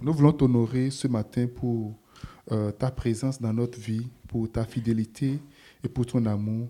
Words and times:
nous 0.00 0.12
voulons 0.12 0.32
t'honorer 0.32 0.90
ce 0.90 1.08
matin 1.08 1.46
pour 1.46 1.94
euh, 2.52 2.70
ta 2.70 2.90
présence 2.90 3.40
dans 3.40 3.52
notre 3.52 3.78
vie, 3.78 4.06
pour 4.28 4.50
ta 4.50 4.64
fidélité 4.64 5.40
et 5.82 5.88
pour 5.88 6.06
ton 6.06 6.24
amour. 6.26 6.68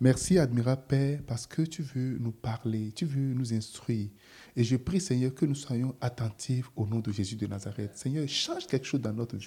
Merci, 0.00 0.36
admirable 0.36 0.82
Père, 0.88 1.20
parce 1.28 1.46
que 1.46 1.62
tu 1.62 1.82
veux 1.82 2.18
nous 2.18 2.32
parler, 2.32 2.90
tu 2.92 3.04
veux 3.04 3.34
nous 3.34 3.54
instruire. 3.54 4.08
Et 4.56 4.64
je 4.64 4.76
prie, 4.76 5.00
Seigneur, 5.00 5.32
que 5.32 5.46
nous 5.46 5.54
soyons 5.54 5.94
attentifs 6.00 6.68
au 6.74 6.86
nom 6.86 6.98
de 6.98 7.12
Jésus 7.12 7.36
de 7.36 7.46
Nazareth. 7.46 7.96
Seigneur, 7.96 8.26
change 8.26 8.66
quelque 8.66 8.84
chose 8.84 9.00
dans 9.00 9.12
notre 9.12 9.36
vie 9.36 9.46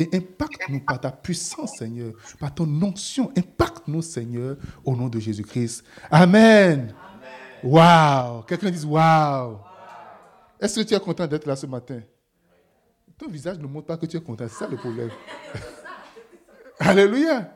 et 0.00 0.08
impacte-nous 0.12 0.80
par 0.80 1.00
ta 1.00 1.12
puissance, 1.12 1.76
Seigneur, 1.78 2.14
par 2.40 2.52
ton 2.52 2.64
onction. 2.82 3.30
Impacte-nous, 3.36 4.02
Seigneur, 4.02 4.56
au 4.84 4.96
nom 4.96 5.08
de 5.08 5.20
Jésus-Christ. 5.20 5.84
Amen. 6.10 6.92
Waouh! 7.62 8.42
Quelqu'un 8.42 8.72
dise 8.72 8.84
Waouh! 8.84 9.58
Est-ce 10.60 10.80
que 10.80 10.84
tu 10.88 10.94
es 10.94 11.00
content 11.00 11.28
d'être 11.28 11.46
là 11.46 11.54
ce 11.54 11.66
matin? 11.66 12.00
Ton 13.22 13.28
visage 13.28 13.58
ne 13.58 13.66
montre 13.68 13.86
pas 13.86 13.96
que 13.96 14.06
tu 14.06 14.16
es 14.16 14.20
content. 14.20 14.46
C'est 14.48 14.64
ça 14.64 14.68
le 14.68 14.76
problème. 14.76 15.10
Alléluia. 16.80 17.52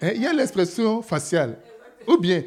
Hein, 0.00 0.10
il 0.14 0.22
y 0.22 0.26
a 0.26 0.32
l'expression 0.32 1.02
faciale. 1.02 1.58
Ou 2.06 2.16
bien, 2.18 2.44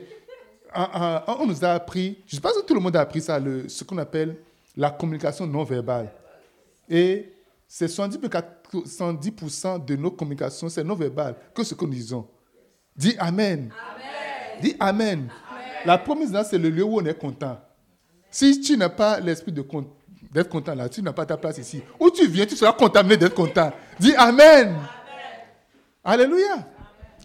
on 0.73 1.45
nous 1.45 1.65
a 1.65 1.71
appris, 1.71 2.19
je 2.25 2.31
ne 2.31 2.35
sais 2.35 2.41
pas 2.41 2.53
si 2.53 2.65
tout 2.65 2.73
le 2.73 2.79
monde 2.79 2.95
a 2.95 3.01
appris 3.01 3.19
ça, 3.19 3.41
ce 3.67 3.83
qu'on 3.83 3.97
appelle 3.97 4.37
la 4.77 4.89
communication 4.89 5.45
non 5.45 5.65
verbale. 5.65 6.13
Et 6.87 7.33
c'est 7.67 7.87
70%, 7.87 9.83
de 9.85 9.95
nos 9.97 10.11
communications, 10.11 10.69
c'est 10.69 10.83
non 10.85 10.95
verbal 10.95 11.35
que 11.53 11.65
ce 11.65 11.75
que 11.75 11.83
nous 11.83 11.91
disons. 11.91 12.25
Dis 12.95 13.17
Amen. 13.19 13.69
Dis 14.61 14.77
Amen. 14.79 15.29
La 15.85 15.97
promesse 15.97 16.31
là, 16.31 16.45
c'est 16.45 16.57
le 16.57 16.69
lieu 16.69 16.83
où 16.83 17.01
on 17.01 17.05
est 17.05 17.19
content. 17.19 17.59
Si 18.31 18.61
tu 18.61 18.77
n'as 18.77 18.87
pas 18.87 19.19
l'esprit 19.19 19.51
d'être 20.31 20.49
content 20.49 20.75
là, 20.75 20.89
tu 20.89 21.01
n'as 21.01 21.13
pas 21.13 21.25
ta 21.25 21.37
place 21.37 21.57
ici. 21.57 21.81
Où 21.99 22.09
tu 22.11 22.27
viens, 22.27 22.45
tu 22.45 22.55
seras 22.55 22.73
contaminé 22.73 23.17
d'être 23.17 23.35
content. 23.35 23.71
Dis 23.99 24.13
Amen. 24.15 24.75
Alléluia. 26.03 26.67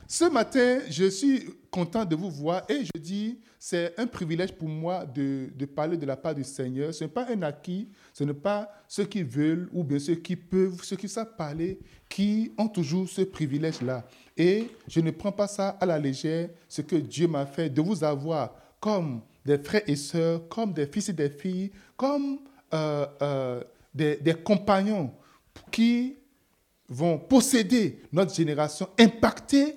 Ce 0.06 0.24
matin, 0.24 0.80
je 0.90 1.06
suis 1.06 1.44
content 1.70 2.04
de 2.04 2.14
vous 2.14 2.30
voir 2.30 2.62
et 2.68 2.84
je 2.84 3.00
dis, 3.00 3.38
c'est 3.58 3.98
un 3.98 4.06
privilège 4.06 4.52
pour 4.52 4.68
moi 4.68 5.04
de, 5.06 5.48
parler 5.64 5.96
de 5.96 6.04
la 6.04 6.16
part 6.16 6.34
du 6.34 6.44
Seigneur. 6.44 6.92
Ce 6.92 7.02
n'est 7.02 7.10
pas 7.10 7.26
un 7.30 7.42
acquis, 7.42 7.88
ce 8.12 8.22
n'est 8.22 8.34
pas 8.34 8.70
ceux 8.86 9.06
qui 9.06 9.22
veulent 9.22 9.68
ou 9.72 9.82
bien 9.82 9.98
ceux 9.98 10.16
qui 10.16 10.36
peuvent, 10.36 10.82
ceux 10.82 10.96
qui 10.96 11.08
savent 11.08 11.34
parler, 11.36 11.78
qui 12.08 12.52
ont 12.58 12.68
toujours 12.68 13.08
ce 13.08 13.22
privilège-là. 13.22 14.04
Et 14.36 14.68
je 14.86 15.00
ne 15.00 15.10
prends 15.10 15.32
pas 15.32 15.46
ça 15.46 15.70
à 15.80 15.86
la 15.86 15.98
légère, 15.98 16.50
ce 16.68 16.82
que 16.82 16.96
Dieu 16.96 17.26
m'a 17.26 17.46
fait, 17.46 17.70
de 17.70 17.80
vous 17.80 18.04
avoir 18.04 18.54
comme 18.78 19.22
des 19.44 19.58
frères 19.58 19.82
et 19.86 19.96
sœurs, 19.96 20.46
comme 20.48 20.72
des 20.72 20.86
fils 20.86 21.08
et 21.08 21.12
des 21.14 21.30
filles, 21.30 21.72
comme 21.96 22.38
euh, 22.74 23.06
euh, 23.22 23.62
des, 23.94 24.34
compagnons 24.34 25.12
qui 25.70 26.16
vont 26.88 27.18
posséder 27.18 28.02
notre 28.12 28.34
génération, 28.34 28.88
impacter 28.98 29.76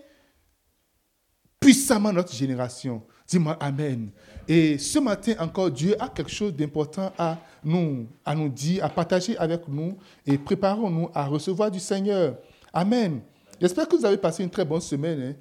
puissamment 1.59 2.11
notre 2.11 2.33
génération. 2.33 3.03
Dis-moi 3.27 3.55
Amen. 3.59 4.09
Et 4.47 4.79
ce 4.79 4.97
matin 4.97 5.35
encore, 5.39 5.69
Dieu 5.69 5.95
a 6.01 6.09
quelque 6.09 6.31
chose 6.31 6.55
d'important 6.55 7.11
à 7.17 7.37
nous, 7.63 8.07
à 8.25 8.33
nous 8.33 8.49
dire, 8.49 8.83
à 8.83 8.89
partager 8.89 9.37
avec 9.37 9.67
nous 9.67 9.97
et 10.25 10.37
préparons-nous 10.37 11.09
à 11.13 11.27
recevoir 11.27 11.69
du 11.69 11.79
Seigneur. 11.79 12.37
Amen. 12.73 13.21
J'espère 13.61 13.87
que 13.87 13.95
vous 13.95 14.05
avez 14.05 14.17
passé 14.17 14.43
une 14.43 14.49
très 14.49 14.65
bonne 14.65 14.81
semaine. 14.81 15.21
Hein. 15.21 15.35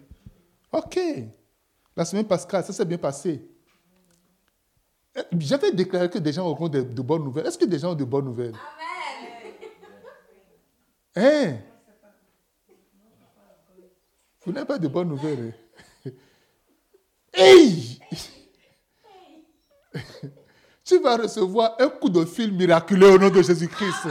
Ok. 0.73 0.99
La 1.97 2.05
semaine 2.05 2.27
pascale, 2.27 2.65
ça 2.65 2.73
s'est 2.75 2.85
bien 2.85 2.99
passé. 2.99 3.43
Eh, 5.17 5.23
j'avais 5.39 5.73
déclaré 5.73 6.11
que 6.11 6.19
des 6.19 6.33
gens 6.33 6.47
auront 6.47 6.69
de, 6.69 6.83
bonnes 6.83 7.25
nouvelles. 7.25 7.47
Est-ce 7.47 7.59
que 7.59 7.65
des 7.65 7.79
gens 7.79 7.93
ont 7.93 7.95
de 7.95 8.05
bonnes 8.05 8.27
nouvelles? 8.27 8.55
Amen. 11.15 11.55
Hein? 11.55 11.57
Vous 14.45 14.53
n'avez 14.53 14.67
pas 14.67 14.79
de 14.79 14.89
bonnes 14.89 15.09
nouvelles. 15.09 15.55
Hein? 16.07 16.11
Hey! 17.39 17.99
tu 20.85 20.99
vas 21.01 21.19
recevoir 21.19 21.77
un 21.79 21.89
coup 21.89 22.09
de 22.09 22.25
fil 22.25 22.51
miraculeux 22.51 23.11
au 23.11 23.19
nom 23.19 23.29
de 23.29 23.43
Jésus-Christ. 23.43 24.09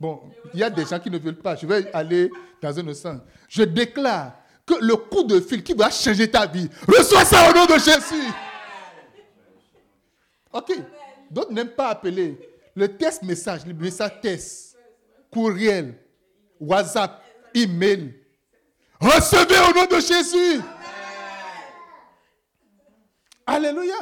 Bon, 0.00 0.32
il 0.52 0.58
y 0.58 0.64
a 0.64 0.70
des 0.70 0.84
gens 0.84 0.98
qui 0.98 1.10
ne 1.10 1.18
veulent 1.18 1.38
pas. 1.38 1.54
Je 1.54 1.64
vais 1.64 1.88
aller 1.92 2.28
dans 2.60 2.76
un 2.76 2.92
sens. 2.92 3.20
Je 3.48 3.62
déclare 3.62 4.41
le 4.80 4.96
coup 4.96 5.24
de 5.24 5.40
fil 5.40 5.62
qui 5.62 5.74
va 5.74 5.90
changer 5.90 6.30
ta 6.30 6.46
vie, 6.46 6.68
reçois 6.86 7.24
ça 7.24 7.50
au 7.50 7.54
nom 7.54 7.66
de 7.66 7.74
Jésus. 7.74 8.30
Ok. 10.52 10.72
D'autres 11.30 11.52
n'aiment 11.52 11.74
pas 11.74 11.90
appeler. 11.90 12.38
Le 12.74 12.96
test 12.96 13.22
message, 13.22 13.66
le 13.66 13.74
message 13.74 14.20
test, 14.20 14.76
courriel, 15.30 15.94
WhatsApp, 16.60 17.22
email, 17.54 18.22
Recevez 19.02 19.58
au 19.58 19.74
nom 19.74 19.84
de 19.86 20.00
Jésus. 20.00 20.62
Alléluia. 23.44 23.96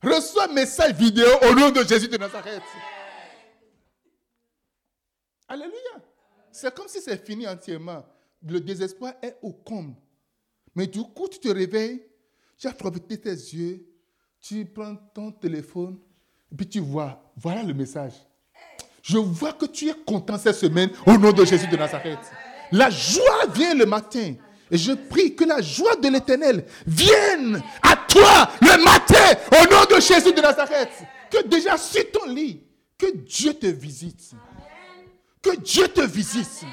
Reçois 0.00 0.46
message 0.48 0.92
vidéo 0.92 1.26
au 1.42 1.54
nom 1.54 1.70
de 1.70 1.82
Jésus 1.82 2.06
de 2.06 2.16
Nazareth. 2.16 2.62
Alléluia. 5.48 5.74
C'est 6.52 6.74
comme 6.74 6.88
si 6.88 7.00
c'est 7.00 7.24
fini 7.24 7.46
entièrement. 7.46 8.04
Le 8.46 8.60
désespoir 8.60 9.14
est 9.22 9.36
au 9.42 9.52
comble. 9.52 9.94
Mais 10.74 10.86
du 10.86 11.02
coup, 11.02 11.28
tu 11.28 11.38
te 11.38 11.48
réveilles, 11.48 12.02
tu 12.56 12.66
as 12.66 12.72
profité 12.72 13.18
tes 13.18 13.30
yeux, 13.30 13.86
tu 14.40 14.64
prends 14.64 14.96
ton 15.14 15.30
téléphone, 15.30 15.98
et 16.50 16.56
puis 16.56 16.68
tu 16.68 16.80
vois, 16.80 17.22
voilà 17.36 17.62
le 17.62 17.74
message. 17.74 18.14
Je 19.02 19.18
vois 19.18 19.52
que 19.52 19.66
tu 19.66 19.88
es 19.88 19.94
content 20.06 20.38
cette 20.38 20.56
semaine 20.56 20.90
au 21.06 21.16
nom 21.16 21.32
de 21.32 21.44
Jésus 21.44 21.66
de 21.66 21.76
Nazareth. 21.76 22.18
La 22.72 22.90
joie 22.90 23.46
vient 23.54 23.74
le 23.74 23.86
matin. 23.86 24.34
Et 24.70 24.78
je 24.78 24.92
prie 24.92 25.34
que 25.34 25.44
la 25.44 25.60
joie 25.60 25.96
de 25.96 26.08
l'éternel 26.08 26.64
vienne 26.86 27.60
à 27.82 27.96
toi 28.08 28.50
le 28.60 28.84
matin 28.84 29.40
au 29.52 29.70
nom 29.70 29.96
de 29.96 30.00
Jésus 30.00 30.32
de 30.32 30.40
Nazareth. 30.40 30.90
Que 31.30 31.46
déjà 31.46 31.76
sur 31.76 32.08
ton 32.12 32.26
lit, 32.26 32.62
que 32.96 33.16
Dieu 33.16 33.54
te 33.54 33.66
visite. 33.66 34.32
Que 35.42 35.56
Dieu 35.56 35.88
te 35.88 36.02
visite. 36.02 36.64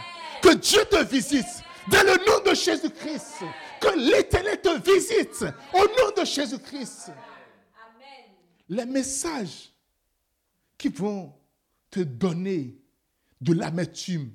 Que 0.42 0.56
Dieu 0.56 0.82
te 0.90 1.04
visite. 1.06 1.46
Dans 1.90 2.04
le 2.04 2.26
nom 2.26 2.50
de 2.50 2.56
Jésus-Christ. 2.56 3.44
Que 3.80 3.98
l'éternel 3.98 4.62
te 4.62 4.92
visite. 4.92 5.46
Au 5.74 5.80
nom 5.80 6.12
de 6.18 6.26
Jésus-Christ. 6.26 7.12
Les 8.70 8.86
messages 8.86 9.72
qui 10.78 10.90
vont 10.90 11.34
te 11.90 12.02
donner 12.02 12.78
de 13.40 13.54
l'amertume 13.54 14.32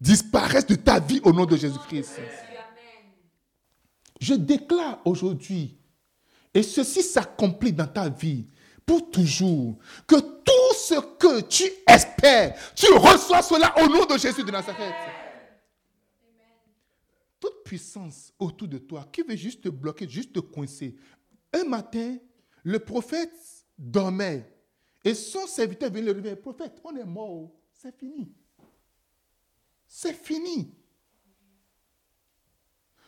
disparaissent 0.00 0.66
de 0.66 0.74
ta 0.74 0.98
vie 0.98 1.20
au 1.22 1.32
nom 1.32 1.46
de 1.46 1.56
Jésus-Christ. 1.56 2.20
Je 4.20 4.34
déclare 4.34 5.00
aujourd'hui, 5.04 5.78
et 6.52 6.62
ceci 6.62 7.02
s'accomplit 7.02 7.72
dans 7.72 7.86
ta 7.86 8.08
vie 8.08 8.46
pour 8.86 9.10
toujours, 9.10 9.78
que 10.06 10.16
tout 10.16 10.52
ce 10.88 11.00
que 11.18 11.40
tu 11.42 11.64
espères, 11.88 12.56
tu 12.74 12.92
reçois 12.92 13.42
cela 13.42 13.74
au 13.82 13.88
nom 13.88 14.04
de 14.04 14.18
Jésus 14.18 14.44
de 14.44 14.50
Nazareth. 14.50 14.94
Toute 17.40 17.62
puissance 17.64 18.32
autour 18.38 18.68
de 18.68 18.78
toi 18.78 19.06
qui 19.12 19.22
veut 19.22 19.36
juste 19.36 19.62
te 19.62 19.68
bloquer, 19.68 20.08
juste 20.08 20.32
te 20.32 20.40
coincer. 20.40 20.96
Un 21.52 21.64
matin, 21.64 22.16
le 22.62 22.78
prophète 22.78 23.34
dormait 23.78 24.50
et 25.04 25.14
son 25.14 25.46
serviteur 25.46 25.90
vient 25.90 26.02
le 26.02 26.12
réveiller. 26.12 26.36
Prophète, 26.36 26.80
on 26.82 26.96
est 26.96 27.04
mort. 27.04 27.50
C'est 27.72 27.96
fini. 27.96 28.32
C'est 29.86 30.14
fini. 30.14 30.72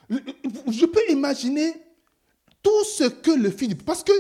Je 0.08 0.86
peux 0.86 1.10
imaginer 1.10 1.72
tout 2.62 2.84
ce 2.84 3.04
que 3.04 3.30
le 3.30 3.50
fils. 3.50 3.74
Parce 3.74 4.04
que 4.04 4.12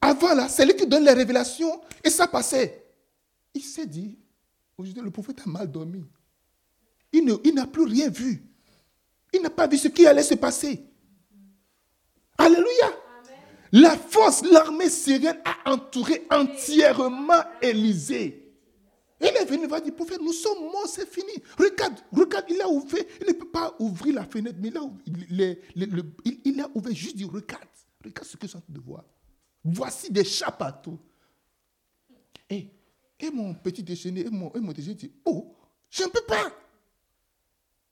avant 0.00 0.34
là, 0.34 0.48
c'est 0.48 0.64
lui 0.64 0.76
qui 0.76 0.86
donne 0.86 1.04
les 1.04 1.12
révélations 1.12 1.80
et 2.02 2.10
ça 2.10 2.26
passait. 2.26 2.85
Il 3.56 3.62
s'est 3.62 3.86
dit, 3.86 4.18
aujourd'hui, 4.76 5.02
le 5.02 5.10
prophète 5.10 5.40
a 5.46 5.48
mal 5.48 5.72
dormi. 5.72 6.04
Il 7.10 7.24
n'a 7.54 7.66
plus 7.66 7.84
rien 7.84 8.10
vu. 8.10 8.44
Il 9.32 9.40
n'a 9.40 9.48
pas 9.48 9.66
vu 9.66 9.78
ce 9.78 9.88
qui 9.88 10.06
allait 10.06 10.22
se 10.22 10.34
passer. 10.34 10.84
Alléluia. 12.36 12.92
La 13.72 13.96
force, 13.96 14.44
l'armée 14.44 14.90
syrienne 14.90 15.40
a 15.42 15.72
entouré 15.72 16.26
entièrement 16.30 17.44
Élisée. 17.62 18.52
Il 19.22 19.28
est 19.28 19.46
venu, 19.46 19.62
il 19.62 19.70
va 19.70 19.80
dire, 19.80 19.94
prophète, 19.94 20.20
nous 20.20 20.34
sommes 20.34 20.64
morts, 20.64 20.86
c'est 20.86 21.08
fini. 21.08 21.32
Regarde, 21.58 21.98
regarde, 22.12 22.44
il 22.50 22.60
a 22.60 22.68
ouvert, 22.68 23.04
il 23.22 23.26
ne 23.26 23.32
peut 23.32 23.48
pas 23.48 23.74
ouvrir 23.78 24.16
la 24.16 24.24
fenêtre, 24.26 24.58
mais 24.60 24.70
il 26.44 26.60
a, 26.60 26.68
ouvert 26.74 26.94
juste 26.94 27.16
dit, 27.16 27.24
regarde, 27.24 27.64
regarde 28.04 28.28
ce 28.28 28.36
que 28.36 28.46
je 28.46 28.48
suis 28.48 28.58
en 28.58 28.60
train 28.60 28.74
de 28.74 28.80
voir. 28.80 29.02
Voici 29.64 30.12
des 30.12 30.24
chats 30.24 30.50
partout. 30.50 30.98
Et, 32.50 32.75
et 33.18 33.30
mon 33.30 33.54
petit 33.54 33.82
déjeuner, 33.82 34.26
et 34.26 34.30
mon, 34.30 34.52
et 34.54 34.60
mon 34.60 34.72
déjeuner 34.72 34.94
dit, 34.94 35.12
oh, 35.24 35.54
je 35.90 36.04
ne 36.04 36.08
peux 36.08 36.24
pas. 36.26 36.52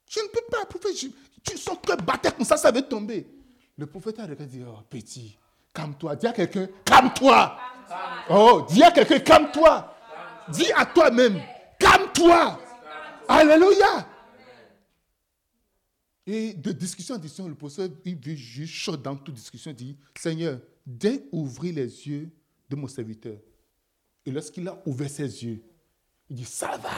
Je 0.09 0.21
ne 0.21 0.29
peux 0.29 0.45
pas, 0.51 0.67
prophète, 0.67 0.95
tu, 1.43 1.59
son 1.59 1.77
cœur 1.77 1.97
battait 1.97 2.31
comme 2.33 2.45
ça, 2.45 2.57
ça 2.57 2.71
va 2.71 2.83
tomber. 2.83 3.27
Le 3.77 3.87
prophète 3.87 4.19
a 4.21 4.23
regardé, 4.23 4.47
dit, 4.47 4.63
oh, 4.67 4.83
petit, 4.89 5.37
Calme-toi. 5.75 6.17
Dis 6.17 6.27
à 6.29 6.33
quelqu'un, 6.33 6.69
calme-toi. 6.85 7.59
Oh, 8.31 8.65
dis 8.69 8.83
à 8.83 8.93
quelqu'un, 8.93 9.19
calme-toi. 9.19 9.95
Dis 10.51 10.73
à 10.73 10.87
toi-même, 10.87 11.41
calme-toi. 11.79 12.61
Alléluia. 13.29 14.09
Et 16.27 16.55
de 16.55 16.73
discussion 16.73 17.17
en 17.17 17.19
discussion, 17.19 17.49
le 17.49 17.55
professeur, 17.55 17.89
il 18.05 18.17
veut 18.17 18.35
juste 18.35 18.73
chaud 18.73 18.97
dans 18.97 19.17
toute 19.17 19.35
discussion, 19.35 19.73
il 19.73 19.77
dit, 19.77 19.99
Seigneur, 20.17 20.61
dès 20.87 21.27
ouvrir 21.33 21.75
les 21.75 22.09
yeux 22.09 22.31
de 22.71 22.77
mon 22.77 22.87
serviteur. 22.87 23.37
Et 24.27 24.31
lorsqu'il 24.31 24.67
a 24.69 24.81
ouvert 24.87 25.11
ses 25.11 25.45
yeux, 25.45 25.63
il 26.31 26.37
dit, 26.37 26.45
ça 26.45 26.79
va. 26.83 26.91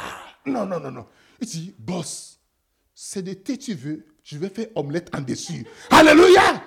Non, 0.44 0.64
non, 0.64 0.78
non, 0.78 0.90
non. 0.90 1.06
Il 1.40 1.48
dit, 1.48 1.74
boss, 1.78 2.38
c'est 2.94 3.22
de 3.22 3.32
thé 3.32 3.58
tu 3.58 3.74
veux, 3.74 4.06
je 4.22 4.38
vais 4.38 4.48
faire 4.48 4.68
omelette 4.74 5.10
en 5.14 5.20
dessus. 5.20 5.66
Alléluia. 5.90 6.62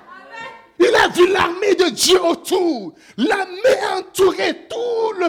Il 0.80 0.96
a 0.96 1.10
vu 1.10 1.28
l'armée 1.32 1.76
de 1.76 1.90
Dieu 1.90 2.24
autour. 2.24 2.94
L'armée 3.18 3.78
a 3.92 3.98
entouré 3.98 4.68
tout 4.70 5.14
le, 5.18 5.28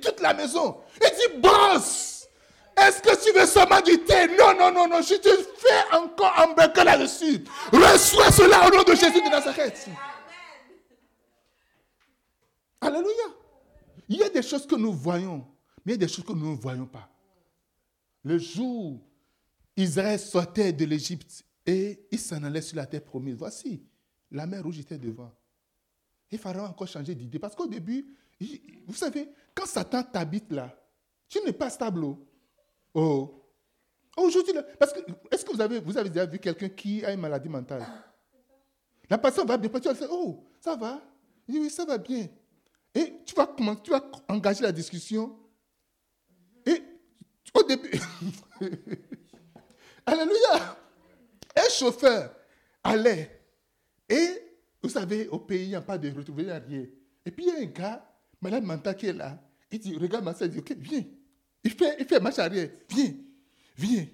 toute 0.00 0.20
la 0.20 0.34
maison. 0.34 0.78
Il 1.00 1.08
dit, 1.10 1.40
boss, 1.40 2.28
est-ce 2.76 3.00
que 3.00 3.24
tu 3.24 3.38
veux 3.38 3.46
seulement 3.46 3.80
du 3.80 3.98
thé? 3.98 4.26
Non, 4.38 4.54
non, 4.58 4.72
non, 4.72 4.88
non, 4.88 5.02
je 5.02 5.14
te 5.14 5.28
fais 5.28 5.96
encore 5.96 6.32
un 6.38 6.54
burger 6.54 6.84
là-dessus. 6.84 7.44
Reçois 7.72 8.32
cela 8.32 8.66
au 8.66 8.76
nom 8.76 8.82
de 8.82 8.94
Jésus 8.94 9.22
de 9.22 9.30
Nazareth. 9.30 9.86
Alléluia. 12.84 13.24
Il 14.08 14.16
y 14.18 14.22
a 14.22 14.28
des 14.28 14.42
choses 14.42 14.66
que 14.66 14.76
nous 14.76 14.92
voyons, 14.92 15.46
mais 15.84 15.94
il 15.94 16.00
y 16.00 16.04
a 16.04 16.06
des 16.06 16.12
choses 16.12 16.24
que 16.24 16.32
nous 16.32 16.50
ne 16.50 16.56
voyons 16.56 16.86
pas. 16.86 17.08
Le 18.22 18.38
jour 18.38 19.00
Israël 19.76 20.18
sortait 20.18 20.72
de 20.72 20.84
l'Égypte 20.84 21.44
et 21.66 22.06
il 22.10 22.18
s'en 22.18 22.42
allait 22.42 22.60
sur 22.60 22.76
la 22.76 22.86
terre 22.86 23.02
promise. 23.02 23.36
Voici, 23.36 23.82
la 24.30 24.46
mer 24.46 24.62
rouge 24.62 24.78
était 24.78 24.98
devant. 24.98 25.32
Et 26.30 26.36
Pharaon 26.36 26.66
a 26.66 26.68
encore 26.70 26.88
changé 26.88 27.14
d'idée. 27.14 27.38
Parce 27.38 27.54
qu'au 27.54 27.66
début, 27.66 28.06
vous 28.86 28.94
savez, 28.94 29.28
quand 29.54 29.66
Satan 29.66 30.02
t'habite 30.02 30.50
là, 30.52 30.74
tu 31.28 31.38
n'es 31.44 31.52
pas 31.52 31.70
stable. 31.70 32.04
Oh. 32.04 32.18
oh. 32.94 33.40
Aujourd'hui, 34.16 34.54
parce 34.78 34.92
que, 34.92 35.00
est-ce 35.30 35.44
que 35.44 35.52
vous 35.52 35.60
avez, 35.60 35.80
vous 35.80 35.96
avez 35.96 36.08
déjà 36.08 36.26
vu 36.26 36.38
quelqu'un 36.38 36.68
qui 36.68 37.04
a 37.04 37.12
une 37.12 37.20
maladie 37.20 37.48
mentale? 37.48 37.84
La 39.08 39.18
personne 39.18 39.46
va 39.46 39.56
bien, 39.56 39.68
tu 39.68 39.88
vas 39.88 39.94
dire, 39.94 40.08
oh, 40.10 40.44
ça 40.60 40.76
va? 40.76 41.02
Oui, 41.48 41.68
ça 41.70 41.84
va 41.84 41.98
bien. 41.98 42.28
Et 42.94 43.20
tu 43.26 43.34
vas, 43.34 43.46
comment, 43.46 43.76
tu 43.76 43.90
vas 43.90 44.04
engager 44.28 44.62
la 44.62 44.72
discussion. 44.72 45.36
Et 46.66 46.82
au 47.52 47.62
début, 47.62 48.00
Alléluia, 50.06 50.76
un 51.56 51.68
chauffeur 51.70 52.34
allait. 52.82 53.40
Et 54.08 54.28
vous 54.82 54.90
savez, 54.90 55.28
au 55.28 55.38
pays, 55.38 55.64
il 55.64 55.68
n'y 55.70 55.74
a 55.74 55.80
pas 55.80 55.96
de 55.96 56.10
retrouver 56.10 56.44
rien. 56.44 56.84
Et 57.24 57.30
puis 57.30 57.46
il 57.46 57.48
y 57.48 57.50
a 57.50 57.60
un 57.60 57.70
gars, 57.70 58.06
malade 58.40 58.64
mental 58.64 58.96
qui 58.96 59.06
est 59.06 59.12
là. 59.12 59.38
Il 59.70 59.78
dit, 59.78 59.96
regarde 59.96 60.24
ma 60.24 60.34
soeur, 60.34 60.48
il 60.48 60.52
dit, 60.52 60.58
ok, 60.58 60.76
viens. 60.76 61.04
Il 61.64 61.70
fait, 61.70 61.96
il 61.98 62.04
fait 62.04 62.20
marche 62.20 62.38
arrière. 62.38 62.68
Viens, 62.90 63.14
viens. 63.76 64.06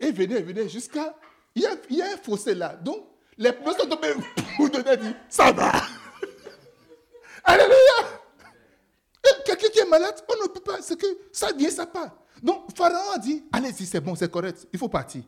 Et 0.00 0.12
venez, 0.12 0.42
venez, 0.42 0.68
jusqu'à. 0.68 1.16
Il 1.54 1.62
y, 1.62 1.66
a, 1.66 1.70
il 1.88 1.96
y 1.96 2.02
a 2.02 2.12
un 2.12 2.16
fossé 2.18 2.54
là. 2.54 2.76
Donc, 2.76 3.08
les 3.38 3.52
personnes 3.52 3.88
tombées 3.88 4.12
pour 4.56 4.68
donner, 4.68 5.14
ça 5.28 5.50
va. 5.50 5.72
Alléluia. 7.48 8.20
Quelqu'un 9.44 9.68
qui 9.68 9.78
est 9.78 9.88
malade, 9.88 10.22
on 10.28 10.42
ne 10.42 10.48
peut 10.48 10.60
pas. 10.60 10.82
C'est 10.82 11.00
que 11.00 11.06
ça 11.32 11.50
vient, 11.52 11.70
ça 11.70 11.86
part. 11.86 12.14
Donc, 12.42 12.76
Pharaon 12.76 13.12
a 13.12 13.18
dit, 13.18 13.44
allez-y, 13.50 13.86
c'est 13.86 14.00
bon, 14.00 14.14
c'est 14.14 14.30
correct, 14.30 14.68
il 14.72 14.78
faut 14.78 14.88
partir. 14.88 15.22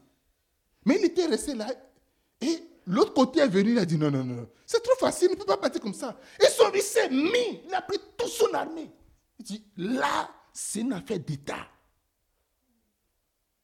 Mais 0.84 0.96
il 0.98 1.06
était 1.06 1.26
resté 1.26 1.54
là. 1.54 1.66
Et 2.40 2.62
l'autre 2.86 3.14
côté 3.14 3.40
est 3.40 3.48
venu, 3.48 3.72
il 3.72 3.78
a 3.78 3.84
dit, 3.84 3.96
non, 3.96 4.10
non, 4.10 4.22
non, 4.22 4.48
c'est 4.66 4.82
trop 4.82 4.96
facile, 4.96 5.28
il 5.30 5.34
ne 5.34 5.38
peut 5.38 5.46
pas 5.46 5.56
partir 5.56 5.80
comme 5.80 5.94
ça. 5.94 6.18
Et 6.38 6.46
son 6.46 6.70
il 6.74 6.82
s'est 6.82 7.08
mis, 7.08 7.62
il 7.66 7.74
a 7.74 7.82
pris 7.82 7.98
toute 8.16 8.28
son 8.28 8.52
armée. 8.52 8.90
Il 9.38 9.44
dit, 9.44 9.64
là, 9.76 10.30
c'est 10.52 10.80
une 10.80 10.92
affaire 10.92 11.18
d'État. 11.18 11.66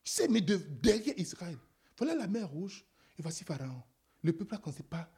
Il 0.05 0.11
s'est 0.11 0.29
mis 0.29 0.43
derrière 0.43 1.19
Israël. 1.19 1.59
Voilà 1.99 2.15
la 2.15 2.27
mer 2.27 2.49
rouge. 2.49 2.85
Et 3.19 3.23
voici 3.23 3.45
Pharaon. 3.45 3.83
Le 4.23 4.33
peuple 4.33 4.55
ne 4.55 4.61
connaissait 4.61 4.83
pas. 4.83 5.09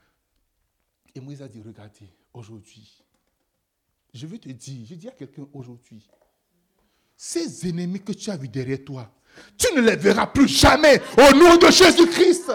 Et 1.15 1.21
Moïse 1.21 1.43
a 1.43 1.49
dit, 1.49 1.63
regardez, 1.63 2.13
aujourd'hui, 2.35 3.05
je 4.13 4.27
veux 4.27 4.39
te 4.39 4.49
dire, 4.49 4.87
je 4.89 4.95
dis 4.95 5.09
à 5.09 5.13
quelqu'un 5.13 5.47
aujourd'hui, 5.53 6.09
ces 7.17 7.69
ennemis 7.69 8.03
que 8.03 8.13
tu 8.13 8.31
as 8.31 8.37
vus 8.37 8.49
derrière 8.49 8.85
toi, 8.85 9.13
tu 9.57 9.75
ne 9.75 9.81
les 9.81 9.97
verras 9.97 10.27
plus 10.27 10.49
jamais 10.49 11.01
au 11.17 11.37
nom 11.37 11.57
de 11.57 11.71
Jésus-Christ. 11.71 12.53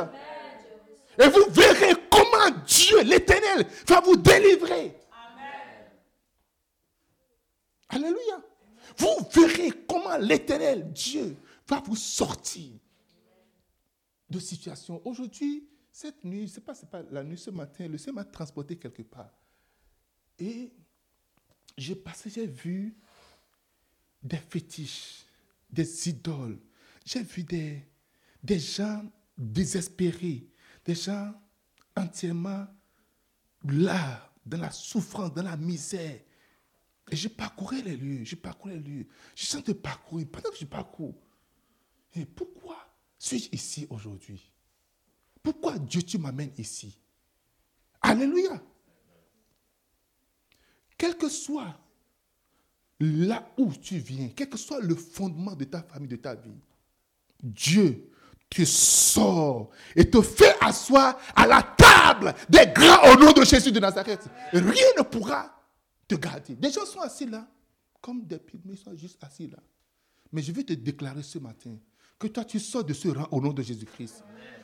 Et 1.20 1.28
vous 1.28 1.46
verrez 1.52 1.94
comment 2.10 2.50
Dieu, 2.66 3.02
l'Éternel, 3.04 3.68
va 3.88 4.02
vous 4.02 4.16
délivrer. 4.16 4.98
Alléluia. 7.90 8.42
Vous 8.98 9.30
verrez 9.32 9.72
comment 9.88 10.18
l'Éternel, 10.18 10.92
Dieu, 10.92 11.38
va 11.68 11.80
vous 11.82 11.96
sortir 11.96 12.72
de 14.30 14.40
situation. 14.40 15.02
Aujourd'hui, 15.06 15.68
cette 15.92 16.24
nuit, 16.24 16.50
ce 16.50 16.60
n'est 16.60 16.66
pas, 16.66 16.74
pas 16.74 17.04
la 17.12 17.24
nuit 17.24 17.38
ce 17.38 17.52
matin, 17.52 17.88
le 17.88 17.98
Seigneur 17.98 18.16
m'a 18.16 18.26
transporté 18.26 18.78
quelque 18.78 19.04
part. 19.04 19.32
Et 20.40 20.74
j'ai 21.78 21.96
passé, 21.96 22.30
j'ai 22.30 22.48
vu 22.48 22.96
des 24.22 24.38
fétiches, 24.38 25.26
des 25.70 26.10
idoles. 26.10 26.60
J'ai 27.06 27.24
vu 27.24 27.44
des, 27.44 27.84
des 28.42 28.60
gens 28.60 29.04
désespérés, 29.38 30.48
des 30.86 30.96
gens 30.96 31.34
entièrement 31.96 32.68
là, 33.66 34.32
dans 34.46 34.60
la 34.60 34.72
souffrance, 34.72 35.34
dans 35.34 35.44
la 35.44 35.58
misère. 35.58 36.20
Et 37.12 37.16
je 37.16 37.28
parcourais 37.28 37.82
les 37.82 37.98
lieux, 37.98 38.24
je 38.24 38.36
parcourais 38.36 38.76
les 38.76 38.82
lieux. 38.82 39.08
Je 39.36 39.46
sens 39.46 39.64
de 39.64 39.74
parcourir. 39.74 40.28
Pendant 40.32 40.50
que 40.50 40.58
je 40.58 40.66
parcours, 40.66 41.16
et 42.16 42.26
pourquoi 42.26 42.78
suis-je 43.18 43.50
ici 43.52 43.88
aujourd'hui? 43.90 44.52
Pourquoi 45.42 45.78
Dieu, 45.78 46.02
tu 46.04 46.18
m'amènes 46.18 46.54
ici? 46.58 46.98
Alléluia. 48.02 48.62
Quel 51.04 51.18
que 51.18 51.28
soit 51.28 51.78
là 53.02 53.46
où 53.58 53.74
tu 53.74 53.98
viens, 53.98 54.30
quel 54.34 54.48
que 54.48 54.58
soit 54.58 54.80
le 54.80 54.96
fondement 54.96 55.54
de 55.54 55.66
ta 55.66 55.84
famille, 55.84 56.08
de 56.08 56.16
ta 56.16 56.34
vie, 56.34 56.56
Dieu 57.42 58.10
te 58.50 58.64
sort 58.64 59.70
et 59.98 60.10
te 60.10 60.22
fait 60.22 60.56
asseoir 60.62 61.20
à 61.36 61.46
la 61.46 61.62
table 61.62 62.34
des 62.48 62.68
grands 62.74 63.12
au 63.12 63.18
nom 63.20 63.34
de 63.34 63.44
Jésus 63.44 63.74
de 63.74 63.82
Nazareth. 63.82 64.30
Rien 64.54 64.86
ne 64.98 65.04
pourra 65.04 65.54
te 66.08 66.16
garder. 66.16 66.56
Des 66.56 66.72
gens 66.72 66.86
sont 66.86 67.02
assis 67.02 67.26
là, 67.26 67.46
comme 68.00 68.26
des 68.26 68.40
pygmées, 68.40 68.76
ils 68.76 68.78
sont 68.78 68.96
juste 68.96 69.22
assis 69.26 69.48
là. 69.48 69.60
Mais 70.32 70.42
je 70.42 70.54
vais 70.54 70.64
te 70.64 70.72
déclarer 70.72 71.24
ce 71.24 71.38
matin 71.38 71.76
que 72.18 72.28
toi, 72.28 72.46
tu 72.46 72.62
sors 72.62 72.86
de 72.86 72.94
ce 72.94 73.10
rang 73.10 73.28
au 73.32 73.42
nom 73.42 73.52
de 73.52 73.62
Jésus-Christ. 73.62 74.24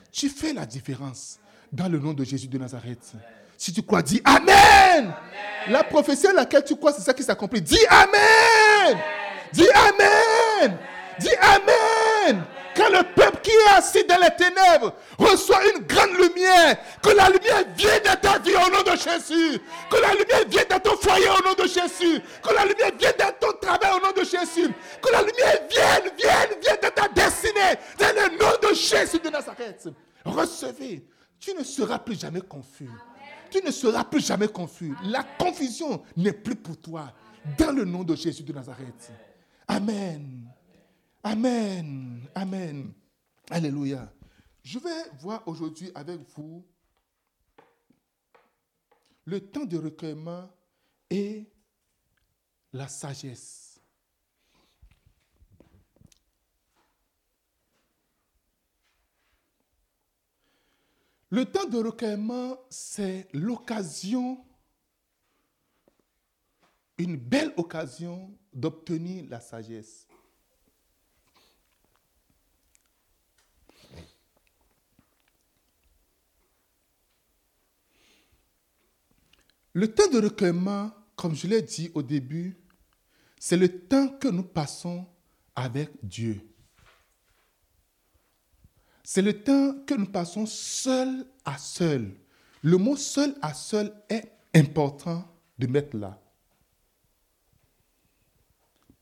Tu 0.10 0.30
fais 0.30 0.54
la 0.54 0.66
différence 0.66 1.38
dans 1.70 1.90
le 1.90 2.00
nom 2.00 2.14
de 2.14 2.24
Jésus 2.24 2.48
de 2.48 2.58
Nazareth. 2.58 3.18
Si 3.60 3.74
tu 3.74 3.84
crois, 3.84 4.02
dis 4.02 4.22
Amen. 4.24 5.14
La 5.68 5.84
prophétie 5.84 6.28
à 6.28 6.32
laquelle 6.32 6.64
tu 6.64 6.78
crois, 6.78 6.94
c'est 6.94 7.02
ça 7.02 7.14
qui 7.14 7.24
s'accomplit. 7.24 7.62
Dis 7.62 7.86
Amen. 7.90 8.98
Dis 9.52 9.68
Amen. 9.70 10.78
Dis 11.20 11.36
Amen. 11.42 12.46
Quand 12.74 12.88
le 12.88 13.04
peuple 13.14 13.42
qui 13.44 13.52
est 13.52 13.78
assis 13.78 14.06
dans 14.06 14.18
les 14.18 14.34
ténèbres 14.38 14.94
reçoit 15.18 15.60
une 15.76 15.84
grande 15.86 16.12
lumière, 16.12 16.78
que 17.04 17.10
la 17.10 17.30
lumière 17.30 17.66
vienne 17.76 18.02
dans 18.06 18.16
ta 18.16 18.40
vie 18.40 18.56
au 18.56 18.72
nom 18.72 18.82
de 18.82 18.98
Jésus. 18.98 19.60
Que 19.92 19.98
la 19.98 20.14
lumière 20.14 20.48
vienne 20.48 20.66
dans 20.70 20.80
ton 20.80 20.96
foyer 20.96 21.28
au 21.28 21.46
nom 21.46 21.54
de 21.62 21.68
Jésus. 21.68 22.22
Que 22.42 22.54
la 22.54 22.64
lumière 22.64 22.92
vienne 22.98 23.14
dans 23.20 23.48
ton 23.48 23.58
travail 23.62 23.92
au 23.92 24.06
nom 24.06 24.14
de 24.14 24.24
Jésus. 24.24 24.74
Que 25.02 25.12
la 25.12 25.20
lumière 25.20 25.60
vienne, 25.70 26.14
vienne, 26.18 26.60
vienne 26.62 26.78
dans 26.82 26.92
ta 26.92 27.10
destinée. 27.10 27.76
Dans 27.98 28.16
le 28.16 28.38
nom 28.38 28.70
de 28.70 28.74
Jésus 28.74 29.20
de 29.20 29.30
Nazareth. 29.30 29.90
Recevez. 30.24 31.04
Tu 31.42 31.54
ne 31.54 31.64
seras 31.64 32.00
plus 32.00 32.18
jamais 32.18 32.42
confus 32.42 32.90
tu 33.50 33.64
ne 33.64 33.72
seras 33.72 34.04
plus 34.04 34.26
jamais 34.26 34.48
confus. 34.48 34.94
La 35.04 35.24
confusion 35.24 36.04
n'est 36.16 36.34
plus 36.34 36.56
pour 36.56 36.78
toi. 36.80 37.14
Dans 37.58 37.72
le 37.72 37.86
nom 37.86 38.04
de 38.04 38.16
Jésus 38.16 38.44
de 38.44 38.54
Nazareth. 38.54 39.12
Amen. 39.68 40.50
Amen. 41.24 42.28
Amen. 42.36 42.94
Alléluia. 43.50 44.12
Je 44.64 44.78
vais 44.80 45.10
voir 45.20 45.48
aujourd'hui 45.48 45.92
avec 45.96 46.20
vous 46.36 46.66
le 49.26 49.40
temps 49.40 49.66
de 49.66 49.78
recueillement 49.78 50.50
et 51.10 51.46
la 52.74 52.88
sagesse. 52.88 53.69
Le 61.32 61.46
temps 61.46 61.66
de 61.66 61.78
recueillement, 61.78 62.58
c'est 62.72 63.28
l'occasion, 63.34 64.44
une 66.98 67.18
belle 67.18 67.54
occasion 67.56 68.36
d'obtenir 68.52 69.26
la 69.30 69.40
sagesse. 69.40 70.08
Le 79.74 79.94
temps 79.94 80.10
de 80.10 80.20
recueillement, 80.20 80.92
comme 81.16 81.36
je 81.36 81.46
l'ai 81.46 81.62
dit 81.62 81.92
au 81.94 82.02
début, 82.02 82.58
c'est 83.40 83.56
le 83.56 83.88
temps 83.88 84.10
que 84.18 84.28
nous 84.28 84.44
passons 84.44 85.06
avec 85.56 85.92
Dieu. 86.04 86.49
C'est 89.12 89.24
le 89.24 89.42
temps 89.42 89.74
que 89.88 89.96
nous 89.96 90.06
passons 90.06 90.46
seul 90.46 91.26
à 91.44 91.58
seul. 91.58 92.12
Le 92.62 92.78
mot 92.78 92.96
seul 92.96 93.34
à 93.42 93.56
seul 93.56 93.92
est 94.08 94.32
important 94.54 95.28
de 95.58 95.66
mettre 95.66 95.98
là. 95.98 96.22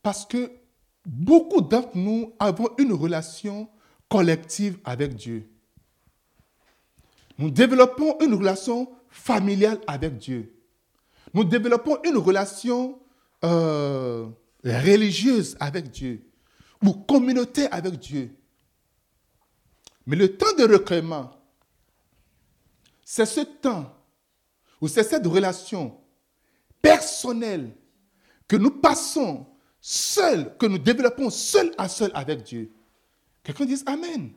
Parce 0.01 0.25
que 0.25 0.49
beaucoup 1.05 1.59
d'entre 1.59 1.89
nous 1.97 2.31
avons 2.39 2.69
une 2.77 2.93
relation 2.93 3.67
collective 4.07 4.79
avec 4.85 5.13
Dieu. 5.13 5.49
Nous 7.37 7.51
développons 7.51 8.17
une 8.21 8.33
relation 8.33 8.89
familiale 9.09 9.81
avec 9.87 10.17
Dieu. 10.17 10.55
Nous 11.33 11.43
développons 11.43 11.97
une 12.05 12.15
relation 12.15 12.97
euh, 13.43 14.25
religieuse 14.63 15.57
avec 15.59 15.91
Dieu 15.91 16.25
ou 16.81 16.93
communauté 16.93 17.67
avec 17.69 17.99
Dieu. 17.99 18.33
Mais 20.07 20.15
le 20.15 20.37
temps 20.37 20.53
de 20.57 20.63
recueillement, 20.63 21.29
c'est 23.03 23.25
ce 23.25 23.41
temps 23.41 23.93
ou 24.79 24.87
c'est 24.87 25.03
cette 25.03 25.27
relation 25.27 25.99
personnelle 26.81 27.75
que 28.47 28.55
nous 28.55 28.71
passons 28.71 29.45
seul, 29.81 30.55
que 30.57 30.65
nous 30.65 30.77
développons 30.77 31.29
seul 31.29 31.71
à 31.77 31.89
seul 31.89 32.09
avec 32.13 32.43
Dieu. 32.43 32.71
Quelqu'un 33.43 33.65
dise 33.65 33.83
Amen. 33.85 34.31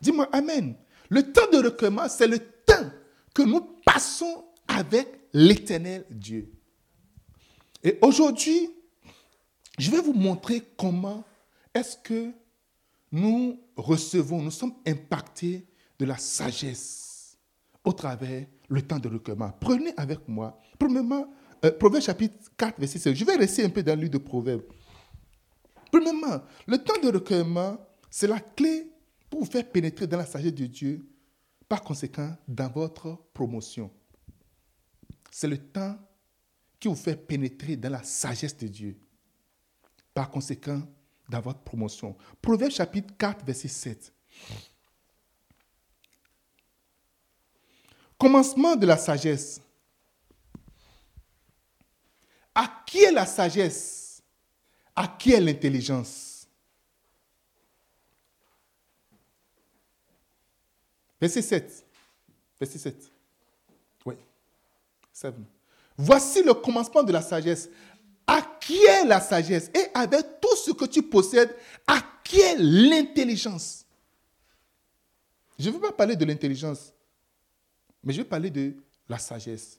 Dis-moi 0.00 0.26
Amen. 0.32 0.74
Le 1.10 1.32
temps 1.32 1.50
de 1.52 1.58
recueillement, 1.58 2.08
c'est 2.08 2.26
le 2.26 2.38
temps 2.38 2.90
que 3.34 3.42
nous 3.42 3.60
passons 3.84 4.46
avec 4.66 5.06
l'éternel 5.34 6.06
Dieu. 6.08 6.50
Et 7.82 7.98
aujourd'hui, 8.00 8.70
je 9.78 9.90
vais 9.90 10.00
vous 10.00 10.14
montrer 10.14 10.62
comment 10.78 11.24
est-ce 11.74 11.98
que 11.98 12.32
nous 13.14 13.60
recevons, 13.76 14.42
nous 14.42 14.50
sommes 14.50 14.74
impactés 14.84 15.64
de 16.00 16.04
la 16.04 16.18
sagesse 16.18 17.38
au 17.84 17.92
travers 17.92 18.44
le 18.68 18.82
temps 18.82 18.98
de 18.98 19.08
recueillement. 19.08 19.52
Prenez 19.60 19.94
avec 19.96 20.26
moi, 20.26 20.60
premièrement, 20.76 21.32
euh, 21.64 21.70
Proverbe 21.70 22.02
chapitre 22.02 22.36
4, 22.56 22.80
verset 22.80 22.98
7. 22.98 23.14
Je 23.14 23.24
vais 23.24 23.36
rester 23.36 23.64
un 23.64 23.70
peu 23.70 23.84
dans 23.84 23.98
le 23.98 24.08
de 24.08 24.18
Proverbe. 24.18 24.62
Premièrement, 25.92 26.42
le 26.66 26.76
temps 26.78 27.00
de 27.00 27.06
recueillement, 27.08 27.78
c'est 28.10 28.26
la 28.26 28.40
clé 28.40 28.90
pour 29.30 29.44
vous 29.44 29.50
faire 29.50 29.70
pénétrer 29.70 30.08
dans 30.08 30.18
la 30.18 30.26
sagesse 30.26 30.54
de 30.54 30.66
Dieu, 30.66 31.06
par 31.68 31.82
conséquent, 31.82 32.36
dans 32.48 32.68
votre 32.68 33.16
promotion. 33.32 33.92
C'est 35.30 35.46
le 35.48 35.58
temps 35.58 35.96
qui 36.80 36.88
vous 36.88 36.96
fait 36.96 37.14
pénétrer 37.14 37.76
dans 37.76 37.90
la 37.90 38.02
sagesse 38.02 38.56
de 38.56 38.66
Dieu. 38.66 38.98
Par 40.12 40.30
conséquent, 40.30 40.82
dans 41.28 41.40
votre 41.40 41.60
promotion. 41.60 42.16
Proverbe 42.40 42.70
chapitre 42.70 43.14
4, 43.16 43.44
verset 43.44 43.68
7. 43.68 44.12
Commencement 48.18 48.76
de 48.76 48.86
la 48.86 48.96
sagesse. 48.96 49.60
À 52.54 52.82
qui 52.86 53.02
est 53.02 53.12
la 53.12 53.26
sagesse? 53.26 54.22
À 54.94 55.08
qui 55.08 55.32
est 55.32 55.40
l'intelligence? 55.40 56.46
Verset 61.20 61.42
7. 61.42 61.86
Verset 62.60 62.78
7. 62.78 63.10
Oui. 64.04 64.14
7. 65.12 65.34
Voici 65.96 66.42
le 66.42 66.54
commencement 66.54 67.02
de 67.02 67.12
la 67.12 67.22
sagesse. 67.22 67.68
À 68.64 68.66
qui 68.66 68.84
est 68.84 69.04
la 69.04 69.20
sagesse 69.20 69.70
Et 69.74 69.86
avec 69.94 70.40
tout 70.40 70.56
ce 70.56 70.70
que 70.72 70.86
tu 70.86 71.02
possèdes, 71.02 71.54
à 71.86 72.02
qui 72.22 72.40
est 72.40 72.56
l'intelligence? 72.58 73.84
Je 75.58 75.68
ne 75.68 75.74
veux 75.74 75.80
pas 75.80 75.92
parler 75.92 76.16
de 76.16 76.24
l'intelligence, 76.24 76.92
mais 78.02 78.12
je 78.12 78.22
vais 78.22 78.28
parler 78.28 78.50
de 78.50 78.74
la 79.08 79.18
sagesse. 79.18 79.78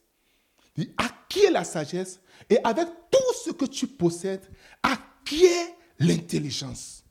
À 0.97 1.09
qui 1.27 1.39
est 1.39 1.51
la 1.51 1.63
sagesse 1.63 2.19
Et 2.49 2.57
avec 2.63 2.87
tout 3.11 3.33
ce 3.43 3.51
que 3.51 3.65
tu 3.65 3.87
possèdes, 3.87 4.47
à 4.83 4.97
qui 5.25 5.45
est 5.45 5.75
l'intelligence? 5.99 7.03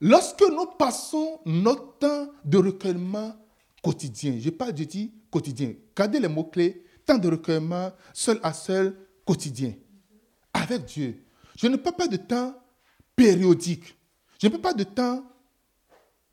Lorsque 0.00 0.42
nous 0.42 0.66
passons 0.78 1.40
notre 1.44 1.98
temps 1.98 2.30
de 2.44 2.58
recueillement 2.58 3.34
quotidien, 3.82 4.38
je 4.38 4.50
parle, 4.50 4.74
de 4.74 4.84
dit 4.84 5.12
quotidien, 5.30 5.74
gardez 5.96 6.20
les 6.20 6.28
mots-clés, 6.28 6.84
temps 7.04 7.18
de 7.18 7.28
recueillement, 7.28 7.92
seul 8.12 8.40
à 8.42 8.52
seul, 8.52 8.96
quotidien, 9.24 9.74
avec 10.52 10.84
Dieu. 10.84 11.24
Je 11.56 11.66
ne 11.66 11.76
parle 11.76 11.96
pas 11.96 12.08
de 12.08 12.16
temps 12.16 12.54
périodique. 13.14 13.96
Je 14.40 14.46
ne 14.46 14.52
parle 14.52 14.62
pas 14.62 14.74
de 14.74 14.84
temps 14.84 15.24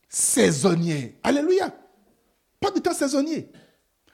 saisonnier. 0.10 1.20
Alléluia. 1.24 1.74
Pas 2.60 2.72
de 2.72 2.80
temps 2.80 2.94
saisonnier. 2.94 3.52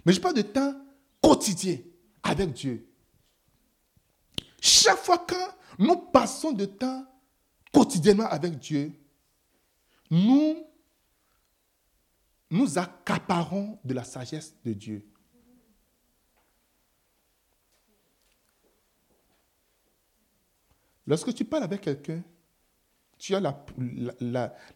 Mais 0.05 0.13
je 0.13 0.21
parle 0.21 0.35
de 0.35 0.41
temps 0.41 0.73
quotidien 1.21 1.77
avec 2.23 2.53
Dieu. 2.53 2.87
Chaque 4.61 4.97
fois 4.97 5.19
que 5.19 5.35
nous 5.79 5.95
passons 5.95 6.51
de 6.51 6.65
temps 6.65 7.05
quotidiennement 7.71 8.27
avec 8.27 8.57
Dieu, 8.57 8.91
nous 10.09 10.63
nous 12.49 12.77
accaparons 12.77 13.79
de 13.83 13.93
la 13.93 14.03
sagesse 14.03 14.55
de 14.63 14.73
Dieu. 14.73 15.05
Lorsque 21.07 21.33
tu 21.33 21.45
parles 21.45 21.63
avec 21.63 21.81
quelqu'un, 21.81 22.21
tu 23.17 23.33
as 23.33 23.65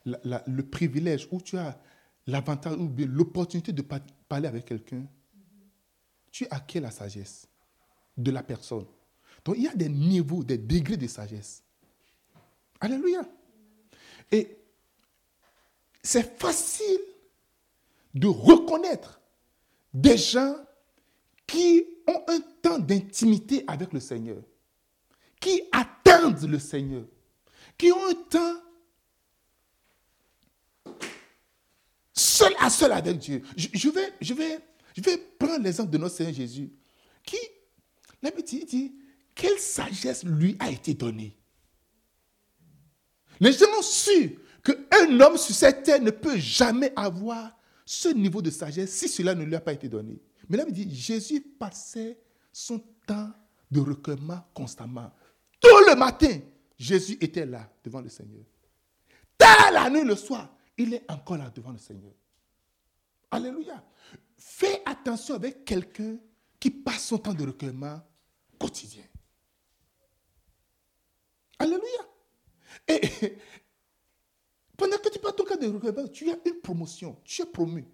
le 0.05 0.61
privilège 0.61 1.27
ou 1.31 1.41
tu 1.41 1.57
as 1.57 1.79
l'avantage 2.25 2.77
ou 2.77 2.89
l'opportunité 2.97 3.71
de 3.73 3.83
parler 4.27 4.47
avec 4.47 4.65
quelqu'un. 4.65 5.05
Tu 6.31 6.47
acquiers 6.49 6.79
la 6.79 6.91
sagesse 6.91 7.47
de 8.17 8.31
la 8.31 8.41
personne. 8.41 8.85
Donc 9.43 9.55
il 9.57 9.63
y 9.63 9.67
a 9.67 9.75
des 9.75 9.89
niveaux, 9.89 10.43
des 10.43 10.57
degrés 10.57 10.97
de 10.97 11.07
sagesse. 11.07 11.63
Alléluia. 12.79 13.21
Et 14.31 14.57
c'est 16.01 16.39
facile 16.39 17.01
de 18.13 18.27
reconnaître 18.27 19.21
des 19.93 20.17
gens 20.17 20.55
qui 21.45 21.85
ont 22.07 22.23
un 22.27 22.39
temps 22.61 22.79
d'intimité 22.79 23.63
avec 23.67 23.91
le 23.91 23.99
Seigneur, 23.99 24.41
qui 25.39 25.63
attendent 25.71 26.00
le 26.47 26.59
Seigneur, 26.59 27.03
qui 27.77 27.91
ont 27.91 28.07
un 28.07 28.13
temps 28.29 28.61
seul 32.13 32.53
à 32.59 32.69
seul 32.69 32.91
avec 32.91 33.17
Dieu. 33.17 33.41
Je, 33.55 33.89
vais, 33.89 34.13
je, 34.21 34.33
vais, 34.33 35.17
prendre 35.39 35.63
l'exemple 35.63 35.91
de 35.91 35.97
notre 35.97 36.15
Seigneur 36.15 36.33
Jésus, 36.33 36.71
qui, 37.23 37.37
la 38.21 38.31
dit, 38.31 38.95
quelle 39.33 39.57
sagesse 39.57 40.23
lui 40.23 40.55
a 40.59 40.69
été 40.69 40.93
donnée. 40.93 41.37
Les 43.39 43.53
gens 43.53 43.65
ont 43.77 43.81
su 43.81 44.37
qu'un 44.63 45.19
homme 45.19 45.37
sur 45.37 45.55
cette 45.55 45.83
terre 45.83 46.01
ne 46.01 46.11
peut 46.11 46.37
jamais 46.37 46.93
avoir 46.95 47.57
ce 47.85 48.09
niveau 48.09 48.41
de 48.41 48.51
sagesse 48.51 48.91
si 48.91 49.09
cela 49.09 49.33
ne 49.33 49.43
lui 49.43 49.55
a 49.55 49.61
pas 49.61 49.73
été 49.73 49.89
donné. 49.89 50.21
Mais 50.47 50.57
là, 50.57 50.65
il 50.67 50.73
dit, 50.73 50.95
Jésus 50.95 51.41
passait 51.41 52.19
son 52.53 52.79
temps 53.07 53.31
de 53.71 53.79
recueillement 53.79 54.45
constamment. 54.53 55.11
Tout 55.61 55.85
le 55.87 55.95
matin, 55.95 56.39
Jésus 56.77 57.17
était 57.21 57.45
là 57.45 57.69
devant 57.83 58.01
le 58.01 58.09
Seigneur. 58.09 58.43
Tard 59.37 59.71
la 59.71 59.89
nuit, 59.89 60.03
le 60.03 60.15
soir, 60.15 60.53
il 60.77 60.93
est 60.93 61.09
encore 61.09 61.37
là 61.37 61.51
devant 61.53 61.71
le 61.71 61.77
Seigneur. 61.77 62.13
Alléluia. 63.29 63.83
Fais 64.37 64.81
attention 64.85 65.35
avec 65.35 65.63
quelqu'un 65.63 66.17
qui 66.59 66.71
passe 66.71 67.05
son 67.05 67.19
temps 67.19 67.33
de 67.33 67.45
recueillement 67.45 68.01
quotidien. 68.59 69.03
Alléluia. 71.59 72.07
Et, 72.87 73.37
pendant 74.75 74.97
que 74.97 75.09
tu 75.09 75.19
passes 75.19 75.35
ton 75.35 75.43
cas 75.43 75.57
de 75.57 75.67
recueillement, 75.67 76.07
tu 76.07 76.31
as 76.31 76.37
une 76.45 76.59
promotion, 76.61 77.21
tu 77.23 77.43
es 77.43 77.45
promu 77.45 77.87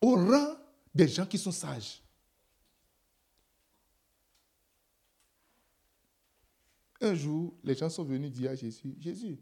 au 0.00 0.14
rang 0.14 0.56
des 0.94 1.08
gens 1.08 1.26
qui 1.26 1.38
sont 1.38 1.52
sages. 1.52 2.02
Un 7.00 7.14
jour, 7.14 7.54
les 7.64 7.74
gens 7.74 7.88
sont 7.88 8.04
venus 8.04 8.30
dire 8.30 8.50
à 8.50 8.54
Jésus, 8.54 8.94
Jésus, 8.98 9.38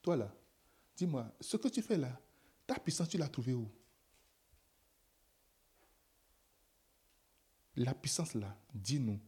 toi 0.00 0.16
là, 0.16 0.34
dis-moi, 0.96 1.32
ce 1.40 1.56
que 1.56 1.68
tu 1.68 1.82
fais 1.82 1.96
là, 1.96 2.20
ta 2.66 2.78
puissance, 2.78 3.08
tu 3.08 3.18
l'as 3.18 3.28
trouvée 3.28 3.54
où? 3.54 3.70
La 7.76 7.94
puissance 7.94 8.34
là, 8.34 8.56
dis-nous. 8.74 9.20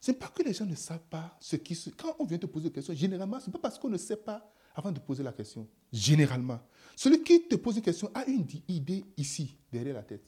Ce 0.00 0.10
n'est 0.10 0.16
pas 0.16 0.28
que 0.28 0.42
les 0.42 0.52
gens 0.52 0.66
ne 0.66 0.74
savent 0.74 1.04
pas 1.10 1.36
ce 1.40 1.56
qui 1.56 1.74
se... 1.74 1.90
Quand 1.90 2.16
on 2.18 2.24
vient 2.24 2.38
te 2.38 2.46
poser 2.46 2.68
une 2.68 2.72
question, 2.72 2.94
généralement, 2.94 3.40
ce 3.40 3.46
n'est 3.46 3.52
pas 3.52 3.58
parce 3.58 3.78
qu'on 3.78 3.90
ne 3.90 3.98
sait 3.98 4.16
pas 4.16 4.54
avant 4.74 4.92
de 4.92 5.00
poser 5.00 5.22
la 5.22 5.32
question. 5.32 5.68
Généralement. 5.92 6.60
Celui 6.96 7.22
qui 7.22 7.48
te 7.48 7.56
pose 7.56 7.76
une 7.76 7.82
question 7.82 8.10
a 8.14 8.24
une 8.26 8.46
idée 8.68 9.04
ici, 9.16 9.58
derrière 9.72 9.94
la 9.94 10.02
tête. 10.02 10.24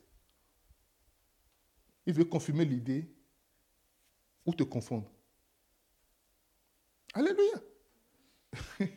Il 2.04 2.12
veut 2.12 2.24
confirmer 2.24 2.64
l'idée 2.64 3.14
ou 4.44 4.52
te 4.52 4.64
confondre. 4.64 5.10
Alléluia. 7.12 7.62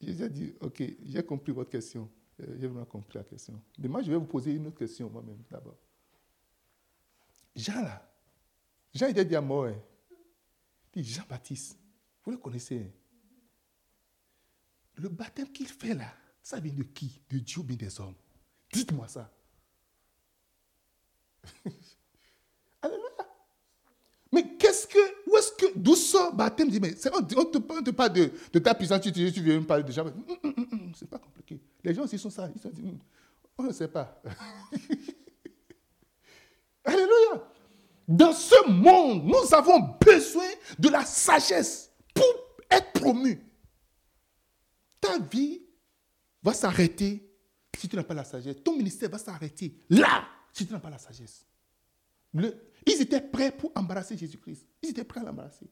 j'ai 0.00 0.12
déjà 0.12 0.28
dit, 0.28 0.54
ok, 0.60 0.82
j'ai 1.04 1.22
compris 1.24 1.52
votre 1.52 1.70
question. 1.70 2.10
Euh, 2.40 2.56
j'ai 2.58 2.66
vraiment 2.66 2.86
compris 2.86 3.18
la 3.18 3.24
question. 3.24 3.60
Moi, 3.78 4.02
je 4.02 4.10
vais 4.10 4.16
vous 4.16 4.26
poser 4.26 4.52
une 4.52 4.66
autre 4.66 4.78
question 4.78 5.10
moi-même 5.10 5.42
d'abord. 5.50 5.76
Jean 7.54 7.82
là, 7.82 8.10
Jean 8.94 9.08
était 9.08 9.24
dit 9.24 9.36
à 9.36 9.40
moi, 9.40 9.68
hein. 9.68 9.80
Jean-Baptiste, 10.94 11.78
vous 12.24 12.32
le 12.32 12.36
connaissez. 12.38 12.80
Hein. 12.80 12.90
Le 14.96 15.08
baptême 15.08 15.50
qu'il 15.50 15.68
fait 15.68 15.94
là, 15.94 16.14
ça 16.42 16.60
vient 16.60 16.72
de 16.72 16.82
qui? 16.82 17.22
De 17.30 17.38
Dieu 17.38 17.60
ou 17.60 17.64
bien 17.64 17.76
des 17.76 18.00
hommes? 18.00 18.14
Dites-moi 18.70 19.08
ça. 19.08 19.32
Alléluia. 22.82 23.08
Mais 24.32 24.56
qu'est-ce 24.56 24.86
que, 24.86 25.30
où 25.30 25.36
est-ce 25.36 25.52
que, 25.52 25.78
d'où 25.78 25.94
baptême 26.30 26.68
dit, 26.68 26.80
mais 26.80 26.94
on 27.12 27.20
ne 27.20 27.82
te 27.82 27.90
parle 27.90 28.12
de, 28.12 28.30
de, 28.52 28.58
ta 28.58 28.74
puissance, 28.74 29.00
tu, 29.00 29.12
tu, 29.12 29.42
viens 29.42 29.60
me 29.60 29.66
parler 29.66 29.82
de 29.82 29.92
Jean. 29.92 30.06
Hum, 30.06 30.14
hum, 30.42 30.66
hum, 30.72 30.92
c'est 30.94 31.08
pas 31.08 31.18
compliqué. 31.18 31.60
Les 31.82 31.94
gens 31.94 32.04
aussi 32.04 32.18
sont 32.18 32.30
ça. 32.30 32.48
Ils 32.54 32.60
sont, 32.60 32.70
on 33.58 33.64
ne 33.64 33.72
sait 33.72 33.88
pas. 33.88 34.22
Alléluia. 36.84 37.48
Dans 38.08 38.32
ce 38.32 38.68
monde, 38.68 39.24
nous 39.24 39.54
avons 39.54 39.96
besoin 40.00 40.48
de 40.78 40.88
la 40.88 41.04
sagesse 41.04 41.92
pour 42.14 42.24
être 42.70 42.92
promu. 42.92 43.40
Ta 45.00 45.18
vie 45.18 45.62
va 46.42 46.52
s'arrêter 46.52 47.28
si 47.78 47.88
tu 47.88 47.96
n'as 47.96 48.04
pas 48.04 48.14
la 48.14 48.24
sagesse. 48.24 48.56
Ton 48.62 48.76
ministère 48.76 49.10
va 49.10 49.18
s'arrêter 49.18 49.74
là 49.88 50.26
si 50.52 50.66
tu 50.66 50.72
n'as 50.72 50.80
pas 50.80 50.90
la 50.90 50.98
sagesse. 50.98 51.46
ils 52.34 53.00
étaient 53.00 53.20
prêts 53.20 53.52
pour 53.52 53.72
embarrasser 53.74 54.16
Jésus-Christ. 54.16 54.66
Ils 54.82 54.90
étaient 54.90 55.04
prêts 55.04 55.20
à 55.20 55.24
l'embarrasser. 55.24 55.70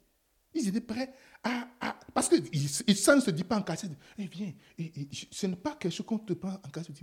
Ils 0.52 0.68
étaient 0.68 0.80
prêts 0.80 1.12
à... 1.44 1.68
parce 2.12 2.28
que 2.28 2.36
ça 2.94 3.14
ne 3.14 3.20
se 3.20 3.30
dit 3.30 3.44
pas 3.44 3.56
en 3.56 3.62
cachette. 3.62 3.92
Eh 4.18 4.26
viens, 4.26 4.52
ce 5.30 5.46
n'est 5.46 5.56
pas 5.56 5.76
quelque 5.76 5.92
chose 5.92 6.06
qu'on 6.06 6.18
te 6.18 6.32
prend 6.32 6.52
en 6.52 6.68
cachette. 6.70 6.96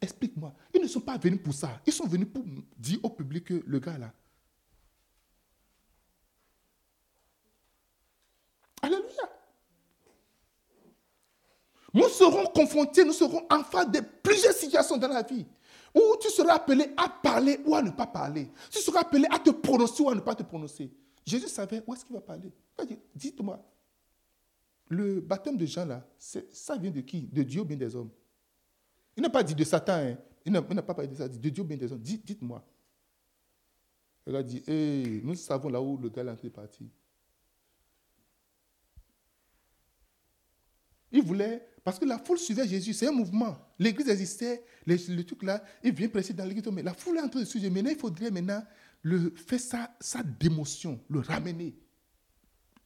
Explique-moi. 0.00 0.54
Ils 0.74 0.80
ne 0.80 0.86
sont 0.86 1.00
pas 1.00 1.18
venus 1.18 1.42
pour 1.42 1.52
ça. 1.52 1.80
Ils 1.86 1.92
sont 1.92 2.06
venus 2.06 2.28
pour 2.32 2.44
dire 2.76 3.00
au 3.02 3.10
public 3.10 3.44
que 3.44 3.62
le 3.66 3.78
gars 3.80 3.98
là. 3.98 4.12
Alléluia. 8.82 9.30
Nous 11.94 12.08
serons 12.08 12.46
confrontés, 12.46 13.04
nous 13.04 13.12
serons 13.12 13.46
en 13.50 13.62
face 13.64 13.90
de 13.90 14.00
plusieurs 14.00 14.54
situations 14.54 14.96
dans 14.96 15.08
la 15.08 15.22
vie 15.22 15.46
où 15.94 16.16
tu 16.20 16.30
seras 16.30 16.54
appelé 16.54 16.92
à 16.96 17.08
parler 17.08 17.60
ou 17.66 17.74
à 17.74 17.82
ne 17.82 17.90
pas 17.90 18.06
parler. 18.06 18.50
Tu 18.70 18.78
seras 18.78 19.00
appelé 19.00 19.26
à 19.30 19.38
te 19.38 19.50
prononcer 19.50 20.02
ou 20.02 20.08
à 20.08 20.14
ne 20.14 20.20
pas 20.20 20.34
te 20.34 20.42
prononcer. 20.42 20.90
Jésus 21.24 21.48
savait 21.48 21.82
où 21.86 21.94
est-ce 21.94 22.04
qu'il 22.04 22.14
va 22.14 22.20
parler. 22.20 22.52
Dites-moi, 23.14 23.64
le 24.88 25.20
baptême 25.20 25.56
de 25.56 25.66
Jean, 25.66 25.86
là, 25.86 26.06
ça 26.18 26.76
vient 26.76 26.90
de 26.90 27.00
qui? 27.00 27.22
De 27.22 27.42
Dieu 27.42 27.62
ou 27.62 27.64
bien 27.64 27.76
des 27.76 27.94
hommes? 27.94 28.10
Il 29.16 29.22
n'a 29.22 29.30
pas 29.30 29.42
dit 29.42 29.54
de 29.54 29.64
Satan. 29.64 29.92
Hein. 29.92 30.18
Il 30.44 30.52
n'a 30.52 30.62
pas 30.62 30.94
parlé 30.94 31.08
de 31.08 31.14
ça. 31.14 31.26
Il 31.26 31.40
de 31.40 31.48
Dieu 31.48 31.62
ou 31.62 31.66
bien 31.66 31.76
des 31.76 31.92
hommes? 31.92 32.00
Dites-moi. 32.00 32.64
Il 34.26 34.36
a 34.36 34.42
dit, 34.42 34.62
hey, 34.66 35.20
nous 35.24 35.34
savons 35.34 35.68
là 35.68 35.80
où 35.80 35.96
le 35.96 36.08
gars 36.08 36.22
est 36.22 36.50
parti. 36.50 36.88
Il 41.10 41.22
voulait, 41.22 41.66
parce 41.84 41.98
que 41.98 42.04
la 42.06 42.18
foule 42.18 42.38
suivait 42.38 42.66
Jésus, 42.66 42.94
c'est 42.94 43.08
un 43.08 43.12
mouvement. 43.12 43.56
L'église 43.78 44.08
existait, 44.08 44.64
le, 44.86 45.22
truc 45.22 45.42
là, 45.42 45.62
il 45.82 45.92
vient 45.92 46.08
presser 46.08 46.32
dans 46.32 46.44
l'église, 46.44 46.66
mais 46.72 46.82
la 46.82 46.94
foule 46.94 47.18
est 47.18 47.20
en 47.20 47.28
train 47.28 47.40
de 47.40 47.44
suivre. 47.44 47.68
Maintenant, 47.70 47.90
il 47.90 47.98
faudrait 47.98 48.30
maintenant 48.30 48.62
le, 49.02 49.30
faire 49.30 49.60
sa, 49.60 49.96
sa 50.00 50.22
démotion, 50.22 51.00
le 51.08 51.20
ramener. 51.20 51.74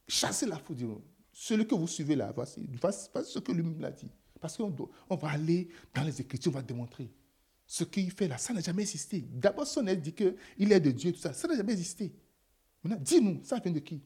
Chasser 0.07 0.45
la 0.45 0.57
foule, 0.57 0.75
dire, 0.75 0.97
celui 1.31 1.67
que 1.67 1.75
vous 1.75 1.87
suivez 1.87 2.15
là, 2.15 2.31
voici, 2.33 2.67
voici 2.81 3.09
ce 3.25 3.39
que 3.39 3.51
lui-même 3.51 3.83
a 3.83 3.91
dit. 3.91 4.09
Parce 4.39 4.57
qu'on 4.57 4.73
on 5.09 5.15
va 5.15 5.29
aller 5.29 5.69
dans 5.93 6.03
les 6.03 6.21
Écritures, 6.21 6.51
on 6.51 6.55
va 6.55 6.61
démontrer. 6.61 7.11
Ce 7.65 7.83
qu'il 7.83 8.11
fait 8.11 8.27
là, 8.27 8.37
ça 8.37 8.53
n'a 8.53 8.61
jamais 8.61 8.83
existé. 8.83 9.21
D'abord, 9.29 9.67
son 9.67 9.85
aide 9.87 10.01
dit 10.01 10.13
qu'il 10.13 10.71
est 10.71 10.79
de 10.79 10.91
Dieu, 10.91 11.11
tout 11.11 11.19
ça. 11.19 11.33
Ça 11.33 11.47
n'a 11.47 11.55
jamais 11.55 11.73
existé. 11.73 12.13
Maintenant, 12.81 13.03
dis-nous, 13.03 13.43
ça 13.43 13.59
vient 13.59 13.71
de 13.71 13.79
qui? 13.79 14.01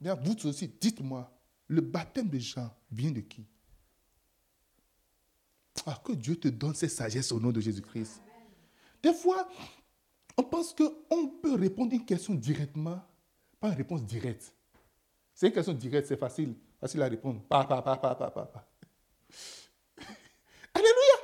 Vous 0.00 0.48
aussi, 0.48 0.68
dites-moi, 0.68 1.32
le 1.68 1.80
baptême 1.80 2.28
de 2.28 2.38
Jean 2.38 2.70
vient 2.90 3.12
de 3.12 3.20
qui? 3.20 3.46
Ah, 5.86 6.00
Que 6.04 6.12
Dieu 6.12 6.36
te 6.36 6.48
donne 6.48 6.74
cette 6.74 6.90
sagesse 6.90 7.32
au 7.32 7.40
nom 7.40 7.50
de 7.50 7.60
Jésus-Christ. 7.60 8.20
Des 9.02 9.14
fois, 9.14 9.48
on 10.36 10.42
pense 10.42 10.74
qu'on 10.74 11.28
peut 11.42 11.54
répondre 11.54 11.92
une 11.92 12.04
question 12.04 12.34
directement, 12.34 13.00
pas 13.60 13.68
une 13.68 13.74
réponse 13.74 14.04
directe. 14.04 14.52
C'est 15.34 15.48
une 15.48 15.52
question 15.52 15.72
directe, 15.72 16.08
c'est 16.08 16.16
facile, 16.16 16.54
facile 16.80 17.02
à 17.02 17.08
répondre. 17.08 17.42
Alléluia. 20.74 21.16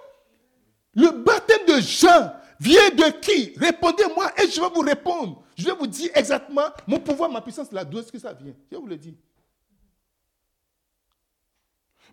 Le 0.94 1.23
baptême 1.23 1.66
de 1.66 1.81
Jean 1.81 2.33
vient 2.61 2.90
de 2.90 3.21
qui? 3.21 3.53
Répondez-moi 3.57 4.33
et 4.42 4.49
je 4.49 4.61
vais 4.61 4.68
vous 4.68 4.81
répondre. 4.81 5.44
Je 5.57 5.64
vais 5.64 5.75
vous 5.75 5.87
dire 5.87 6.11
exactement 6.14 6.68
mon 6.87 7.01
pouvoir, 7.01 7.31
ma 7.31 7.40
puissance, 7.40 7.73
là, 7.73 7.85
d'où 7.85 7.99
est-ce 7.99 8.12
que 8.12 8.18
ça 8.18 8.33
vient. 8.33 8.55
Je 8.71 8.77
vous 8.77 8.87
le 8.87 8.97
dis. 8.97 9.16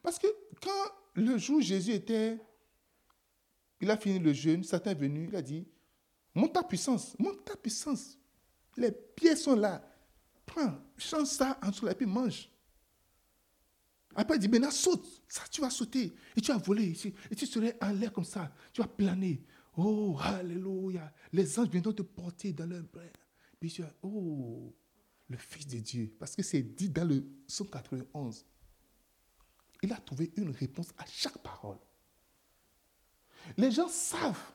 Parce 0.02 0.20
que 0.20 0.28
quand 0.62 0.92
le 1.16 1.38
jour 1.38 1.58
où 1.58 1.62
Jésus 1.62 1.94
était, 1.94 2.38
il 3.82 3.90
a 3.90 3.98
fini 3.98 4.20
le 4.20 4.34
jeûne, 4.34 4.64
Satan 4.64 4.92
est 4.92 4.96
venu, 4.96 5.28
il 5.30 5.36
a 5.36 5.42
dit, 5.42 5.68
monte 6.36 6.54
ta 6.54 6.64
puissance, 6.64 7.18
monte 7.18 7.44
ta 7.46 7.56
puissance. 7.56 8.18
Les 8.78 8.92
pieds 8.92 9.36
sont 9.36 9.56
là. 9.56 9.82
Prends, 10.46 10.78
change 10.98 11.28
ça 11.28 11.58
en 11.64 11.70
dessous 11.70 11.88
et 11.88 11.96
puis 11.96 12.06
mange. 12.06 12.50
Après, 14.14 14.38
il 14.38 14.40
dit, 14.40 14.48
maintenant 14.48 14.72
saute. 14.72 15.06
Ça, 15.28 15.44
tu 15.50 15.60
vas 15.62 15.70
sauter. 15.70 16.14
Et 16.36 16.42
tu 16.42 16.52
vas 16.52 16.58
voler 16.58 16.86
ici. 16.86 17.14
Et 17.30 17.36
tu 17.36 17.46
serais 17.46 17.78
en 17.82 17.92
l'air 17.92 18.14
comme 18.14 18.24
ça. 18.24 18.54
Tu 18.72 18.82
vas 18.82 18.88
planer. 18.88 19.44
Oh, 19.76 20.18
alléluia. 20.22 21.12
Les 21.34 21.60
anges 21.60 21.68
viendront 21.70 21.92
te 21.92 22.02
porter 22.02 22.54
dans 22.54 22.66
leur 22.66 22.84
bras. 22.84 23.02
Puis 23.60 23.72
tu 23.72 23.84
oh, 24.04 24.74
le 25.28 25.38
Fils 25.38 25.68
de 25.68 25.80
Dieu. 25.80 26.16
Parce 26.18 26.36
que 26.36 26.44
c'est 26.44 26.62
dit 26.62 26.90
dans 26.90 27.06
le 27.06 27.26
191 27.48 28.46
il 29.86 29.94
a 29.94 29.98
trouvé 29.98 30.32
une 30.36 30.50
réponse 30.50 30.90
à 30.98 31.06
chaque 31.06 31.38
parole. 31.38 31.78
Les 33.58 33.72
gens 33.72 33.88
savent 33.88 34.54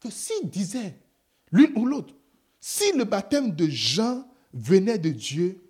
que 0.00 0.10
s'ils 0.10 0.48
disaient 0.48 0.94
l'une 1.50 1.76
ou 1.76 1.86
l'autre, 1.86 2.14
si 2.60 2.92
le 2.92 3.04
baptême 3.04 3.54
de 3.54 3.66
Jean 3.66 4.26
venait 4.52 4.98
de 4.98 5.10
Dieu, 5.10 5.60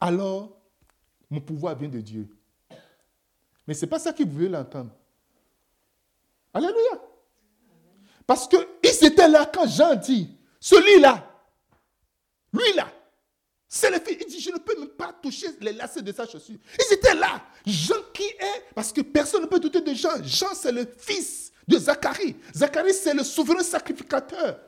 alors 0.00 0.56
mon 1.30 1.40
pouvoir 1.40 1.76
vient 1.76 1.88
de 1.88 2.00
Dieu. 2.00 2.28
Mais 3.66 3.74
ce 3.74 3.84
n'est 3.84 3.90
pas 3.90 3.98
ça 3.98 4.12
qu'ils 4.12 4.28
voulaient 4.28 4.48
l'entendre. 4.48 4.90
Alléluia. 6.52 7.00
Parce 8.26 8.48
qu'ils 8.48 9.06
étaient 9.06 9.28
là 9.28 9.46
quand 9.46 9.68
Jean 9.68 9.94
dit, 9.94 10.28
celui-là, 10.58 11.26
lui-là, 12.52 12.92
c'est 13.68 13.90
le 13.90 14.00
fils. 14.00 14.16
Il 14.20 14.26
dit, 14.26 14.40
je 14.40 14.50
ne 14.50 14.58
peux 14.58 14.78
même 14.78 14.88
pas 14.88 15.12
toucher 15.12 15.46
les 15.60 15.72
lacets 15.72 16.02
de 16.02 16.12
sa 16.12 16.26
chaussure. 16.26 16.58
Ils 16.78 16.94
étaient 16.94 17.14
là. 17.14 17.44
Jean 17.64 18.02
qui 18.12 18.24
est, 18.24 18.64
parce 18.74 18.92
que 18.92 19.00
personne 19.00 19.42
ne 19.42 19.46
peut 19.46 19.60
douter 19.60 19.80
de 19.80 19.94
Jean. 19.94 20.22
Jean, 20.24 20.54
c'est 20.54 20.72
le 20.72 20.92
fils 20.98 21.49
de 21.70 21.78
Zacharie. 21.78 22.36
Zacharie, 22.54 22.92
c'est 22.92 23.14
le 23.14 23.22
souverain 23.22 23.62
sacrificateur 23.62 24.58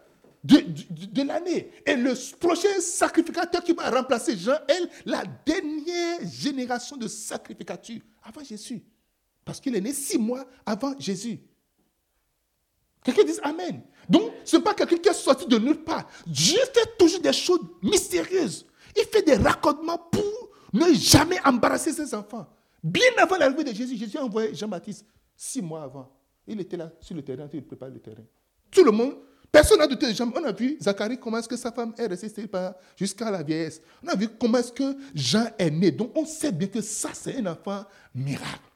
de, 0.44 1.22
l'année. 1.22 1.70
Et 1.84 1.96
le 1.96 2.14
prochain 2.38 2.80
sacrificateur 2.80 3.62
qui 3.62 3.72
va 3.72 3.90
remplacer 3.90 4.36
Jean 4.36 4.56
est 4.68 4.88
la 5.04 5.24
dernière 5.44 6.20
génération 6.24 6.96
de 6.96 7.08
sacrificature 7.08 8.00
avant 8.22 8.42
Jésus. 8.44 8.82
Parce 9.44 9.60
qu'il 9.60 9.74
est 9.74 9.80
né 9.80 9.92
six 9.92 10.18
mois 10.18 10.46
avant 10.64 10.94
Jésus. 10.98 11.40
Quelqu'un 13.04 13.24
dit 13.24 13.32
Amen. 13.42 13.82
Donc, 14.08 14.32
ce 14.44 14.56
n'est 14.56 14.62
pas 14.62 14.74
quelqu'un 14.74 14.96
qui 14.96 15.08
est 15.08 15.12
sorti 15.12 15.46
de 15.46 15.58
nulle 15.58 15.82
part. 15.82 16.08
Dieu 16.26 16.60
fait 16.72 16.96
toujours 16.96 17.20
des 17.20 17.32
choses 17.32 17.60
mystérieuses. 17.82 18.64
Il 18.96 19.04
fait 19.04 19.22
des 19.22 19.34
raccordements 19.34 19.98
pour 19.98 20.50
ne 20.72 20.92
jamais 20.94 21.40
embarrasser 21.44 21.92
ses 21.92 22.14
enfants. 22.14 22.46
Bien 22.82 23.10
avant 23.18 23.36
l'arrivée 23.36 23.64
de 23.64 23.72
Jésus, 23.72 23.96
Jésus 23.96 24.18
a 24.18 24.24
envoyé 24.24 24.54
Jean-Baptiste 24.54 25.04
six 25.36 25.62
mois 25.62 25.82
avant. 25.82 26.21
Il 26.46 26.60
était 26.60 26.76
là 26.76 26.90
sur 27.00 27.14
le 27.14 27.22
terrain, 27.22 27.48
il 27.52 27.64
prépare 27.64 27.90
le 27.90 28.00
terrain. 28.00 28.24
Tout 28.70 28.84
le 28.84 28.90
monde, 28.90 29.16
personne 29.50 29.78
n'a 29.78 29.86
douté 29.86 30.08
de 30.08 30.14
Jean. 30.14 30.30
On 30.34 30.44
a 30.44 30.52
vu 30.52 30.76
Zacharie, 30.80 31.18
comment 31.18 31.38
est-ce 31.38 31.48
que 31.48 31.56
sa 31.56 31.70
femme 31.70 31.94
est 31.96 32.06
restée 32.06 32.30
jusqu'à 32.96 33.30
la 33.30 33.42
vieillesse. 33.42 33.80
On 34.02 34.08
a 34.08 34.16
vu 34.16 34.28
comment 34.28 34.58
est-ce 34.58 34.72
que 34.72 34.96
Jean 35.14 35.46
est 35.58 35.70
né. 35.70 35.90
Donc 35.90 36.12
on 36.16 36.24
sait 36.24 36.52
bien 36.52 36.68
que 36.68 36.80
ça, 36.80 37.10
c'est 37.12 37.36
un 37.36 37.46
enfant 37.46 37.84
miracle. 38.14 38.72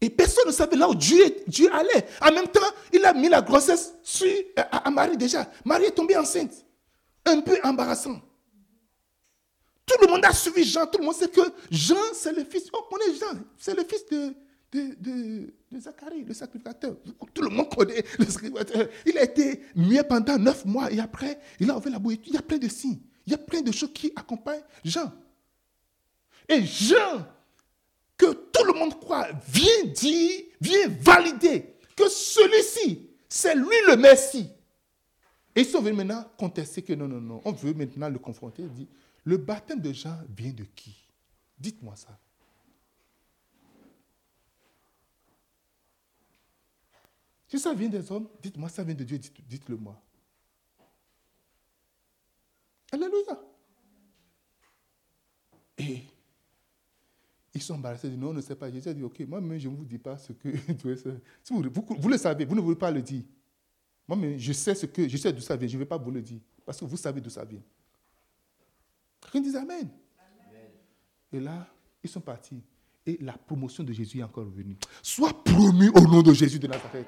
Et 0.00 0.10
personne 0.10 0.46
ne 0.46 0.52
savait 0.52 0.76
là 0.76 0.88
où 0.88 0.94
Dieu, 0.94 1.24
Dieu 1.46 1.72
allait. 1.74 2.06
En 2.20 2.32
même 2.32 2.48
temps, 2.48 2.60
il 2.92 3.04
a 3.04 3.12
mis 3.12 3.28
la 3.28 3.42
grossesse 3.42 3.94
sur, 4.02 4.28
à, 4.56 4.90
Marie 4.90 5.16
déjà. 5.16 5.50
Marie 5.64 5.86
est 5.86 5.90
tombée 5.90 6.16
enceinte. 6.16 6.52
Un 7.24 7.40
peu 7.40 7.58
embarrassant. 7.64 8.20
Tout 9.88 9.96
le 10.02 10.12
monde 10.12 10.24
a 10.24 10.32
suivi 10.32 10.64
Jean. 10.64 10.86
Tout 10.86 10.98
le 10.98 11.06
monde 11.06 11.14
sait 11.14 11.28
que 11.28 11.40
Jean, 11.70 11.96
c'est 12.12 12.32
le 12.32 12.44
fils. 12.44 12.68
On 12.72 12.82
connaît 12.82 13.14
Jean. 13.14 13.40
C'est 13.56 13.74
le 13.74 13.84
fils 13.84 14.04
de, 14.10 14.34
de, 14.72 15.54
Zacharie, 15.80 16.24
le 16.24 16.34
sacrificateur. 16.34 16.96
Tout 17.32 17.42
le 17.42 17.48
monde 17.48 17.74
connaît 17.74 18.04
le 18.18 18.26
sacrificateur. 18.26 18.88
Il 19.06 19.16
a 19.16 19.24
été 19.24 19.62
muet 19.74 20.02
pendant 20.02 20.38
neuf 20.38 20.64
mois 20.66 20.92
et 20.92 21.00
après, 21.00 21.38
il 21.58 21.70
a 21.70 21.76
ouvert 21.78 21.92
la 21.92 21.98
bouille. 21.98 22.20
Il 22.26 22.34
y 22.34 22.36
a 22.36 22.42
plein 22.42 22.58
de 22.58 22.68
signes. 22.68 22.98
Il 23.26 23.32
y 23.32 23.34
a 23.34 23.38
plein 23.38 23.62
de 23.62 23.72
choses 23.72 23.92
qui 23.92 24.12
accompagnent 24.14 24.62
Jean. 24.84 25.12
Et 26.48 26.62
Jean, 26.64 27.26
que 28.16 28.26
tout 28.26 28.64
le 28.64 28.72
monde 28.72 28.98
croit, 29.00 29.28
vient 29.48 29.84
dire, 29.94 30.44
vient 30.60 30.88
valider 31.00 31.74
que 31.96 32.08
celui-ci, 32.08 33.08
c'est 33.28 33.54
lui 33.54 33.76
le 33.86 33.96
Messie. 33.96 34.50
Et 35.54 35.62
ils 35.62 35.66
sont 35.66 35.80
venus 35.80 35.96
maintenant 35.96 36.24
contester 36.38 36.82
que 36.82 36.92
non, 36.92 37.08
non, 37.08 37.20
non, 37.20 37.40
on 37.44 37.52
veut 37.52 37.74
maintenant 37.74 38.08
le 38.08 38.18
confronter. 38.18 38.62
Il 38.62 38.72
dit, 38.72 38.88
le 39.28 39.36
baptême 39.36 39.80
de 39.80 39.92
Jean 39.92 40.18
vient 40.34 40.52
de 40.52 40.64
qui? 40.64 41.06
Dites-moi 41.58 41.94
ça. 41.96 42.18
Si 47.46 47.58
ça 47.58 47.74
vient 47.74 47.90
des 47.90 48.10
hommes, 48.10 48.26
dites-moi, 48.40 48.70
ça 48.70 48.82
vient 48.82 48.94
de 48.94 49.04
Dieu, 49.04 49.18
dites-le 49.46 49.76
moi. 49.76 50.00
Alléluia. 52.90 53.38
Et 55.76 56.04
ils 57.52 57.62
sont 57.62 57.74
embarrassés, 57.74 58.08
non, 58.08 58.30
on 58.30 58.32
ne 58.32 58.40
sait 58.40 58.56
pas. 58.56 58.70
Jésus 58.70 58.88
a 58.88 58.94
dit, 58.94 59.02
ok, 59.02 59.20
moi-même, 59.20 59.58
je 59.58 59.68
ne 59.68 59.76
vous 59.76 59.84
dis 59.84 59.98
pas 59.98 60.16
ce 60.16 60.32
que 60.32 60.56
si 61.42 61.52
vous, 61.52 61.62
vous, 61.98 62.08
le 62.08 62.16
savez, 62.16 62.46
vous 62.46 62.54
ne 62.54 62.62
voulez 62.62 62.76
pas 62.78 62.90
le 62.90 63.02
dire. 63.02 63.24
Moi-même, 64.06 64.38
je 64.38 64.54
sais 64.54 64.74
ce 64.74 64.86
que, 64.86 65.06
je 65.06 65.18
sais 65.18 65.34
d'où 65.34 65.42
ça 65.42 65.54
vient, 65.54 65.68
je 65.68 65.74
ne 65.74 65.80
vais 65.80 65.86
pas 65.86 65.98
vous 65.98 66.10
le 66.10 66.22
dire, 66.22 66.40
parce 66.64 66.80
que 66.80 66.86
vous 66.86 66.96
savez 66.96 67.20
d'où 67.20 67.28
ça 67.28 67.44
vient. 67.44 67.62
Quelqu'un 69.30 69.50
dit 69.50 69.56
Amen. 69.56 69.88
Et 71.32 71.40
là, 71.40 71.66
ils 72.02 72.10
sont 72.10 72.20
partis. 72.20 72.62
Et 73.06 73.18
la 73.20 73.32
promotion 73.32 73.84
de 73.84 73.92
Jésus 73.92 74.18
est 74.18 74.22
encore 74.22 74.44
revenue. 74.44 74.76
Sois 75.02 75.32
promu 75.44 75.90
au 75.90 76.00
nom 76.00 76.22
de 76.22 76.32
Jésus 76.32 76.58
de 76.58 76.66
Nazareth. 76.66 77.06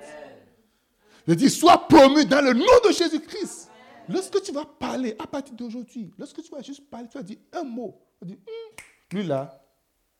Je 1.27 1.35
dis, 1.35 1.51
sois 1.51 1.87
promu 1.87 2.25
dans 2.25 2.41
le 2.41 2.55
nom 2.55 2.89
de 2.89 2.93
Jésus-Christ. 2.93 3.71
Lorsque 4.09 4.43
tu 4.43 4.53
vas 4.53 4.65
parler 4.65 5.15
à 5.19 5.27
partir 5.27 5.55
d'aujourd'hui, 5.55 6.11
lorsque 6.19 6.43
tu 6.43 6.51
vas 6.51 6.63
juste 6.63 6.89
parler, 6.91 7.07
tu 7.09 7.19
vas 7.19 7.23
dire 7.23 7.37
un 7.53 7.63
mot. 7.63 8.01
Hum, 8.23 8.35
lui 9.13 9.23
là, 9.25 9.63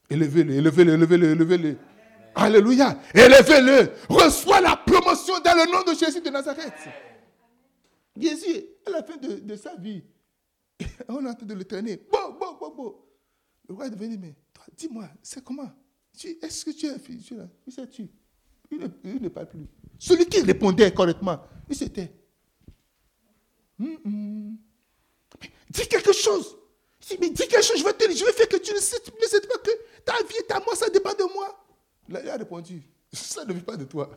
élevez-le, 0.09 0.55
élevez-le, 0.55 0.93
élevez-le, 0.93 1.31
élevez-le. 1.33 1.77
Alléluia. 2.35 2.99
Élevez-le. 3.15 3.91
Reçois 4.09 4.61
la 4.61 4.77
promotion 4.77 5.35
dans 5.41 5.55
le 5.55 5.73
nom 5.73 5.83
de 5.83 5.99
Jésus 5.99 6.21
de 6.21 6.31
Nazareth. 6.31 6.75
Jésus, 8.17 8.65
à 8.87 8.91
la 8.91 9.03
fin 9.03 9.17
de, 9.17 9.57
sa 9.57 9.75
vie, 9.77 10.05
on 11.09 11.25
est 11.25 11.29
en 11.29 11.35
train 11.35 11.47
de 11.47 11.55
le 11.55 11.65
traîner. 11.65 12.01
Bon, 12.11 12.37
bon, 12.39 12.57
bon, 12.59 12.75
bon. 12.75 12.97
Le 13.69 13.75
roi 13.75 13.87
est 13.87 13.91
devenu, 13.91 14.19
mais 14.19 14.35
toi, 14.53 14.65
dis-moi, 14.77 15.09
c'est 15.23 15.45
comment? 15.45 15.71
Est-ce 16.43 16.65
que 16.65 16.71
tu 16.71 16.87
es 16.87 16.91
un 16.91 16.99
fils? 16.99 17.31
Là 17.31 17.49
Oui, 17.67 17.73
c'est 17.75 17.89
tu. 17.91 18.09
Il 18.71 18.79
ne, 18.79 19.29
parle 19.29 19.49
plus. 19.49 19.67
Celui 19.99 20.27
qui 20.27 20.41
répondait 20.43 20.93
correctement, 20.93 21.41
il 21.69 21.75
s'était. 21.77 22.13
Hum. 23.79 24.57
Dis 25.71 25.89
quelque 25.89 26.13
chose. 26.13 26.57
mais 27.21 27.31
dis 27.31 27.49
quelque 27.49 27.63
chose, 27.63 27.79
je 27.79 27.85
vais, 27.85 27.93
te, 27.93 28.05
je 28.11 28.25
vais 28.25 28.33
faire 28.33 28.49
que 28.49 28.57
tu 28.57 28.73
ne 28.73 28.79
sais, 28.79 28.99
pas 29.01 29.59
que 29.59 29.71
ta 30.05 30.17
vie 30.25 30.35
à 30.51 30.61
moi, 30.61 30.75
ça 30.77 30.89
dépend 30.91 31.15
de 31.15 31.33
moi. 31.33 31.65
Là, 32.09 32.21
il 32.23 32.29
a 32.29 32.37
répondu, 32.37 32.83
ça 33.13 33.45
ne 33.45 33.53
vient 33.53 33.63
pas 33.63 33.77
de 33.77 33.85
toi. 33.85 34.11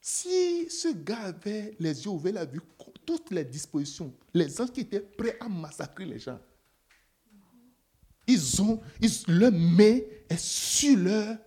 Si 0.00 0.70
ce 0.70 0.88
gars 0.88 1.18
avait 1.18 1.74
les 1.78 2.04
yeux 2.04 2.10
ouverts, 2.10 2.32
il 2.32 2.38
a 2.38 2.44
vu 2.44 2.60
toutes 3.08 3.30
les 3.30 3.42
dispositions, 3.46 4.12
les 4.34 4.60
anges 4.60 4.70
qui 4.70 4.80
étaient 4.80 5.00
prêts 5.00 5.38
à 5.40 5.48
massacrer 5.48 6.04
les 6.04 6.18
gens. 6.18 6.38
Ils 8.26 8.60
ont, 8.60 8.82
ils, 9.00 9.10
leur 9.28 9.50
main 9.50 10.00
est 10.28 10.36
sur 10.36 10.98
leur, 10.98 11.38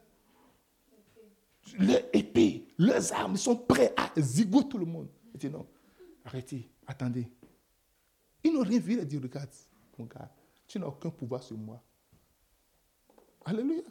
leur 1.78 2.02
épée, 2.12 2.66
leurs 2.80 3.14
armes, 3.14 3.34
ils 3.34 3.38
sont 3.38 3.56
prêts 3.56 3.94
à 3.96 4.12
zigoter 4.20 4.70
tout 4.70 4.80
le 4.80 4.88
monde. 4.88 5.08
Il 5.36 5.40
dit 5.40 5.52
non, 5.52 5.68
arrêtez, 6.26 6.68
attendez. 6.88 7.32
Ils 8.44 8.52
n'ont 8.52 8.64
rien 8.64 8.80
vu, 8.80 8.94
il 8.94 9.00
a 9.00 9.06
dit, 9.06 9.20
regarde, 9.20 9.52
mon 10.00 10.06
gars, 10.06 10.34
tu 10.66 10.80
n'as 10.80 10.88
aucun 10.88 11.12
pouvoir 11.12 11.44
sur 11.44 11.60
moi. 11.60 11.80
Alléluia. 13.46 13.84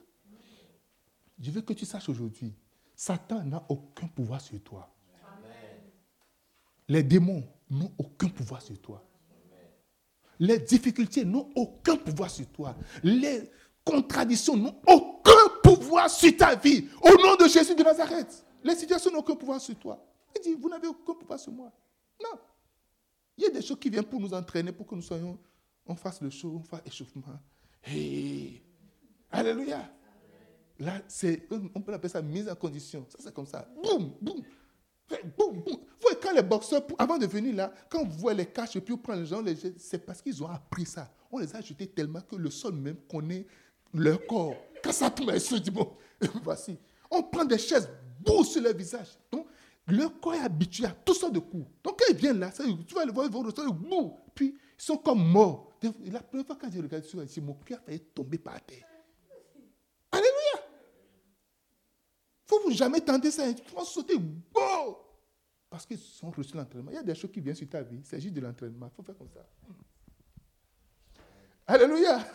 Je 1.39 1.53
veux 1.53 1.61
que 1.61 1.73
tu 1.73 1.85
saches 1.85 2.09
aujourd'hui, 2.09 2.53
Satan 2.97 3.45
n'a 3.45 3.65
aucun 3.69 4.09
pouvoir 4.09 4.41
sur 4.41 4.61
toi. 4.61 4.93
Les 6.89 7.05
démons 7.05 7.47
n'ont 7.71 7.93
aucun 7.99 8.29
pouvoir 8.29 8.61
sur 8.61 8.79
toi. 8.81 9.05
Les 10.39 10.59
difficultés 10.59 11.25
n'ont 11.25 11.51
aucun 11.55 11.97
pouvoir 11.97 12.31
sur 12.31 12.47
toi. 12.49 12.75
Les 13.03 13.51
contradictions 13.85 14.57
n'ont 14.57 14.81
aucun 14.87 15.61
pouvoir 15.63 16.11
sur 16.11 16.35
ta 16.37 16.55
vie. 16.55 16.89
Au 17.03 17.11
nom 17.11 17.37
de 17.37 17.49
Jésus 17.49 17.75
de 17.75 17.83
Nazareth, 17.83 18.45
les 18.65 18.75
situations 18.75 19.11
n'ont 19.11 19.19
aucun 19.19 19.37
pouvoir 19.37 19.61
sur 19.61 19.79
toi. 19.79 20.03
Il 20.35 20.43
dit, 20.43 20.55
vous 20.55 20.69
n'avez 20.69 20.89
aucun 20.89 21.15
pouvoir 21.15 21.39
sur 21.39 21.53
moi. 21.53 21.71
Non. 22.23 22.39
Il 23.37 23.45
y 23.45 23.47
a 23.47 23.51
des 23.51 23.63
choses 23.63 23.79
qui 23.79 23.91
viennent 23.91 24.05
pour 24.05 24.21
nous 24.21 24.33
entraîner, 24.33 24.73
pour 24.73 24.87
que 24.87 24.95
nous 24.95 25.03
soyons, 25.03 25.39
on 25.87 25.95
fasse 25.95 26.21
le 26.21 26.31
show, 26.31 26.61
on 26.61 26.63
fasse 26.63 26.83
échauffement. 26.87 27.23
Hey. 27.83 28.63
Alléluia. 29.31 29.91
Là, 30.79 31.03
c'est, 31.07 31.47
on 31.75 31.83
peut 31.83 31.93
appeler 31.93 32.09
ça 32.09 32.23
mise 32.23 32.49
en 32.49 32.55
condition. 32.55 33.05
Ça, 33.09 33.19
c'est 33.21 33.35
comme 33.35 33.47
ça. 33.47 33.69
Boum, 33.83 34.15
boum. 34.21 34.43
Boum. 35.37 35.63
Vous 35.67 36.09
quand 36.21 36.33
les 36.33 36.43
boxeurs, 36.43 36.83
avant 36.99 37.19
de 37.19 37.27
venir 37.27 37.55
là, 37.55 37.73
quand 37.89 38.05
vous 38.05 38.19
voyez 38.19 38.39
les 38.39 38.47
caches 38.47 38.77
et 38.77 38.81
puis 38.81 38.95
on 38.95 38.99
prend 38.99 39.15
les 39.15 39.27
gens, 39.27 39.43
c'est 39.77 40.05
parce 40.05 40.23
qu'ils 40.23 40.43
ont 40.43 40.49
appris 40.49 40.87
ça. 40.87 41.11
On 41.31 41.39
les 41.39 41.55
a 41.55 41.61
jetés 41.61 41.87
tellement 41.87 42.21
que 42.21 42.37
le 42.37 42.51
sol 42.51 42.75
même 42.75 42.97
connaît 43.11 43.47
leur 43.95 44.25
corps. 44.27 44.55
Quand 44.83 44.93
ça 44.93 45.11
tombe, 45.11 45.31
ils 45.35 45.41
se 45.41 45.57
dit, 45.57 45.71
bon, 45.71 45.97
voici. 46.43 46.77
On 47.11 47.23
prend 47.23 47.45
des 47.45 47.59
chaises, 47.59 47.89
boum, 48.21 48.45
sur 48.45 48.63
leur 48.63 48.75
visage. 48.75 49.09
Donc, 49.31 49.47
leur 49.87 50.21
corps 50.21 50.35
est 50.35 50.41
habitué 50.41 50.87
à 50.87 50.91
tout 50.91 51.15
ça 51.15 51.29
de 51.29 51.39
coups. 51.39 51.67
Donc, 51.83 51.99
quand 51.99 52.07
ils 52.09 52.17
viennent 52.17 52.39
là, 52.39 52.51
tu 52.51 52.95
vas 52.95 53.05
les 53.05 53.13
voir, 53.13 53.27
ils 53.27 53.33
vont 53.33 53.41
ressortir, 53.41 53.73
boum, 53.73 54.13
puis 54.35 54.55
ils 54.79 54.83
sont 54.83 54.97
comme 54.97 55.23
morts. 55.23 55.73
La 56.05 56.21
première 56.21 56.47
fois 56.47 56.57
quand 56.61 56.71
j'ai 56.71 56.81
regardé 56.81 57.07
ça, 57.07 57.41
mon 57.41 57.55
cœur 57.55 57.81
failli 57.85 58.01
tomber 58.01 58.39
par 58.39 58.61
terre. 58.65 58.85
Alléluia. 60.13 60.71
Faut 62.51 62.71
jamais 62.73 63.01
tenter 63.01 63.31
ça. 63.31 63.49
Il 63.49 63.57
faut 63.63 63.85
sauter. 63.85 64.19
Bon. 64.19 64.97
Parce 65.69 65.87
qu'ils 65.87 65.99
sont 65.99 66.31
reçus 66.33 66.57
l'entraînement. 66.57 66.91
Il 66.91 66.95
y 66.95 66.99
a 66.99 67.03
des 67.03 67.15
choses 67.15 67.31
qui 67.31 67.41
viennent 67.41 67.55
sur 67.55 67.69
ta 67.69 67.81
vie. 67.81 68.01
C'est 68.03 68.21
juste 68.21 68.35
de 68.35 68.41
l'entraînement. 68.41 68.91
Il 68.93 68.97
faut 68.97 69.05
faire 69.05 69.17
comme 69.17 69.31
ça. 69.31 69.47
Alléluia. 71.69 72.27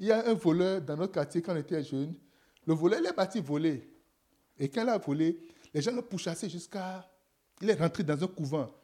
Il 0.00 0.06
y 0.06 0.12
a 0.12 0.26
un 0.26 0.32
voleur 0.32 0.80
dans 0.80 0.96
notre 0.96 1.12
quartier 1.12 1.42
quand 1.42 1.52
on 1.52 1.58
était 1.58 1.84
jeune. 1.84 2.14
Le 2.66 2.72
voleur, 2.72 3.00
il 3.00 3.06
est 3.06 3.12
parti 3.12 3.38
voler. 3.40 3.86
Et 4.58 4.70
quand 4.70 4.82
il 4.82 4.88
a 4.88 4.96
volé, 4.96 5.38
les 5.74 5.82
gens 5.82 5.92
l'ont 5.92 6.02
pourchassé 6.02 6.48
jusqu'à. 6.48 7.06
Il 7.60 7.68
est 7.68 7.74
rentré 7.74 8.02
dans 8.02 8.22
un 8.24 8.26
couvent. 8.26 8.74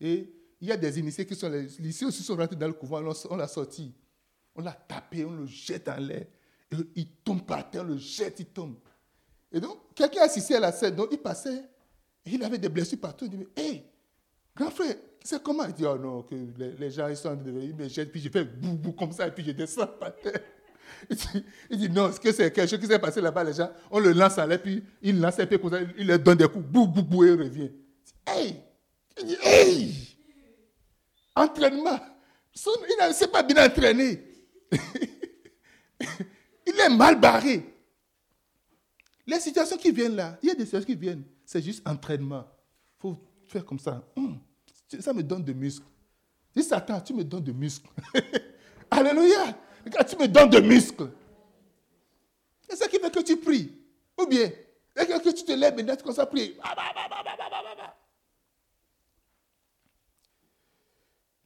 Et 0.00 0.32
il 0.58 0.68
y 0.68 0.72
a 0.72 0.76
des 0.78 0.98
initiés 0.98 1.26
qui 1.26 1.34
sont. 1.34 1.50
Les 1.50 1.66
lycées 1.80 2.06
aussi 2.06 2.22
sont 2.22 2.34
rentrés 2.34 2.56
dans 2.56 2.66
le 2.66 2.72
couvent. 2.72 3.02
On 3.28 3.36
l'a 3.36 3.46
sorti. 3.46 3.94
On 4.54 4.62
l'a 4.62 4.72
tapé, 4.72 5.26
on 5.26 5.32
le 5.32 5.46
jette 5.46 5.86
en 5.88 5.98
l'air 5.98 6.26
il 6.94 7.08
tombe 7.24 7.44
par 7.44 7.70
terre, 7.70 7.84
le 7.84 7.96
jette, 7.96 8.40
il 8.40 8.46
tombe. 8.46 8.76
Et 9.52 9.60
donc, 9.60 9.78
quelqu'un 9.94 10.22
assistait 10.22 10.56
à 10.56 10.60
la 10.60 10.72
scène, 10.72 10.94
donc 10.94 11.08
il 11.12 11.18
passait, 11.18 11.64
il 12.26 12.42
avait 12.44 12.58
des 12.58 12.68
blessures 12.68 13.00
partout. 13.00 13.26
Il 13.26 13.38
dit, 13.38 13.46
hé, 13.56 13.84
grand 14.54 14.70
frère, 14.70 14.94
c'est 15.24 15.42
comment? 15.42 15.64
Il 15.66 15.72
dit, 15.74 15.86
oh 15.86 15.96
non, 15.96 16.22
que 16.22 16.34
les, 16.78 16.90
gens, 16.90 17.08
ils 17.08 17.16
sont 17.16 17.38
ils 17.44 17.74
me 17.74 17.88
jettent, 17.88 18.12
puis 18.12 18.20
je 18.20 18.28
fais 18.28 18.44
boubou 18.44 18.92
comme 18.92 19.12
ça, 19.12 19.26
et 19.26 19.30
puis 19.30 19.44
je 19.44 19.52
descends 19.52 19.86
par 19.86 20.14
terre. 20.16 20.40
Il 21.70 21.78
dit, 21.78 21.90
non, 21.90 22.10
ce 22.10 22.18
que 22.18 22.32
c'est 22.32 22.50
quelque 22.50 22.68
chose 22.68 22.80
qui 22.80 22.86
s'est 22.86 22.98
passé 22.98 23.20
là-bas, 23.20 23.44
les 23.44 23.52
gens, 23.52 23.70
on 23.90 23.98
le 23.98 24.12
lance 24.12 24.38
à 24.38 24.46
l'air, 24.46 24.60
puis 24.60 24.82
il 25.02 25.20
lance 25.20 25.38
un 25.38 25.46
peu 25.46 25.58
comme 25.58 25.70
ça, 25.70 25.80
il 25.96 26.06
leur 26.06 26.18
donne 26.18 26.38
des 26.38 26.48
coups, 26.48 26.64
bou, 26.64 26.86
bou, 26.86 27.02
bou, 27.02 27.24
et 27.24 27.28
il 27.28 27.38
revient. 27.38 27.70
Hey! 28.26 28.56
Il 29.20 29.26
dit, 29.26 29.36
hey! 29.42 30.16
Entraînement. 31.36 32.00
Il 32.66 33.06
ne 33.06 33.12
s'est 33.12 33.28
pas 33.28 33.42
bien 33.42 33.64
entraîné. 33.64 34.24
Il 36.66 36.80
est 36.80 36.88
mal 36.88 37.20
barré. 37.20 37.77
Les 39.28 39.40
situations 39.40 39.76
qui 39.76 39.92
viennent 39.92 40.16
là, 40.16 40.38
il 40.42 40.48
y 40.48 40.50
a 40.50 40.54
des 40.54 40.64
situations 40.64 40.86
qui 40.86 40.94
viennent, 40.96 41.22
c'est 41.44 41.60
juste 41.60 41.86
entraînement. 41.86 42.46
Il 42.96 43.02
faut 43.02 43.16
faire 43.46 43.62
comme 43.62 43.78
ça. 43.78 44.02
Hum, 44.16 44.38
ça 44.98 45.12
me 45.12 45.22
donne 45.22 45.44
de 45.44 45.52
muscles. 45.52 45.84
Dis 46.56 46.62
Satan, 46.62 46.98
tu 47.02 47.12
me 47.12 47.22
donnes 47.22 47.44
de 47.44 47.52
muscles. 47.52 47.90
Alléluia. 48.90 49.54
tu 50.08 50.16
me 50.16 50.26
donnes 50.26 50.48
de 50.48 50.60
muscles. 50.60 51.10
C'est 52.66 52.76
ça 52.76 52.88
qui 52.88 52.98
fait 52.98 53.14
que 53.14 53.20
tu 53.20 53.36
pries. 53.36 53.70
Ou 54.18 54.26
bien, 54.26 54.50
que 54.94 55.30
tu 55.34 55.44
te 55.44 55.52
lèves 55.52 55.78
et 55.78 55.84
tu 55.84 56.02
commences 56.02 56.18
à 56.18 56.24
prier. 56.26 56.58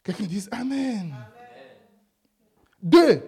Quelqu'un 0.04 0.24
dit 0.24 0.46
Amen. 0.52 1.12
Amen. 1.12 1.16
Deux, 2.80 3.22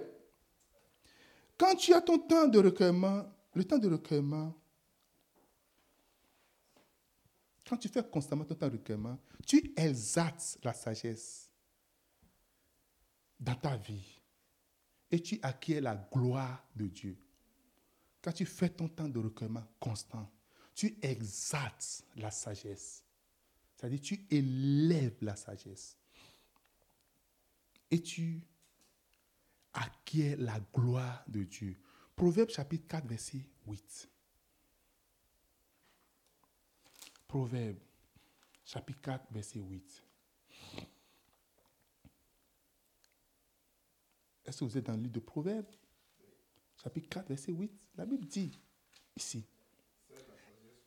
quand 1.59 1.75
tu 1.75 1.93
as 1.93 2.01
ton 2.01 2.19
temps 2.19 2.47
de 2.47 2.61
recueillement, 2.61 3.25
le 3.55 3.65
temps 3.65 3.79
de 3.79 3.89
recueillement, 3.89 4.55
quand 7.67 7.77
tu 7.77 7.89
fais 7.89 8.03
constamment 8.03 8.45
ton 8.45 8.55
temps 8.55 8.69
de 8.69 8.77
recueillement, 8.77 9.19
tu 9.47 9.73
exaltes 9.77 10.59
la 10.63 10.73
sagesse 10.73 11.51
dans 13.41 13.55
ta 13.55 13.77
vie 13.77 14.21
et 15.11 15.21
tu 15.21 15.39
acquiers 15.43 15.81
la 15.81 15.95
gloire 15.95 16.67
de 16.75 16.87
Dieu. 16.87 17.17
quand 18.23 18.33
tu 18.33 18.47
fais 18.47 18.71
ton 18.71 18.89
temps 18.89 19.09
de 19.09 19.19
recueillement 19.19 19.67
constant, 19.79 20.31
tu 20.75 20.97
exaltes 21.03 22.05
la 22.17 22.31
sagesse. 22.31 23.05
C'est-à-dire 23.77 24.01
tu 24.01 24.27
élèves 24.31 25.19
la 25.21 25.37
sagesse. 25.37 25.99
Et 27.91 28.01
tu 28.01 28.41
acquiers 29.75 30.37
la 30.37 30.59
gloire 30.73 31.23
de 31.29 31.45
Dieu. 31.45 31.77
Proverbe 32.17 32.51
chapitre 32.51 32.87
4, 32.89 33.07
verset 33.07 33.47
8. 33.67 34.09
Proverbe 37.27 37.79
chapitre 38.65 39.01
4, 39.01 39.27
verset 39.31 39.59
8. 39.59 40.03
Est-ce 44.47 44.59
que 44.59 44.65
vous 44.65 44.79
êtes 44.79 44.87
dans 44.87 44.93
le 44.93 45.01
livre 45.01 45.15
de 45.15 45.21
Proverbes 45.21 45.67
Chapitre 46.83 47.09
4, 47.09 47.29
verset 47.29 47.53
8. 47.53 47.73
La 47.97 48.05
Bible 48.05 48.27
dit 48.27 48.59
ici. 49.17 49.45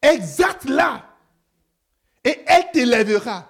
Exact-la 0.01 1.17
et 2.23 2.43
elle 2.45 2.71
t'élèvera. 2.71 3.49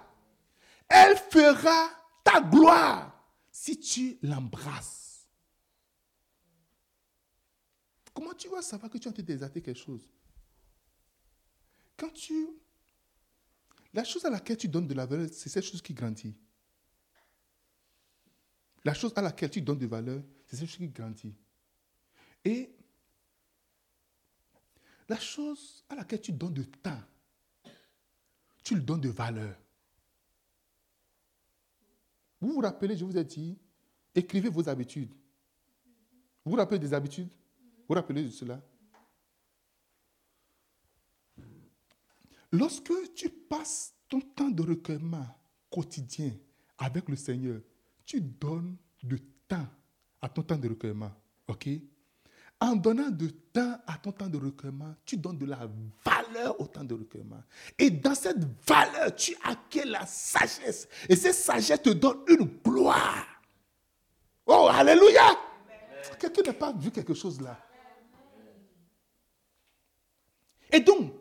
Elle 0.88 1.18
fera 1.18 1.90
ta 2.24 2.42
gloire 2.42 3.12
si 3.52 3.80
tu 3.80 4.18
l'embrasses. 4.22 5.07
Comment 8.18 8.34
tu 8.34 8.50
vas 8.50 8.64
savoir 8.64 8.92
que 8.92 8.98
tu 8.98 9.08
as 9.08 9.12
été 9.12 9.22
déserté 9.22 9.62
quelque 9.62 9.78
chose? 9.78 10.10
Quand 11.96 12.10
tu... 12.10 12.50
La 13.94 14.04
chose 14.04 14.26
à 14.26 14.32
laquelle 14.32 14.58
tu 14.58 14.68
donnes 14.68 14.88
de 14.88 14.96
la 14.96 15.06
valeur, 15.06 15.30
c'est 15.32 15.50
cette 15.50 15.64
chose 15.64 15.84
qui 15.84 15.94
grandit. 15.94 16.36
La 18.84 18.96
chose 18.96 19.14
à 19.16 19.22
laquelle 19.22 19.52
tu 19.52 19.62
donnes 19.62 19.78
de 19.78 19.86
valeur, 19.86 20.24
c'est 20.48 20.56
cette 20.56 20.68
chose 20.68 20.80
qui 20.80 20.88
grandit. 20.88 21.36
Et 22.44 22.76
la 25.08 25.20
chose 25.20 25.86
à 25.88 25.94
laquelle 25.94 26.22
tu 26.22 26.32
donnes 26.32 26.56
de 26.56 26.64
temps, 26.64 27.04
tu 28.64 28.74
le 28.74 28.82
donnes 28.82 29.02
de 29.02 29.10
valeur. 29.10 29.56
Vous 32.42 32.54
vous 32.54 32.62
rappelez, 32.62 32.98
je 32.98 33.06
vous 33.06 33.16
ai 33.16 33.24
dit, 33.24 33.60
écrivez 34.16 34.50
vos 34.50 34.68
habitudes. 34.68 35.14
Vous 36.44 36.50
vous 36.54 36.58
rappelez 36.58 36.80
des 36.80 36.96
habitudes? 36.96 37.30
Vous 37.88 37.96
rappelez 37.96 38.24
de 38.24 38.30
cela? 38.30 38.62
Lorsque 42.52 42.92
tu 43.16 43.30
passes 43.30 43.94
ton 44.08 44.22
temps 44.22 44.50
de 44.50 44.64
recueillement 44.64 45.28
quotidien 45.70 46.32
avec 46.78 47.10
le 47.10 47.16
Seigneur, 47.16 47.62
tu 48.06 48.22
donnes 48.22 48.78
du 49.04 49.20
temps 49.48 49.68
à 50.22 50.30
ton 50.30 50.44
temps 50.44 50.58
de 50.58 50.70
recueillement. 50.70 51.12
OK? 51.48 51.70
En 52.60 52.76
donnant 52.76 53.10
du 53.10 53.32
temps 53.32 53.78
à 53.86 53.98
ton 53.98 54.12
temps 54.12 54.28
de 54.28 54.38
recueillement, 54.38 54.96
tu 55.06 55.18
donnes 55.18 55.38
de 55.38 55.46
la 55.46 55.70
valeur 56.04 56.60
au 56.60 56.66
temps 56.66 56.84
de 56.84 56.94
recueillement. 56.96 57.44
Et 57.78 57.92
dans 57.92 58.16
cette 58.16 58.44
valeur, 58.66 59.16
tu 59.16 59.36
acquiers 59.44 59.86
la 59.86 60.06
sagesse. 60.06 60.88
Et 61.08 61.16
cette 61.16 61.36
sagesse 61.36 61.82
te 61.82 61.92
donne 61.92 62.20
une 62.28 62.46
gloire. 62.64 63.26
Oh, 64.46 64.70
Alléluia 64.72 65.38
Quelqu'un 66.20 66.42
n'a 66.44 66.54
pas 66.54 66.74
vu 66.74 66.90
quelque 66.90 67.14
chose 67.14 67.40
là. 67.42 67.67
Et 70.78 70.80
donc, 70.80 71.12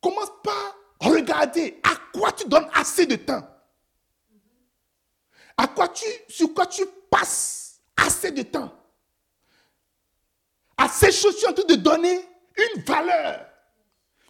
commence 0.00 0.30
par 0.40 0.76
regarder 1.00 1.80
à 1.82 1.96
quoi 2.16 2.30
tu 2.30 2.46
donnes 2.46 2.70
assez 2.72 3.06
de 3.06 3.16
temps. 3.16 3.44
À 5.56 5.66
quoi 5.66 5.88
tu, 5.88 6.06
sur 6.28 6.54
quoi 6.54 6.66
tu 6.66 6.86
passes 7.10 7.80
assez 7.96 8.30
de 8.30 8.42
temps. 8.42 8.72
À 10.76 10.88
ces 10.88 11.10
choses, 11.10 11.38
tu 11.38 11.44
es 11.44 11.48
en 11.48 11.52
train 11.52 11.64
de 11.64 11.74
donner 11.74 12.24
une 12.56 12.82
valeur. 12.84 13.48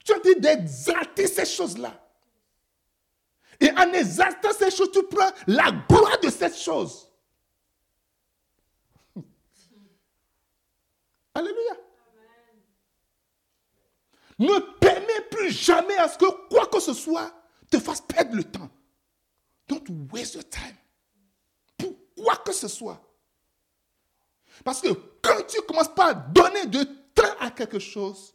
Tu 0.03 0.13
es 0.13 0.15
en 0.17 0.21
train 0.21 0.33
d'exalter 0.39 1.27
ces 1.27 1.45
choses-là. 1.45 2.03
Et 3.61 3.71
en 3.73 3.93
exaltant 3.93 4.55
ces 4.55 4.71
choses, 4.71 4.93
tu 4.93 5.03
prends 5.03 5.31
la 5.47 5.73
gloire 5.91 6.19
de 6.21 6.31
cette 6.31 6.57
chose. 6.57 7.07
Alléluia. 11.35 11.90
Ne 14.41 14.59
permets 14.81 15.29
plus 15.31 15.53
jamais 15.53 15.97
à 15.99 16.09
ce 16.09 16.19
que 16.19 16.49
quoi 16.49 16.67
que 16.67 16.81
ce 16.81 16.95
soit 16.95 17.33
te 17.71 17.79
fasse 17.79 18.01
perdre 18.01 18.35
le 18.35 18.43
temps. 18.43 18.69
Don't 19.69 19.85
waste 20.11 20.35
your 20.35 20.49
time 20.51 20.77
quoi 22.21 22.37
que 22.37 22.53
ce 22.53 22.69
soit. 22.69 23.01
Parce 24.65 24.81
que 24.81 24.89
quand 25.23 25.47
tu 25.49 25.61
commences 25.63 25.95
pas 25.95 26.11
à 26.11 26.15
donner 26.15 26.67
de 26.67 26.85
temps 27.15 27.37
à 27.41 27.51
quelque 27.51 27.79
chose, 27.79 28.35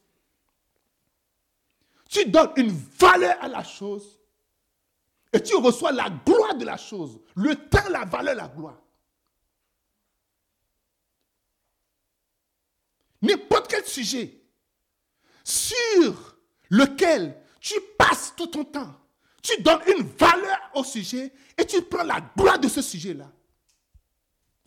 tu 2.09 2.25
donnes 2.25 2.51
une 2.55 2.71
valeur 2.71 3.35
à 3.41 3.47
la 3.47 3.63
chose 3.63 4.19
et 5.33 5.41
tu 5.41 5.55
reçois 5.55 5.91
la 5.91 6.09
gloire 6.09 6.55
de 6.55 6.65
la 6.65 6.77
chose. 6.77 7.19
Le 7.35 7.55
temps, 7.55 7.89
la 7.89 8.05
valeur, 8.05 8.35
la 8.35 8.47
gloire. 8.47 8.81
N'importe 13.21 13.67
quel 13.67 13.85
sujet 13.85 14.44
sur 15.45 16.37
lequel 16.71 17.39
tu 17.61 17.75
passes 17.97 18.33
tout 18.35 18.47
ton 18.47 18.65
temps, 18.65 18.93
tu 19.41 19.61
donnes 19.61 19.81
une 19.87 20.03
valeur 20.03 20.71
au 20.73 20.83
sujet 20.83 21.31
et 21.57 21.65
tu 21.65 21.81
prends 21.83 22.03
la 22.03 22.19
gloire 22.35 22.59
de 22.59 22.67
ce 22.67 22.81
sujet-là. 22.81 23.31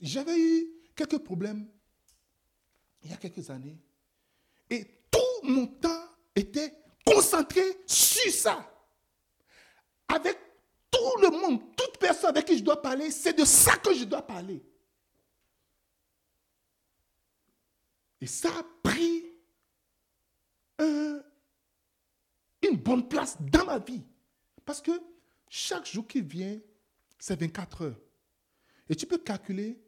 J'avais 0.01 0.38
eu 0.38 0.69
quelques 0.95 1.19
problèmes 1.19 1.69
il 3.03 3.11
y 3.11 3.12
a 3.12 3.17
quelques 3.17 3.51
années. 3.51 3.79
Et 4.71 4.85
tout 5.11 5.49
mon 5.49 5.67
temps 5.67 6.05
était 6.35 6.73
concentré 7.05 7.62
sur 7.87 8.33
ça. 8.33 8.73
Avec 10.09 10.38
tout 10.91 11.21
le 11.23 11.31
monde, 11.31 11.61
toute 11.77 11.99
personne 11.99 12.31
avec 12.31 12.47
qui 12.47 12.59
je 12.59 12.64
dois 12.64 12.81
parler, 12.81 13.11
c'est 13.11 13.37
de 13.37 13.45
ça 13.45 13.77
que 13.77 13.93
je 13.95 14.05
dois 14.05 14.23
parler. 14.23 14.62
Et 18.21 18.27
ça 18.27 18.49
a 18.49 18.62
pris 18.83 19.28
une 20.79 22.77
bonne 22.77 23.09
place 23.09 23.37
dans 23.41 23.64
ma 23.64 23.79
vie. 23.79 24.03
Parce 24.64 24.81
que 24.81 24.93
chaque 25.49 25.87
jour 25.87 26.07
qui 26.07 26.21
vient, 26.21 26.59
c'est 27.19 27.41
24 27.41 27.83
heures. 27.83 28.01
Et 28.88 28.95
tu 28.95 29.07
peux 29.07 29.19
calculer 29.19 29.81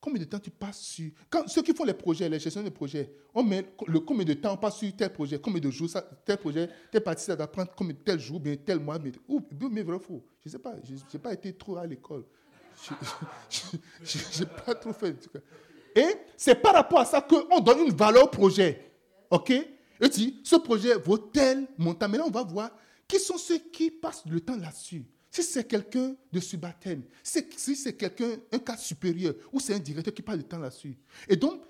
Combien 0.00 0.20
de 0.20 0.26
temps 0.26 0.38
tu 0.38 0.50
passes 0.50 0.80
sur. 0.80 1.10
Quand, 1.28 1.48
ceux 1.48 1.60
qui 1.60 1.74
font 1.74 1.82
les 1.82 1.94
projets, 1.94 2.28
les 2.28 2.38
gestions 2.38 2.62
de 2.62 2.68
projets, 2.68 3.12
on 3.34 3.42
met 3.42 3.64
le 3.88 3.98
combien 3.98 4.24
de 4.24 4.34
temps 4.34 4.52
on 4.52 4.56
passe 4.56 4.76
sur 4.76 4.94
tel 4.94 5.12
projet, 5.12 5.40
combien 5.40 5.60
de 5.60 5.70
jours, 5.70 5.90
ça, 5.90 6.02
tel 6.24 6.36
projet, 6.36 6.70
tel 6.92 7.02
partie, 7.02 7.24
ça 7.24 7.34
va 7.34 7.48
prendre 7.48 7.72
combien, 7.76 7.96
tel 8.04 8.20
jour, 8.20 8.38
bien 8.38 8.54
tel 8.54 8.78
mois, 8.78 8.96
mais, 9.00 9.10
ou, 9.26 9.42
mais 9.68 9.82
vrai 9.82 9.98
faux? 9.98 10.24
Je 10.44 10.48
ne 10.48 10.52
sais 10.52 10.58
pas, 10.60 10.76
je 10.84 10.92
n'ai 10.92 11.20
pas 11.20 11.32
été 11.32 11.52
trop 11.52 11.76
à 11.78 11.86
l'école. 11.86 12.24
Je 13.50 14.40
n'ai 14.40 14.46
pas 14.64 14.74
trop 14.76 14.92
fait. 14.92 15.28
Et 15.96 16.14
c'est 16.36 16.54
par 16.54 16.74
rapport 16.74 17.00
à 17.00 17.04
ça 17.04 17.20
qu'on 17.20 17.58
donne 17.58 17.88
une 17.88 17.92
valeur 17.92 18.24
au 18.24 18.28
projet. 18.28 18.92
OK? 19.30 19.52
Et 20.00 20.08
dis, 20.08 20.40
ce 20.44 20.56
projet 20.56 20.94
vaut 20.94 21.18
tel 21.18 21.66
montant. 21.76 22.08
Maintenant, 22.08 22.26
on 22.28 22.30
va 22.30 22.42
voir 22.42 22.70
qui 23.06 23.18
sont 23.18 23.38
ceux 23.38 23.58
qui 23.58 23.90
passent 23.90 24.24
le 24.26 24.40
temps 24.40 24.56
là-dessus. 24.56 25.04
Si 25.30 25.42
c'est 25.42 25.64
quelqu'un 25.64 26.14
de 26.32 26.40
subalterne, 26.40 27.02
si 27.22 27.76
c'est 27.76 27.94
quelqu'un, 27.94 28.36
un 28.52 28.58
cas 28.58 28.76
supérieur, 28.76 29.34
ou 29.52 29.60
c'est 29.60 29.74
un 29.74 29.78
directeur 29.78 30.12
qui 30.12 30.22
passe 30.22 30.38
du 30.38 30.44
temps 30.44 30.58
là-dessus. 30.58 30.96
Et 31.28 31.36
donc, 31.36 31.62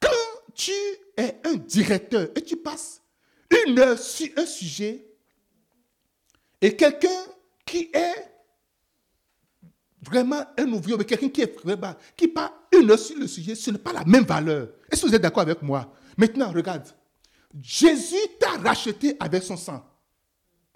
quand 0.00 0.10
tu 0.54 0.72
es 1.16 1.40
un 1.44 1.54
directeur 1.54 2.28
et 2.34 2.42
tu 2.42 2.56
passes 2.56 3.02
une 3.66 3.78
heure 3.78 3.98
sur 3.98 4.28
un 4.36 4.46
sujet, 4.46 5.06
et 6.60 6.76
quelqu'un 6.76 7.08
qui 7.64 7.90
est 7.92 8.32
vraiment 10.02 10.44
un 10.58 10.72
ouvrier, 10.72 10.96
mais 10.96 11.04
quelqu'un 11.04 11.28
qui 11.28 11.40
est 11.40 11.58
vraiment, 11.62 11.94
qui 12.16 12.28
passe 12.28 12.50
une 12.72 12.90
heure 12.90 12.98
sur 12.98 13.18
le 13.18 13.26
sujet, 13.26 13.54
ce 13.54 13.70
n'est 13.70 13.78
pas 13.78 13.92
la 13.92 14.04
même 14.04 14.24
valeur. 14.24 14.68
Est-ce 14.90 15.02
que 15.02 15.06
vous 15.08 15.14
êtes 15.14 15.22
d'accord 15.22 15.42
avec 15.42 15.62
moi? 15.62 15.92
Maintenant, 16.16 16.52
regarde. 16.52 16.86
Jésus 17.60 18.16
t'a 18.38 18.58
racheté 18.58 19.16
avec 19.18 19.42
son 19.42 19.56
sang. 19.56 19.84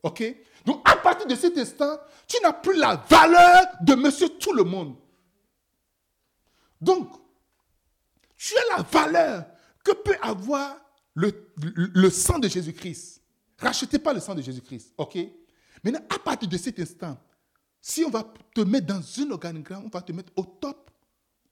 OK? 0.03 0.23
Donc 0.65 0.81
à 0.85 0.97
partir 0.97 1.27
de 1.27 1.35
cet 1.35 1.57
instant, 1.59 1.99
tu 2.27 2.37
n'as 2.43 2.53
plus 2.53 2.77
la 2.77 2.97
valeur 3.09 3.67
de 3.83 3.95
monsieur 3.95 4.29
tout 4.29 4.53
le 4.53 4.65
monde. 4.65 4.97
Donc, 6.81 7.11
tu 8.37 8.55
as 8.57 8.77
la 8.77 8.83
valeur 8.83 9.47
que 9.83 9.93
peut 9.93 10.17
avoir 10.21 10.77
le, 11.15 12.11
sang 12.11 12.39
de 12.39 12.49
Jésus-Christ. 12.49 13.23
Rachetez 13.59 13.99
pas 13.99 14.13
le 14.13 14.21
sang 14.21 14.35
de 14.35 14.43
Jésus-Christ. 14.43 14.93
OK? 14.99 15.17
Maintenant, 15.83 16.05
à 16.11 16.19
partir 16.19 16.49
de 16.49 16.57
cet 16.57 16.79
instant, 16.81 17.17
si 17.81 18.05
on 18.05 18.11
va 18.11 18.25
te 18.55 18.61
mettre 18.63 18.87
dans 18.87 19.01
un 19.21 19.31
organigramme, 19.31 19.85
on 19.87 19.89
va 19.89 20.03
te 20.03 20.13
mettre 20.13 20.33
au 20.37 20.45
top 20.45 20.91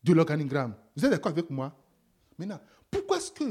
de 0.02 0.12
l'organigramme. 0.12 0.74
Vous 0.96 1.04
êtes 1.04 1.10
d'accord 1.10 1.32
avec 1.32 1.48
moi? 1.48 1.74
Maintenant, 2.36 2.60
pourquoi 2.90 3.18
est-ce 3.18 3.30
que 3.30 3.44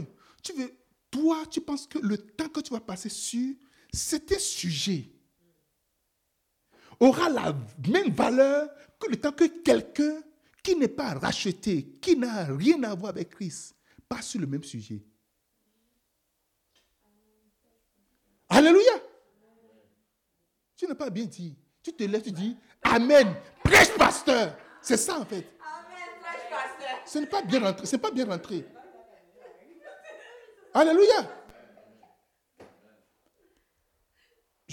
tu 0.44 0.54
veux, 0.54 0.72
toi, 1.12 1.45
tu 1.50 1.60
penses 1.62 1.86
que 1.86 2.00
le 2.00 2.17
temps 2.17 2.47
que 2.47 2.62
tu 2.62 2.71
vas 2.71 2.80
passer 2.80 3.10
sur 3.10 3.54
cet 3.93 4.39
sujet 4.39 5.12
aura 7.00 7.30
la 7.30 7.54
même 7.88 8.12
valeur 8.12 8.69
que 9.00 9.10
le 9.10 9.17
temps 9.17 9.32
que 9.32 9.45
quelqu'un 9.45 10.21
qui 10.63 10.76
n'est 10.76 10.88
pas 10.88 11.15
racheté, 11.15 11.97
qui 12.02 12.15
n'a 12.15 12.45
rien 12.45 12.82
à 12.84 12.95
voir 12.95 13.10
avec 13.10 13.30
Christ, 13.30 13.76
passe 14.08 14.30
sur 14.30 14.39
le 14.39 14.47
même 14.47 14.63
sujet. 14.63 15.02
Alléluia. 18.47 18.91
Tu 20.76 20.86
n'as 20.88 20.95
pas 20.95 21.10
bien 21.10 21.26
dit. 21.26 21.56
Tu 21.84 21.93
te 21.93 22.04
lèves, 22.04 22.21
tu 22.21 22.32
dis 22.32 22.56
Amen. 22.84 23.36
Prêche, 23.63 23.95
pasteur. 23.97 24.56
C'est 24.82 24.97
ça 24.97 25.19
en 25.19 25.26
fait. 25.26 25.47
Amen, 25.60 26.21
prêche, 26.21 26.50
pasteur. 26.50 27.00
Ce 27.06 27.17
n'est 27.19 27.28
pas 27.28 27.41
bien 27.41 27.60
rentré. 27.60 27.97
Pas 27.97 28.12
bien 28.12 28.26
rentré. 28.26 28.65
Alléluia. 30.74 31.38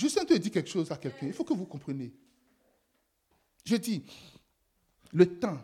Train 0.08 0.24
de 0.24 0.36
dire 0.36 0.52
quelque 0.52 0.70
chose 0.70 0.90
à 0.90 0.96
quelqu'un. 0.96 1.26
Il 1.26 1.32
faut 1.32 1.44
que 1.44 1.54
vous 1.54 1.66
compreniez. 1.66 2.12
Je 3.64 3.76
dis, 3.76 4.04
le 5.12 5.38
temps 5.38 5.60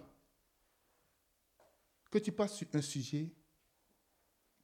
que 2.10 2.18
tu 2.18 2.32
passes 2.32 2.54
sur 2.54 2.66
un 2.74 2.82
sujet 2.82 3.30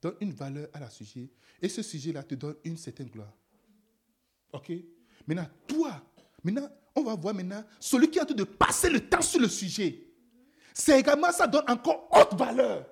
donne 0.01 0.17
une 0.21 0.33
valeur 0.33 0.69
à 0.73 0.81
la 0.81 0.91
sujet 0.91 1.31
et 1.61 1.69
ce 1.69 1.83
sujet-là 1.83 2.23
te 2.23 2.35
donne 2.35 2.57
une 2.65 2.77
certaine 2.77 3.09
gloire. 3.09 3.33
OK? 4.53 4.73
Maintenant, 5.27 5.49
toi, 5.67 6.03
maintenant, 6.43 6.69
on 6.95 7.03
va 7.03 7.15
voir 7.15 7.35
maintenant 7.35 7.65
celui 7.79 8.11
qui 8.11 8.19
est 8.19 8.23
en 8.23 8.27
train 8.27 8.35
de 8.35 8.45
passer 8.45 8.91
le 8.91 9.09
temps 9.09 9.23
sur 9.23 9.41
le 9.41 9.49
sujet. 9.49 10.07
C'est 10.73 11.01
également, 11.01 11.33
ça 11.33 11.47
donne 11.47 11.69
encore 11.69 12.09
haute 12.13 12.39
valeur. 12.39 12.87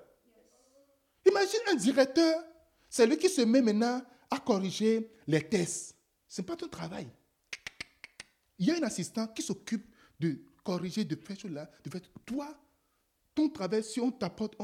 Imagine 1.25 1.59
un 1.71 1.75
directeur, 1.75 2.43
c'est 2.89 3.05
lui 3.05 3.17
qui 3.17 3.29
se 3.29 3.41
met 3.41 3.61
maintenant 3.61 4.01
à 4.29 4.39
corriger 4.39 5.11
les 5.27 5.47
tests. 5.47 5.95
Ce 6.27 6.41
n'est 6.41 6.45
pas 6.45 6.55
ton 6.55 6.67
travail. 6.67 7.07
Il 8.57 8.67
y 8.67 8.71
a 8.71 8.77
un 8.77 8.83
assistant 8.83 9.27
qui 9.27 9.41
s'occupe 9.41 9.85
de 10.19 10.41
corriger, 10.63 11.05
de 11.05 11.15
faire 11.15 11.37
cela, 11.39 11.69
de 11.83 11.89
faire. 11.89 12.01
Toi, 12.25 12.59
ton 13.33 13.49
travail, 13.49 13.83
si 13.83 13.99
on 13.99 14.11
t'apporte, 14.11 14.55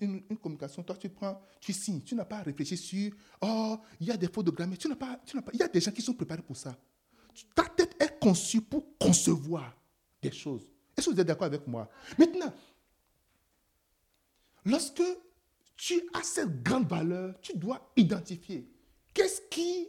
une, 0.00 0.22
communication, 0.38 0.82
toi 0.82 0.96
tu 0.96 1.08
prends, 1.08 1.40
tu 1.60 1.72
signes. 1.72 2.02
Tu 2.02 2.14
n'as 2.14 2.24
pas 2.24 2.38
à 2.38 2.42
réfléchir 2.42 2.76
sur, 2.76 3.12
oh, 3.42 3.78
il 4.00 4.08
y 4.08 4.10
a 4.10 4.16
des 4.16 4.28
fautes 4.28 4.46
de 4.46 4.50
grammaire. 4.50 4.78
Tu 4.78 4.88
n'as 4.88 4.96
pas, 4.96 5.20
tu 5.24 5.36
n'as 5.36 5.42
pas, 5.42 5.52
il 5.54 5.60
y 5.60 5.62
a 5.62 5.68
des 5.68 5.80
gens 5.80 5.92
qui 5.92 6.02
sont 6.02 6.14
préparés 6.14 6.42
pour 6.42 6.56
ça. 6.56 6.76
Ta 7.54 7.64
tête 7.64 7.94
est 8.02 8.18
conçue 8.18 8.60
pour 8.60 8.98
concevoir 8.98 9.76
des 10.20 10.32
choses. 10.32 10.66
Est-ce 10.96 11.06
que 11.08 11.14
vous 11.14 11.20
êtes 11.20 11.26
d'accord 11.26 11.46
avec 11.46 11.66
moi? 11.66 11.88
Maintenant, 12.18 12.52
lorsque 14.64 15.02
tu 15.78 16.02
as 16.12 16.24
cette 16.24 16.62
grande 16.62 16.88
valeur, 16.88 17.40
tu 17.40 17.56
dois 17.56 17.92
identifier. 17.96 18.68
Qu'est-ce 19.14 19.40
qui 19.48 19.88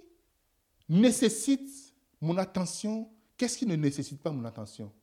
nécessite 0.87 1.95
mon 2.21 2.37
attention, 2.37 3.11
qu'est-ce 3.35 3.57
qui 3.57 3.65
ne 3.65 3.75
nécessite 3.75 4.21
pas 4.21 4.31
mon 4.31 4.45
attention? 4.45 4.93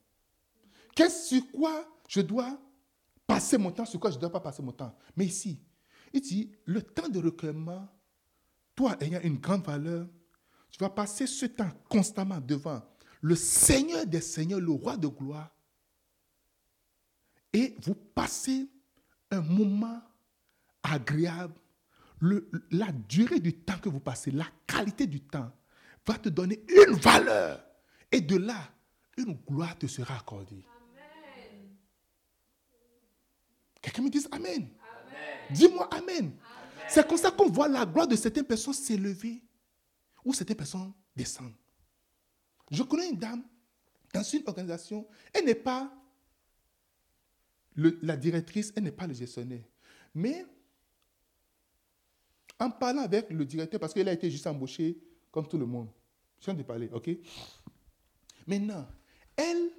Qu'est-ce 0.95 1.29
sur 1.35 1.51
quoi 1.51 1.85
je 2.09 2.21
dois 2.21 2.59
passer 3.27 3.59
mon 3.59 3.73
temps, 3.73 3.85
sur 3.85 3.99
quoi 3.99 4.11
je 4.11 4.17
ne 4.17 4.21
dois 4.21 4.31
pas 4.31 4.41
passer 4.41 4.63
mon 4.63 4.71
temps? 4.71 4.97
Mais 5.17 5.27
ici, 5.27 5.61
il 6.13 6.21
dit, 6.21 6.53
le 6.65 6.81
temps 6.81 7.09
de 7.09 7.19
recueillement, 7.19 7.89
toi 8.77 8.97
ayant 9.01 9.21
une 9.23 9.39
grande 9.39 9.65
valeur, 9.65 10.07
tu 10.71 10.79
vas 10.79 10.91
passer 10.91 11.27
ce 11.27 11.47
temps 11.47 11.71
constamment 11.89 12.39
devant 12.41 12.81
le 13.21 13.35
Seigneur 13.35 14.07
des 14.07 14.21
Seigneurs, 14.21 14.61
le 14.61 14.71
roi 14.71 14.97
de 14.97 15.09
gloire, 15.09 15.51
et 17.53 17.75
vous 17.83 17.95
passez 17.95 18.69
un 19.33 19.41
moment 19.41 20.01
agréable. 20.93 21.55
la 22.71 22.93
durée 23.09 23.41
du 23.41 23.53
temps 23.53 23.79
que 23.79 23.89
vous 23.89 24.01
passez, 24.01 24.31
la 24.31 24.47
qualité 24.67 25.07
du 25.07 25.21
temps, 25.21 25.53
va 26.07 26.15
te 26.15 26.29
donner 26.29 26.65
une 26.69 26.95
valeur. 26.95 27.65
Et 28.11 28.21
de 28.21 28.37
là, 28.37 28.73
une 29.17 29.35
gloire 29.35 29.77
te 29.79 29.87
sera 29.87 30.17
accordée. 30.17 30.63
Quelqu'un 33.83 34.03
me 34.03 34.11
dise 34.11 34.29
Amen. 34.33 34.69
Dis-moi 35.51 35.89
Amen. 35.95 36.33
C'est 36.89 37.07
comme 37.07 37.19
ça 37.19 37.31
qu'on 37.31 37.49
voit 37.49 37.69
la 37.69 37.85
gloire 37.85 38.07
de 38.07 38.17
certaines 38.17 38.45
personnes 38.45 38.75
s'élever 38.75 39.43
ou 40.25 40.33
certaines 40.33 40.57
personnes 40.57 40.93
descendre. 41.15 41.55
Je 42.71 42.83
connais 42.83 43.11
une 43.11 43.19
dame 43.19 43.45
dans 44.13 44.23
une 44.23 44.43
organisation, 44.47 45.07
elle 45.33 45.45
n'est 45.45 45.55
pas 45.55 45.93
la 47.77 48.17
directrice, 48.17 48.73
elle 48.75 48.85
n'est 48.85 48.93
pas 48.93 49.07
le 49.07 49.15
gestionnaire. 49.15 49.65
Mais 50.15 50.47
en 52.59 52.71
parlant 52.71 53.03
avec 53.03 53.31
le 53.31 53.45
directeur, 53.45 53.81
parce 53.81 53.93
qu'elle 53.93 54.09
a 54.09 54.13
été 54.13 54.31
juste 54.31 54.47
embauchée 54.47 54.99
comme 55.31 55.47
tout 55.47 55.59
le 55.59 55.67
monde. 55.67 55.89
Je 56.41 56.47
viens 56.47 56.55
de 56.55 56.63
parler, 56.63 56.89
ok? 56.93 57.11
Maintenant, 58.47 58.87
elle, 59.37 59.71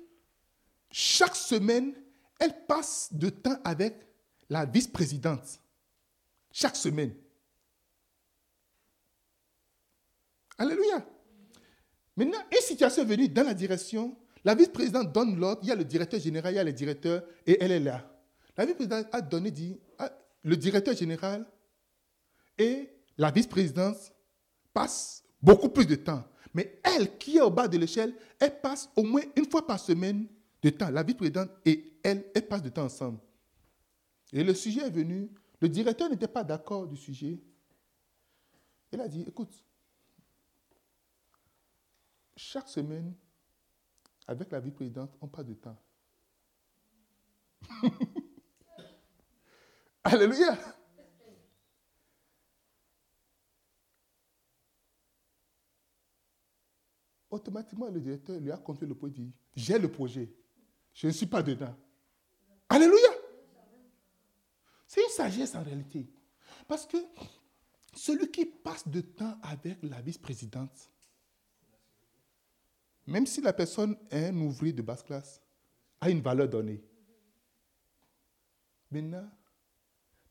chaque 0.92 1.36
semaine, 1.36 1.94
elle 2.40 2.66
passe 2.68 3.10
de 3.12 3.30
temps 3.30 3.58
avec 3.64 3.96
la 4.50 4.66
vice-présidente. 4.66 5.60
Chaque 6.52 6.76
semaine. 6.76 7.14
Alléluia. 10.58 11.06
Maintenant, 12.16 12.40
une 12.52 12.62
situation 12.62 13.04
est 13.04 13.06
venue 13.06 13.30
dans 13.30 13.44
la 13.44 13.54
direction. 13.54 14.18
La 14.44 14.56
vice-présidente 14.56 15.12
donne 15.12 15.40
l'ordre. 15.40 15.62
Il 15.64 15.70
y 15.70 15.72
a 15.72 15.76
le 15.76 15.86
directeur 15.86 16.20
général, 16.20 16.54
il 16.54 16.58
y 16.58 16.60
a 16.60 16.64
le 16.64 16.74
directeur, 16.74 17.24
et 17.46 17.58
elle 17.62 17.72
est 17.72 17.80
là. 17.80 18.12
La 18.56 18.66
vice-présidente 18.66 19.08
a 19.12 19.22
donné, 19.22 19.52
dit, 19.52 19.80
ah, 20.00 20.12
le 20.44 20.58
directeur 20.58 20.96
général 20.96 21.46
et 22.58 22.90
la 23.18 23.32
vice-présidente 23.32 24.14
passent 24.74 25.24
beaucoup 25.42 25.70
plus 25.70 25.86
de 25.86 25.96
temps. 25.96 26.24
Mais 26.54 26.80
elle, 26.84 27.18
qui 27.18 27.38
est 27.38 27.42
au 27.42 27.50
bas 27.50 27.68
de 27.68 27.78
l'échelle, 27.78 28.16
elle 28.40 28.60
passe 28.62 28.90
au 28.96 29.04
moins 29.04 29.22
une 29.36 29.50
fois 29.50 29.66
par 29.66 29.80
semaine 29.80 30.28
de 30.62 30.70
temps. 30.70 30.90
La 30.90 31.04
vice-présidente 31.04 31.50
et 31.66 32.00
elle, 32.04 32.26
elles 32.34 32.48
passent 32.48 32.64
du 32.64 32.72
temps 32.72 32.86
ensemble. 32.86 33.20
Et 34.34 34.44
le 34.44 34.54
sujet 34.54 34.82
est 34.82 34.90
venu. 34.90 35.30
Le 35.60 35.70
directeur 35.70 36.10
n'était 36.10 36.28
pas 36.28 36.44
d'accord 36.44 36.88
du 36.88 36.98
sujet. 36.98 37.40
Il 38.92 39.02
a 39.02 39.08
dit, 39.08 39.24
écoute, 39.28 39.64
chaque 42.36 42.70
semaine, 42.70 43.14
avec 44.28 44.52
la 44.52 44.60
vice-présidente, 44.60 45.16
on 45.22 45.28
passe 45.28 45.46
de 45.46 45.54
temps. 45.54 45.78
Alléluia. 50.04 50.58
Automatiquement, 57.30 57.90
le 57.90 58.00
directeur 58.00 58.40
lui 58.40 58.52
a 58.52 58.58
confié 58.58 58.88
le 58.88 58.96
projet. 58.96 59.14
dit, 59.14 59.34
j'ai 59.56 59.78
le 59.78 59.92
projet. 59.92 60.34
Je 60.94 61.08
ne 61.08 61.12
suis 61.12 61.26
pas 61.26 61.44
dedans. 61.44 61.76
Alléluia. 62.70 63.10
C'est 64.88 65.04
une 65.04 65.10
sagesse 65.10 65.56
en 65.56 65.64
réalité. 65.64 66.10
Parce 66.68 66.86
que 66.86 66.98
celui 67.94 68.30
qui 68.32 68.46
passe 68.46 68.88
de 68.88 69.02
temps 69.02 69.38
avec 69.42 69.78
la 69.84 70.02
vice-présidente, 70.02 70.92
même 73.06 73.26
si 73.26 73.42
la 73.42 73.54
personne 73.54 73.98
est 74.10 74.28
un 74.28 74.38
ouvrier 74.42 74.74
de 74.74 74.82
basse 74.82 75.04
classe, 75.04 75.42
a 76.02 76.10
une 76.10 76.22
valeur 76.22 76.48
donnée. 76.48 76.84
Maintenant, 78.92 79.30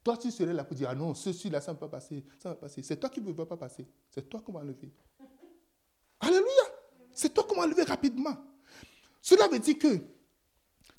toi, 0.02 0.16
tu 0.16 0.30
serais 0.30 0.52
là 0.52 0.64
pour 0.64 0.76
dire, 0.76 0.88
ah 0.90 0.94
non, 0.94 1.14
ceci-là, 1.14 1.60
ça 1.60 1.72
ne 1.72 1.76
va 1.76 1.80
pas 1.80 1.96
passer, 1.96 2.24
ça 2.38 2.50
va 2.50 2.54
passer. 2.54 2.82
C'est 2.82 2.96
toi 2.96 3.10
qui 3.10 3.20
ne 3.20 3.26
veux 3.26 3.46
pas 3.46 3.56
passer. 3.56 3.88
C'est 4.08 4.28
toi 4.28 4.40
qu'on 4.40 4.52
va 4.52 4.60
enlever. 4.60 4.92
C'est 7.16 7.32
toi 7.32 7.44
qu'on 7.44 7.56
va 7.56 7.62
enlever 7.62 7.82
rapidement. 7.82 8.36
Cela 9.22 9.48
veut 9.48 9.58
dire 9.58 9.78
que 9.78 9.98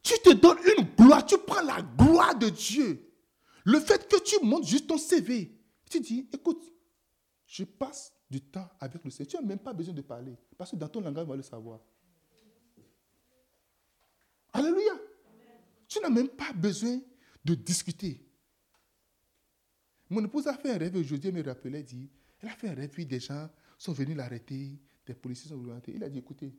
tu 0.02 0.16
te 0.24 0.34
donnes 0.34 0.58
une 0.78 0.84
gloire, 0.96 1.24
tu 1.24 1.38
prends 1.38 1.62
la 1.62 1.82
gloire 1.82 2.36
de 2.36 2.50
Dieu. 2.50 3.14
Le 3.64 3.80
fait 3.80 4.10
que 4.10 4.18
tu 4.24 4.44
montes 4.44 4.66
juste 4.66 4.88
ton 4.88 4.98
CV, 4.98 5.56
tu 5.90 6.00
dis, 6.00 6.28
écoute, 6.34 6.74
je 7.46 7.64
passe 7.64 8.12
du 8.30 8.42
temps 8.42 8.68
avec 8.80 9.04
le 9.04 9.12
Seigneur. 9.12 9.30
Tu 9.30 9.38
n'as 9.38 9.44
même 9.44 9.60
pas 9.60 9.74
besoin 9.74 9.94
de 9.94 10.02
parler, 10.02 10.36
parce 10.58 10.72
que 10.72 10.76
dans 10.76 10.90
ton 10.90 11.02
langage, 11.02 11.26
on 11.26 11.30
va 11.30 11.36
le 11.36 11.44
savoir. 11.44 11.80
Alléluia. 14.54 14.94
Tu 15.88 16.00
n'as 16.00 16.10
même 16.10 16.30
pas 16.30 16.52
besoin 16.52 17.00
de 17.46 17.54
discuter. 17.54 18.26
Mon 20.10 20.26
épouse 20.26 20.48
a 20.48 20.58
fait 20.58 20.72
un 20.72 20.78
rêve 20.78 20.96
aujourd'hui, 20.96 21.30
elle 21.30 21.36
me 21.36 21.44
rappelait, 21.44 21.84
dit, 21.84 22.10
elle 22.40 22.50
a 22.50 22.54
fait 22.54 22.70
un 22.70 22.74
rêve, 22.74 22.90
puis 22.90 23.06
des 23.06 23.20
gens 23.20 23.48
sont 23.78 23.94
venus 23.94 24.18
l'arrêter, 24.18 24.80
des 25.08 25.14
policiers 25.14 25.50
sont 25.50 25.58
venus 25.58 25.82
Il 25.88 26.04
a 26.04 26.10
dit, 26.10 26.20
écoutez, 26.20 26.54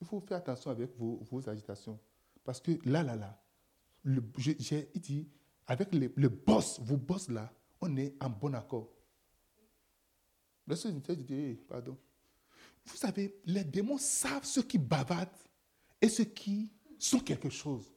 il 0.00 0.06
faut 0.06 0.20
faire 0.20 0.38
attention 0.38 0.70
avec 0.70 0.96
vos, 0.96 1.22
vos 1.30 1.48
agitations. 1.48 1.98
Parce 2.44 2.60
que 2.60 2.72
là, 2.84 3.02
là, 3.02 3.16
là, 3.16 3.42
j'ai 4.36 4.90
dit, 4.94 5.28
avec 5.66 5.88
le 5.92 6.28
boss, 6.28 6.78
vos 6.80 6.96
boss 6.96 7.28
là, 7.28 7.52
on 7.80 7.96
est 7.96 8.14
en 8.22 8.28
bon 8.30 8.54
accord. 8.54 8.90
Le 10.66 10.76
seul 10.76 10.94
dit, 11.00 11.58
pardon. 11.68 11.96
Vous 12.86 12.96
savez, 12.96 13.40
les 13.46 13.64
démons 13.64 13.98
savent 13.98 14.44
ceux 14.44 14.62
qui 14.62 14.78
bavardent 14.78 15.28
et 16.00 16.08
ceux 16.08 16.24
qui 16.24 16.70
sont 16.98 17.20
quelque 17.20 17.48
chose. 17.48 17.92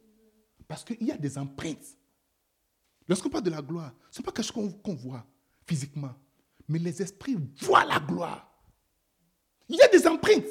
Parce 0.68 0.84
qu'il 0.84 1.04
y 1.04 1.12
a 1.12 1.18
des 1.18 1.38
empreintes. 1.38 1.98
Lorsqu'on 3.08 3.30
parle 3.30 3.44
de 3.44 3.50
la 3.50 3.62
gloire, 3.62 3.94
ce 4.12 4.20
n'est 4.20 4.26
pas 4.26 4.32
quelque 4.32 4.54
chose 4.54 4.76
qu'on 4.84 4.96
voit 4.96 5.26
physiquement, 5.66 6.14
mais 6.68 6.80
les 6.80 7.02
esprits 7.02 7.38
voient 7.60 7.86
la 7.86 8.00
gloire. 8.00 8.57
Il 9.70 9.76
y 9.76 9.82
a 9.82 9.88
des 9.88 10.08
empreintes. 10.08 10.46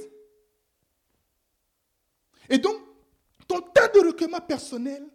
Et 2.49 2.59
donc, 2.59 2.77
ton 3.49 3.61
temps 3.61 3.89
de 3.95 4.07
recueillement 4.07 4.41
personnel 4.41 5.07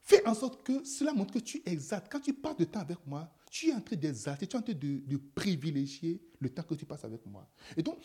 fait 0.00 0.26
en 0.26 0.34
sorte 0.34 0.62
que 0.62 0.84
cela 0.84 1.12
montre 1.12 1.34
que 1.34 1.38
tu 1.38 1.62
exaltes. 1.64 2.06
Quand 2.10 2.20
tu 2.20 2.34
passes 2.34 2.56
de 2.56 2.64
temps 2.64 2.80
avec 2.80 2.98
moi, 3.06 3.30
tu 3.50 3.70
es 3.70 3.72
en 3.72 3.80
train 3.80 3.96
d'exalter, 3.96 4.46
tu 4.46 4.56
es 4.56 4.58
en 4.58 4.62
train 4.62 4.74
de, 4.74 5.16
privilégier 5.34 6.20
le 6.40 6.50
temps 6.50 6.62
que 6.62 6.74
tu 6.74 6.84
passes 6.84 7.04
avec 7.04 7.24
moi. 7.26 7.48
Et 7.76 7.82
donc, 7.82 7.98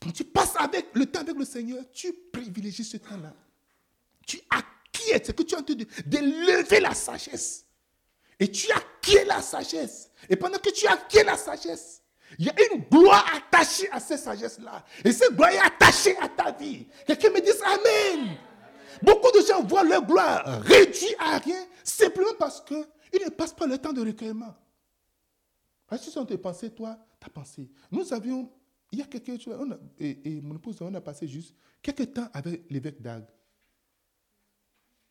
Quand 0.00 0.12
tu 0.12 0.24
passes 0.24 0.56
avec 0.56 0.94
le 0.94 1.06
temps 1.06 1.20
avec 1.20 1.36
le 1.36 1.44
Seigneur, 1.44 1.82
tu 1.90 2.12
privilégies 2.32 2.84
ce 2.84 2.98
temps-là. 2.98 3.34
Tu 4.26 4.40
acquiers, 4.50 5.22
c'est 5.24 5.34
que 5.34 5.42
tu 5.42 5.54
es 5.54 5.58
en 5.58 5.62
train 5.62 5.74
de, 5.74 6.82
la 6.82 6.94
sagesse. 6.94 7.64
Et 8.38 8.50
tu 8.50 8.70
acquiers 8.70 9.24
la 9.24 9.40
sagesse. 9.40 10.10
Et 10.28 10.36
pendant 10.36 10.58
que 10.58 10.70
tu 10.70 10.86
acquiers 10.86 11.24
la 11.24 11.36
sagesse, 11.36 12.02
il 12.38 12.46
y 12.46 12.48
a 12.48 12.54
une 12.72 12.82
gloire 12.82 13.24
attachée 13.34 13.90
à 13.90 14.00
cette 14.00 14.20
sagesse-là. 14.20 14.84
Et 15.04 15.12
cette 15.12 15.34
gloire 15.34 15.50
est 15.50 15.58
attachée 15.58 16.16
à 16.18 16.28
ta 16.28 16.52
vie. 16.52 16.86
Quelqu'un 17.06 17.30
me 17.30 17.40
dit 17.40 17.50
Amen. 17.64 18.36
Beaucoup 19.02 19.30
de 19.32 19.44
gens 19.46 19.62
voient 19.62 19.84
leur 19.84 20.04
gloire 20.04 20.62
réduite 20.62 21.16
à 21.18 21.38
rien 21.38 21.66
simplement 21.84 22.32
parce 22.38 22.62
qu'ils 22.62 23.24
ne 23.24 23.30
passent 23.30 23.54
pas 23.54 23.66
le 23.66 23.78
temps 23.78 23.92
de 23.92 24.00
recueillement. 24.00 24.54
Parce 25.86 26.04
que 26.04 26.10
si 26.10 26.18
on 26.18 26.26
te 26.26 26.34
pensé, 26.34 26.70
toi, 26.70 26.98
tu 27.20 27.26
as 27.26 27.30
pensé. 27.30 27.70
Nous 27.90 28.12
avions, 28.12 28.50
il 28.90 28.98
y 28.98 29.02
a 29.02 29.04
quelques 29.04 29.40
jours, 29.40 29.54
et, 29.98 30.40
mon 30.42 30.56
épouse, 30.56 30.76
on 30.80 30.92
a 30.94 31.00
passé 31.00 31.28
juste 31.28 31.54
quelques 31.82 32.12
temps 32.12 32.28
avec 32.32 32.64
l'évêque 32.70 33.00
d'Ag. 33.00 33.24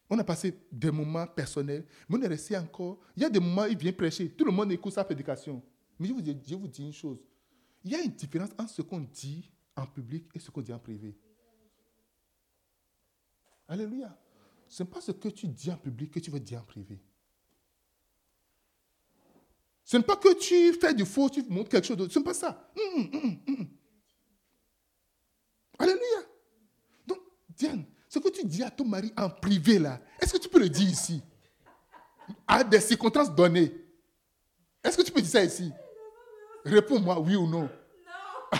On 0.10 0.20
a 0.20 0.24
passé 0.24 0.54
des 0.72 0.92
moments 0.92 1.26
personnels, 1.26 1.86
mais 2.08 2.18
on 2.18 2.22
est 2.22 2.28
resté 2.28 2.56
encore. 2.58 3.00
Il 3.16 3.24
y 3.24 3.26
a 3.26 3.30
des 3.30 3.40
moments 3.40 3.66
il 3.66 3.78
vient 3.78 3.92
prêcher. 3.92 4.30
Tout 4.30 4.46
le 4.46 4.52
monde 4.52 4.72
écoute 4.72 4.94
sa 4.94 5.04
prédication. 5.04 5.64
Mais 6.00 6.08
je 6.08 6.14
vous, 6.14 6.22
dis, 6.22 6.54
vous 6.54 6.68
dis 6.68 6.84
une 6.84 6.94
chose. 6.94 7.20
Il 7.84 7.92
y 7.92 7.96
a 7.96 8.02
une 8.02 8.12
différence 8.12 8.50
entre 8.58 8.72
ce 8.72 8.82
qu'on 8.82 9.00
dit 9.00 9.50
en 9.76 9.86
public 9.86 10.26
et 10.34 10.40
ce 10.40 10.52
qu'on 10.52 10.62
dit 10.62 10.74
en 10.74 10.80
privé. 10.80 11.16
Alléluia. 13.68 14.18
Ce 14.68 14.84
n'est 14.84 14.90
pas 14.90 15.02
ce 15.02 15.12
que 15.12 15.30
tu 15.30 15.48
dis 15.48 15.72
en 15.72 15.78
public 15.78 16.12
que 16.12 16.20
tu 16.20 16.32
veux 16.32 16.40
dire 16.40 16.60
en 16.60 16.66
privé. 16.66 17.00
Ce 19.84 19.98
n'est 19.98 20.04
pas 20.04 20.16
que 20.16 20.34
tu 20.34 20.74
fais 20.74 20.94
du 20.94 21.06
faux, 21.06 21.30
tu 21.30 21.44
montres 21.44 21.70
quelque 21.70 21.86
chose. 21.86 22.12
Ce 22.12 22.20
n'est 22.20 22.26
pas 22.26 22.34
ça. 22.34 22.72
Hum, 22.76 23.10
hum, 23.14 23.40
hum, 23.48 23.68
Alléluia. 25.78 26.22
Donc, 27.06 27.20
Diane, 27.50 27.86
ce 28.10 28.18
que 28.18 28.30
tu 28.30 28.46
dis 28.46 28.64
à 28.64 28.72
ton 28.72 28.86
mari 28.86 29.14
en 29.16 29.30
privé, 29.30 29.78
là, 29.78 30.02
est-ce 30.20 30.34
que 30.34 30.38
tu 30.40 30.50
peux 30.50 30.60
le 30.60 30.70
dire 30.70 30.90
ici? 30.90 31.22
À 32.48 32.64
des 32.64 32.80
circonstances 32.80 33.34
données. 33.34 33.72
Est-ce 34.84 34.98
que 34.98 35.04
tu 35.04 35.12
peux 35.12 35.22
dire 35.22 35.30
ça 35.32 35.44
ici? 35.44 35.72
Réponds-moi 36.66 37.20
oui 37.20 37.36
ou 37.36 37.48
non. 37.48 37.62
Non. 37.62 37.70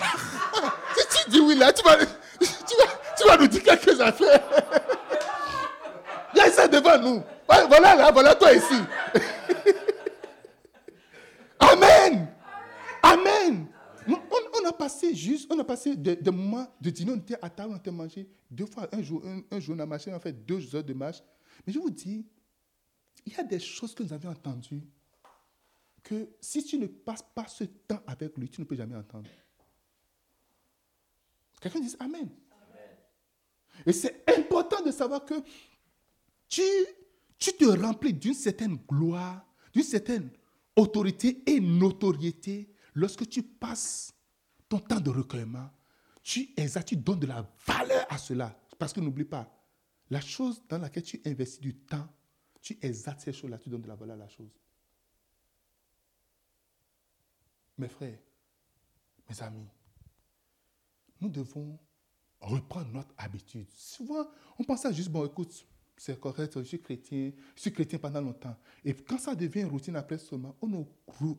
si 0.96 1.24
tu 1.24 1.30
dis 1.30 1.40
oui, 1.40 1.56
là, 1.56 1.72
tu 1.72 1.82
vas, 1.82 1.96
tu 1.98 3.26
vas, 3.26 3.36
nous 3.36 3.48
dire 3.48 3.62
quelques 3.62 4.00
affaires. 4.00 4.42
Il 6.34 6.38
y 6.38 6.40
a 6.40 6.50
ça 6.50 6.68
devant 6.68 6.98
nous. 6.98 7.22
Voilà 7.48 7.94
là, 7.96 8.10
voilà 8.12 8.34
toi 8.34 8.52
ici. 8.52 8.74
Amen. 11.58 12.28
Amen. 13.02 13.66
On, 14.08 14.68
a 14.68 14.72
passé 14.72 15.14
juste, 15.14 15.50
on 15.52 15.58
a 15.58 15.64
passé 15.64 15.96
des, 15.96 16.18
moments 16.30 16.66
de 16.80 16.90
dîner, 16.90 17.12
on 17.12 17.16
était 17.16 17.38
à 17.42 17.50
table, 17.50 17.72
on 17.74 17.76
était 17.76 17.90
mangé 17.90 18.28
deux 18.50 18.66
fois, 18.66 18.88
un 18.92 19.02
jour, 19.02 19.22
un, 19.50 19.60
jour 19.60 19.74
on 19.76 19.80
a 19.80 19.86
marché, 19.86 20.12
on 20.12 20.16
a 20.16 20.20
fait 20.20 20.32
deux 20.32 20.74
heures 20.74 20.84
de 20.84 20.92
marche. 20.92 21.22
Mais 21.66 21.72
je 21.72 21.78
vous 21.78 21.90
dis, 21.90 22.24
il 23.24 23.32
y 23.32 23.36
a 23.36 23.42
des 23.42 23.58
choses 23.58 23.94
que 23.94 24.02
nous 24.02 24.12
avions 24.12 24.30
entendues 24.30 24.82
que 26.06 26.36
si 26.40 26.62
tu 26.62 26.78
ne 26.78 26.86
passes 26.86 27.24
pas 27.34 27.48
ce 27.48 27.64
temps 27.64 28.00
avec 28.06 28.38
lui, 28.38 28.48
tu 28.48 28.60
ne 28.60 28.66
peux 28.66 28.76
jamais 28.76 28.94
entendre. 28.94 29.28
Quelqu'un 31.60 31.80
dit 31.80 31.96
Amen. 31.98 32.30
Et 33.84 33.92
c'est 33.92 34.24
important 34.38 34.84
de 34.84 34.92
savoir 34.92 35.24
que 35.24 35.34
tu, 36.48 36.62
tu 37.36 37.52
te 37.54 37.64
remplis 37.64 38.12
d'une 38.12 38.34
certaine 38.34 38.76
gloire, 38.76 39.44
d'une 39.72 39.82
certaine 39.82 40.30
autorité 40.76 41.42
et 41.44 41.58
notoriété 41.58 42.70
lorsque 42.94 43.28
tu 43.28 43.42
passes 43.42 44.14
ton 44.68 44.78
temps 44.78 45.00
de 45.00 45.10
recueillement. 45.10 45.68
Tu 46.22 46.50
exaltes, 46.56 46.88
tu 46.88 46.96
donnes 46.96 47.20
de 47.20 47.26
la 47.26 47.52
valeur 47.66 48.06
à 48.08 48.16
cela. 48.16 48.56
Parce 48.78 48.92
que 48.92 49.00
n'oublie 49.00 49.24
pas, 49.24 49.52
la 50.08 50.20
chose 50.20 50.62
dans 50.68 50.78
laquelle 50.78 51.02
tu 51.02 51.20
investis 51.24 51.60
du 51.60 51.74
temps, 51.74 52.08
tu 52.62 52.78
exaltes 52.80 53.20
ces 53.20 53.32
choses-là, 53.32 53.58
tu 53.58 53.70
donnes 53.70 53.82
de 53.82 53.88
la 53.88 53.96
valeur 53.96 54.14
à 54.14 54.20
la 54.20 54.28
chose. 54.28 54.52
Mes 57.78 57.88
frères, 57.88 58.18
mes 59.28 59.42
amis, 59.42 59.68
nous 61.20 61.28
devons 61.28 61.78
reprendre 62.40 62.88
notre 62.92 63.14
habitude. 63.18 63.66
Souvent, 63.74 64.26
on 64.58 64.64
pense 64.64 64.84
à 64.86 64.92
juste, 64.92 65.10
bon, 65.10 65.26
écoute, 65.26 65.66
c'est 65.96 66.18
correct, 66.20 66.58
je 66.58 66.64
suis 66.64 66.80
chrétien, 66.80 67.32
je 67.54 67.60
suis 67.60 67.72
chrétien 67.72 67.98
pendant 67.98 68.20
longtemps. 68.20 68.54
Et 68.84 68.94
quand 68.94 69.18
ça 69.18 69.34
devient 69.34 69.60
une 69.60 69.68
routine 69.68 69.96
après 69.96 70.18
seulement, 70.18 70.54
on 70.60 70.66
ne, 70.66 70.84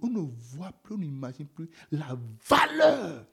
on 0.01 0.07
ne 0.07 0.19
voit 0.19 0.71
plus, 0.83 0.95
on 0.95 0.97
n'imagine 0.97 1.47
plus 1.47 1.69
la 1.91 2.17
valeur 2.47 3.27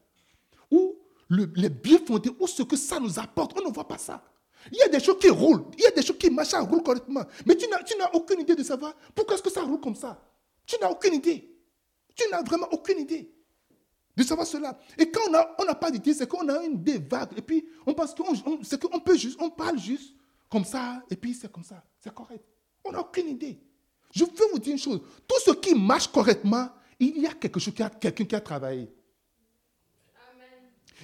ou 0.70 0.98
le, 1.28 1.50
les 1.56 1.70
bien 1.70 1.98
fondés 1.98 2.30
ou 2.38 2.46
ce 2.46 2.62
que 2.62 2.76
ça 2.76 3.00
nous 3.00 3.18
apporte. 3.18 3.58
On 3.58 3.66
ne 3.68 3.72
voit 3.72 3.88
pas 3.88 3.98
ça. 3.98 4.22
Il 4.70 4.78
y 4.78 4.82
a 4.82 4.88
des 4.88 5.00
choses 5.00 5.18
qui 5.18 5.28
roulent, 5.28 5.64
il 5.76 5.82
y 5.82 5.86
a 5.86 5.90
des 5.90 6.02
choses 6.02 6.18
qui 6.18 6.30
marchent, 6.30 6.48
ça 6.48 6.60
roule 6.60 6.82
correctement. 6.82 7.24
Mais 7.46 7.56
tu 7.56 7.66
n'as 7.68 8.10
aucune 8.12 8.40
idée 8.40 8.54
de 8.56 8.62
savoir 8.62 8.94
pourquoi 9.14 9.34
est-ce 9.34 9.42
que 9.42 9.50
ça 9.50 9.62
roule 9.62 9.80
comme 9.80 9.94
ça. 9.94 10.22
Tu 10.66 10.76
n'as 10.80 10.88
aucune 10.88 11.14
idée. 11.14 11.53
Tu 12.14 12.24
n'as 12.30 12.42
vraiment 12.42 12.68
aucune 12.70 13.00
idée 13.00 13.30
de 14.16 14.22
savoir 14.22 14.46
cela. 14.46 14.78
Et 14.96 15.10
quand 15.10 15.22
on 15.58 15.64
n'a 15.64 15.74
pas 15.74 15.90
d'idée, 15.90 16.14
c'est 16.14 16.28
qu'on 16.28 16.48
a 16.48 16.64
une 16.64 16.74
idée 16.74 16.98
vague. 16.98 17.36
Et 17.36 17.42
puis, 17.42 17.64
on 17.84 17.94
pense 17.94 18.14
qu'on 18.14 19.00
peut 19.00 19.16
juste, 19.16 19.40
on 19.40 19.50
parle 19.50 19.78
juste 19.78 20.14
comme 20.48 20.64
ça, 20.64 21.02
et 21.10 21.16
puis 21.16 21.34
c'est 21.34 21.50
comme 21.50 21.64
ça. 21.64 21.82
C'est 21.98 22.14
correct. 22.14 22.44
On 22.84 22.92
n'a 22.92 23.00
aucune 23.00 23.28
idée. 23.28 23.60
Je 24.12 24.24
veux 24.24 24.30
vous 24.52 24.58
dire 24.60 24.72
une 24.72 24.78
chose. 24.78 25.00
Tout 25.26 25.40
ce 25.44 25.50
qui 25.52 25.74
marche 25.74 26.06
correctement, 26.06 26.68
il 27.00 27.18
y 27.18 27.26
a 27.26 27.32
quelque 27.32 27.58
chose, 27.58 27.74
quelqu'un 27.74 28.24
qui 28.24 28.34
a 28.36 28.40
travaillé. 28.40 28.88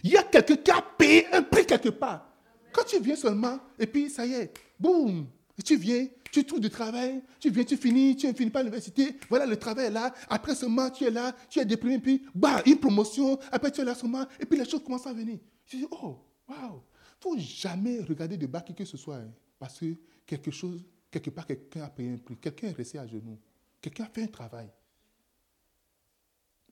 Il 0.05 0.11
y 0.11 0.17
a 0.17 0.23
quelqu'un 0.23 0.57
qui 0.57 0.71
a 0.71 0.81
payé 0.81 1.27
un 1.35 1.43
prix 1.43 1.67
quelque 1.67 1.89
part. 1.89 2.29
Quand 2.73 2.85
tu 2.85 3.01
viens 3.01 3.17
seulement, 3.17 3.59
et 3.77 3.87
puis 3.89 4.09
ça 4.09 4.25
y 4.25 4.35
est, 4.35 4.53
boum, 4.79 5.27
tu 5.65 5.77
viens, 5.77 6.07
tu 6.31 6.45
trouves 6.45 6.61
du 6.61 6.71
travail, 6.71 7.23
tu 7.39 7.51
viens, 7.51 7.65
tu 7.65 7.77
finis, 7.77 8.17
tu 8.17 8.27
ne 8.27 8.33
finis 8.33 8.51
pas 8.51 8.61
l'université, 8.61 9.17
voilà 9.29 9.47
le 9.47 9.57
travail 9.57 9.87
est 9.87 9.91
là, 9.91 10.15
après 10.29 10.55
seulement 10.55 10.91
tu 10.91 11.05
es 11.05 11.11
là, 11.11 11.35
tu 11.49 11.59
es 11.59 11.65
déprimé, 11.65 11.99
puis 11.99 12.23
bah, 12.35 12.63
une 12.67 12.79
promotion, 12.79 13.39
après 13.51 13.71
tu 13.71 13.81
es 13.81 13.85
là 13.85 13.95
seulement, 13.95 14.27
et 14.39 14.47
puis 14.47 14.59
les 14.59 14.65
choses 14.65 14.83
commencent 14.85 15.07
à 15.07 15.13
venir. 15.13 15.39
Je 15.67 15.79
dis, 15.79 15.87
oh, 15.91 16.19
waouh, 16.49 16.83
faut 17.21 17.37
jamais 17.39 18.01
regarder 18.01 18.37
de 18.37 18.47
bas 18.47 18.61
qui 18.61 18.75
que 18.75 18.85
ce 18.85 18.97
soit, 18.97 19.17
hein, 19.17 19.33
parce 19.59 19.79
que 19.79 19.97
quelque 20.27 20.51
chose, 20.51 20.85
quelque 21.11 21.31
part, 21.31 21.47
quelqu'un 21.47 21.83
a 21.83 21.91
payé 21.91 22.13
un 22.13 22.19
prix, 22.19 22.37
quelqu'un 22.37 22.69
est 22.69 22.73
resté 22.73 22.99
à 22.99 23.07
genoux, 23.07 23.39
quelqu'un 23.81 24.05
a 24.05 24.09
fait 24.09 24.23
un 24.23 24.29
travail. 24.29 24.69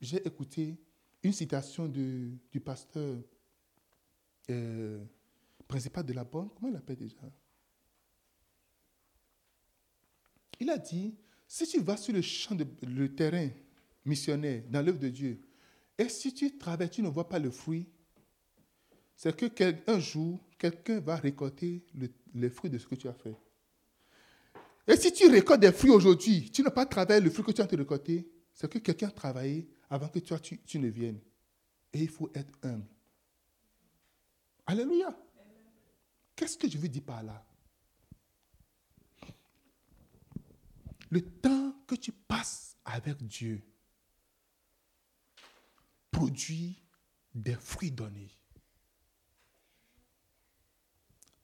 J'ai 0.00 0.24
écouté 0.26 0.76
une 1.22 1.32
citation 1.32 1.86
du 1.88 2.60
pasteur 2.64 3.18
euh, 4.50 5.04
principal 5.66 6.04
de 6.04 6.12
la 6.12 6.24
banque, 6.24 6.54
comment 6.54 6.68
il 6.68 6.74
l'appelle 6.74 6.96
déjà? 6.96 7.16
Il 10.60 10.70
a 10.70 10.78
dit, 10.78 11.14
si 11.46 11.66
tu 11.66 11.80
vas 11.80 11.96
sur 11.96 12.12
le 12.12 12.22
champ, 12.22 12.54
de, 12.54 12.66
le 12.82 13.14
terrain 13.14 13.48
missionnaire, 14.04 14.62
dans 14.68 14.82
l'œuvre 14.82 14.98
de 14.98 15.08
Dieu, 15.08 15.40
et 15.96 16.08
si 16.08 16.32
tu 16.32 16.56
travailles, 16.58 16.90
tu 16.90 17.02
ne 17.02 17.08
vois 17.08 17.28
pas 17.28 17.38
le 17.38 17.50
fruit, 17.50 17.88
c'est 19.16 19.34
que 19.34 19.98
jour, 19.98 20.40
quelqu'un 20.58 21.00
va 21.00 21.16
récolter 21.16 21.84
le, 21.94 22.08
les 22.34 22.50
fruits 22.50 22.70
de 22.70 22.78
ce 22.78 22.86
que 22.86 22.94
tu 22.94 23.08
as 23.08 23.14
fait. 23.14 23.34
Et 24.86 24.96
si 24.96 25.12
tu 25.12 25.28
récoltes 25.28 25.60
des 25.60 25.72
fruits 25.72 25.90
aujourd'hui, 25.90 26.50
tu 26.50 26.62
n'as 26.62 26.70
pas 26.70 26.86
travaillé 26.86 27.20
le 27.20 27.30
fruit 27.30 27.44
que 27.44 27.52
tu 27.52 27.60
as 27.60 27.66
récolté, 27.66 28.30
c'est 28.52 28.70
que 28.70 28.78
quelqu'un 28.78 29.08
a 29.08 29.10
travaillé 29.10 29.68
avant 29.90 30.08
que 30.08 30.18
toi, 30.20 30.38
tu, 30.38 30.58
tu 30.60 30.78
ne 30.78 30.88
viennes. 30.88 31.20
Et 31.92 32.02
il 32.02 32.08
faut 32.08 32.30
être 32.34 32.52
humble. 32.62 32.86
Alléluia. 34.66 35.16
Qu'est-ce 36.36 36.56
que 36.56 36.68
je 36.68 36.78
veux 36.78 36.88
dire 36.88 37.02
par 37.02 37.22
là? 37.22 37.44
Le 41.10 41.22
temps 41.22 41.74
que 41.86 41.94
tu 41.94 42.12
passes 42.12 42.76
avec 42.84 43.26
Dieu 43.26 43.62
produit 46.10 46.82
des 47.34 47.54
fruits 47.54 47.90
donnés. 47.90 48.30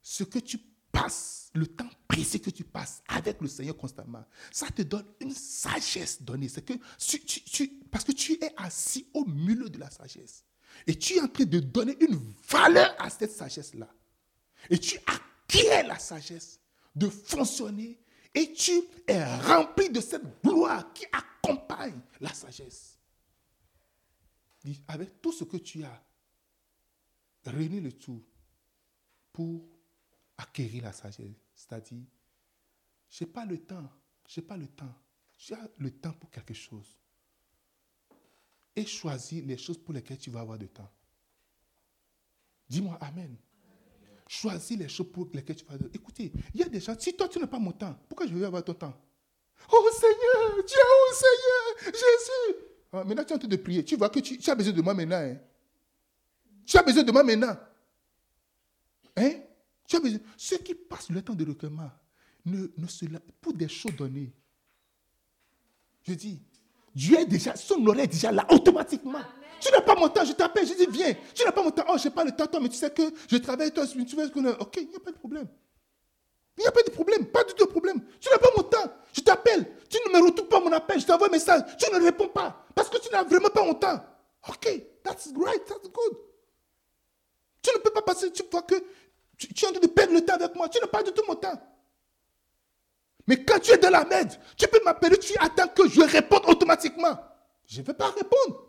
Ce 0.03 0.25
que 0.25 0.39
tu 0.39 0.59
passes, 0.93 1.51
le 1.55 1.67
temps 1.67 1.89
précis 2.07 2.41
que 2.41 2.51
tu 2.51 2.65
passes 2.65 3.03
avec 3.09 3.41
le 3.41 3.49
Seigneur 3.49 3.77
constamment, 3.77 4.25
ça 4.53 4.71
te 4.71 4.83
donne 4.83 5.07
une 5.21 5.33
sagesse 5.33 6.23
donnée. 6.23 6.49
C'est 6.49 6.63
que 6.63 6.75
parce 7.91 8.05
que 8.05 8.13
tu 8.13 8.33
es 8.35 8.53
assis 8.57 9.09
au 9.15 9.25
milieu 9.25 9.69
de 9.69 9.79
la 9.79 9.91
sagesse. 9.91 10.45
Et 10.87 10.99
tu 10.99 11.15
es 11.15 11.21
en 11.21 11.29
train 11.29 11.45
de 11.45 11.61
donner 11.61 11.97
une 12.01 12.35
valeur 12.49 12.95
à 12.99 13.09
cette 13.09 13.33
sagesse-là. 13.33 13.89
Et 14.69 14.79
tu 14.79 14.99
acquiers 15.07 15.83
la 15.85 15.99
sagesse 15.99 16.61
de 16.95 17.09
fonctionner 17.09 18.04
et 18.35 18.53
tu 18.53 18.83
es 19.07 19.25
rempli 19.43 19.91
de 19.91 20.01
cette 20.01 20.43
gloire 20.43 20.93
qui 20.93 21.07
accompagne 21.13 22.01
la 22.21 22.33
sagesse. 22.35 22.99
Avec 24.89 25.21
tout 25.21 25.33
ce 25.33 25.45
que 25.45 25.59
tu 25.59 25.85
as, 25.85 26.05
réunis 27.45 27.81
le 27.81 27.93
tout 27.93 28.25
pour 29.33 29.69
acquérir 30.39 30.85
la 30.85 30.93
sagesse. 30.93 31.37
C'est-à-dire, 31.55 32.05
je 33.09 33.25
n'ai 33.25 33.31
pas 33.31 33.45
le 33.45 33.59
temps, 33.59 33.91
je 34.27 34.41
n'ai 34.41 34.47
pas 34.47 34.57
le 34.57 34.67
temps. 34.69 34.95
Tu 35.37 35.53
as 35.53 35.71
le 35.79 35.91
temps 35.91 36.13
pour 36.15 36.31
quelque 36.31 36.55
chose. 36.55 36.99
Et 38.75 38.87
choisis 38.87 39.45
les 39.45 39.59
choses 39.59 39.79
pour 39.79 39.95
lesquelles 39.95 40.19
tu 40.19 40.31
vas 40.31 40.41
avoir 40.41 40.59
du 40.59 40.69
temps. 40.69 40.91
Dis-moi 42.69 42.97
Amen. 43.01 43.37
Choisis 44.27 44.79
les 44.79 44.89
choses 44.89 45.11
pour 45.13 45.29
lesquelles 45.33 45.57
tu 45.57 45.65
vas. 45.65 45.75
Écoutez, 45.93 46.33
il 46.55 46.61
y 46.61 46.63
a 46.63 46.69
des 46.69 46.81
gens, 46.81 46.95
si 46.99 47.15
toi 47.15 47.29
tu 47.29 47.39
n'as 47.39 47.47
pas 47.47 47.59
mon 47.59 47.73
temps, 47.73 47.99
pourquoi 48.09 48.27
je 48.27 48.35
vais 48.35 48.47
avoir 48.47 48.65
ton 48.65 48.75
temps? 48.75 48.95
Oh 49.73 49.91
Seigneur, 49.93 50.65
Dieu, 50.65 50.77
oh 50.79 51.15
Seigneur, 51.15 51.93
Jésus. 51.93 52.65
Ah, 52.93 53.05
maintenant 53.05 53.25
tu 53.25 53.31
es 53.31 53.37
en 53.37 53.39
train 53.39 53.49
de 53.49 53.57
prier. 53.57 53.85
Tu 53.85 53.97
vois 53.97 54.09
que 54.09 54.21
tu, 54.21 54.51
as 54.51 54.55
besoin 54.55 54.73
de 54.73 54.83
moi 54.83 54.95
maintenant. 54.95 55.17
Hein? 55.17 55.39
Tu 56.65 56.77
as 56.77 56.83
besoin 56.83 57.03
de 57.03 57.13
moi 57.13 57.23
maintenant. 57.23 57.57
Hein? 59.17 59.33
Tu 59.87 59.97
as 59.97 60.01
besoin. 60.01 60.21
Ceux 60.37 60.59
qui 60.59 60.75
passent 60.75 61.11
le 61.11 61.23
temps 61.23 61.35
de 61.35 61.45
recueillement, 61.45 61.91
ne, 62.47 62.69
ne 62.77 62.87
se, 62.87 63.05
pour 63.41 63.53
des 63.53 63.69
choses 63.69 63.95
données, 63.97 64.33
je 66.03 66.15
dis, 66.15 66.41
Dieu 66.95 67.19
est 67.19 67.27
déjà, 67.27 67.57
son 67.57 67.85
oreille 67.87 68.05
est 68.05 68.09
déjà 68.09 68.31
là 68.31 68.47
automatiquement. 68.51 69.21
Tu 69.61 69.71
n'as 69.73 69.81
pas 69.81 69.95
mon 69.95 70.09
temps, 70.09 70.25
je 70.25 70.33
t'appelle, 70.33 70.67
je 70.67 70.75
dis 70.75 70.87
viens. 70.89 71.15
Tu 71.35 71.45
n'as 71.45 71.53
pas 71.53 71.63
mon 71.63 71.71
temps, 71.71 71.85
oh, 71.89 71.97
je 71.99 72.05
n'ai 72.05 72.15
pas 72.15 72.25
le 72.25 72.33
temps, 72.33 72.47
toi, 72.47 72.61
mais 72.61 72.69
tu 72.69 72.77
sais 72.77 72.91
que 72.91 73.03
je 73.31 73.37
travaille, 73.39 73.73
toi, 73.73 73.87
tu 73.87 74.17
veux 74.17 74.29
qu'on 74.29 74.47
Ok, 74.47 74.77
il 74.77 74.89
n'y 74.89 74.97
a 74.97 75.01
pas 75.01 75.11
de 75.11 75.17
problème. 75.17 75.49
Il 76.57 76.61
n'y 76.61 76.67
a 76.67 76.73
pas 76.73 76.83
de 76.83 76.91
problème, 76.91 77.27
pas 77.27 77.43
du 77.45 77.55
tout 77.55 77.65
de 77.65 77.71
problème. 77.71 78.01
Tu 78.21 78.29
n'as 78.31 78.39
pas 78.39 78.51
mon 78.57 78.63
temps, 78.63 78.93
je 79.13 79.21
t'appelle. 79.23 79.67
Tu 79.89 79.99
ne 80.07 80.19
me 80.19 80.25
retournes 80.25 80.49
pas 80.49 80.61
mon 80.61 80.73
appel, 80.73 81.01
je 81.01 81.07
t'envoie 81.07 81.27
un 81.27 81.31
message, 81.31 81.63
tu 81.79 81.93
ne 81.93 82.01
réponds 82.01 82.29
pas 82.29 82.65
parce 82.75 82.89
que 82.89 82.99
tu 82.99 83.11
n'as 83.11 83.25
vraiment 83.25 83.49
pas 83.49 83.65
mon 83.65 83.75
temps. 83.75 83.99
Ok, 84.49 84.69
that's 85.03 85.33
great, 85.33 85.65
that's 85.65 85.91
good. 85.91 86.17
Tu 87.63 87.71
ne 87.75 87.81
peux 87.81 87.91
pas 87.91 88.03
passer, 88.03 88.31
tu 88.31 88.43
vois 88.51 88.63
que 88.63 88.75
tu, 89.37 89.53
tu 89.53 89.65
es 89.65 89.69
en 89.69 89.73
train 89.73 89.81
de 89.81 89.87
perdre 89.87 90.13
le 90.13 90.25
temps 90.25 90.35
avec 90.35 90.55
moi, 90.55 90.69
tu 90.69 90.79
n'as 90.79 90.87
pas 90.87 91.03
du 91.03 91.11
tout 91.13 91.23
mon 91.27 91.35
temps. 91.35 91.61
Mais 93.27 93.43
quand 93.45 93.59
tu 93.59 93.73
es 93.73 93.79
dans 93.79 93.91
la 93.91 94.05
merde, 94.05 94.33
tu 94.57 94.67
peux 94.69 94.83
m'appeler, 94.85 95.19
tu 95.19 95.35
attends 95.39 95.69
que 95.69 95.89
je 95.89 96.03
réponde 96.03 96.43
automatiquement. 96.47 97.19
Je 97.67 97.81
ne 97.81 97.87
vais 97.87 97.95
pas 97.95 98.11
répondre. 98.11 98.67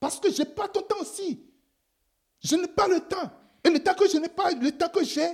Parce 0.00 0.18
que 0.18 0.30
je 0.32 0.42
n'ai 0.42 0.48
pas 0.48 0.68
ton 0.68 0.82
temps 0.82 1.00
aussi. 1.00 1.44
Je 2.42 2.56
n'ai 2.56 2.68
pas 2.68 2.88
le 2.88 3.00
temps. 3.00 3.30
Et 3.62 3.70
le 3.70 3.78
temps 3.78 3.94
que 3.94 4.08
je 4.08 4.16
n'ai 4.16 4.28
pas, 4.28 4.50
le 4.50 4.72
temps 4.72 4.88
que 4.88 5.04
j'ai, 5.04 5.28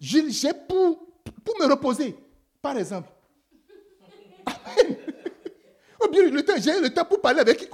j'ai 0.00 0.52
pour, 0.68 1.06
pour 1.44 1.58
me 1.58 1.66
reposer. 1.66 2.16
Par 2.60 2.76
exemple. 2.76 3.08
Amen. 4.46 4.96
Ou 6.04 6.08
bien 6.08 6.28
le 6.28 6.44
temps, 6.44 6.54
j'ai 6.58 6.80
le 6.80 6.92
temps 6.92 7.04
pour 7.04 7.20
parler 7.20 7.40
avec 7.40 7.58
qui 7.58 7.68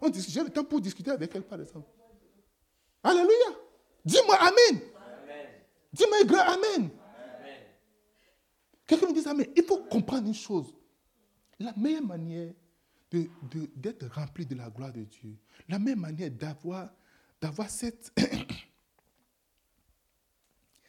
on 0.00 0.08
dit, 0.10 0.26
j'ai 0.28 0.42
le 0.42 0.50
temps 0.50 0.64
pour 0.64 0.80
discuter 0.80 1.10
avec 1.10 1.34
elle, 1.34 1.42
par 1.42 1.60
exemple. 1.60 1.88
Alléluia. 3.02 3.56
Dis-moi 4.04 4.36
Amen. 4.36 4.80
Dis-moi 5.92 6.24
grand 6.24 6.40
Amen. 6.40 6.90
Quelqu'un 8.88 9.08
me 9.08 9.12
dit 9.12 9.20
ça, 9.20 9.34
mais 9.34 9.50
il 9.54 9.62
faut 9.64 9.84
comprendre 9.84 10.26
une 10.26 10.34
chose. 10.34 10.72
La 11.60 11.74
meilleure 11.76 12.06
manière 12.06 12.54
d'être 13.10 14.00
de, 14.00 14.08
rempli 14.08 14.46
de 14.46 14.54
la 14.54 14.70
gloire 14.70 14.92
de 14.92 15.04
Dieu, 15.04 15.36
la 15.68 15.78
meilleure 15.78 15.98
manière 15.98 16.30
d'avoir, 16.30 16.90
cette, 17.68 18.18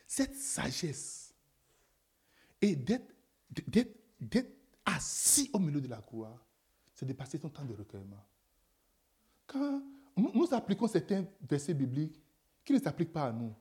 cette 0.08 0.36
sagesse 0.36 1.34
et 2.62 2.78
d'être, 2.78 3.14
assis 4.86 5.50
au 5.52 5.60
milieu 5.60 5.82
de 5.82 5.90
la 5.90 6.00
gloire, 6.00 6.46
c'est 6.96 7.06
de 7.06 7.14
passer 7.14 7.38
ton 7.38 7.50
temps 7.50 7.66
de 7.66 7.74
recueillement. 7.74 8.26
Quand 9.46 9.84
nous 10.16 10.48
appliquons 10.54 10.88
certains 10.88 11.26
versets 11.42 11.74
bibliques 11.74 12.20
qui 12.64 12.74
ne 12.74 12.80
s'appliquent 12.80 13.12
pas 13.12 13.26
à 13.26 13.32
nous, 13.34 13.54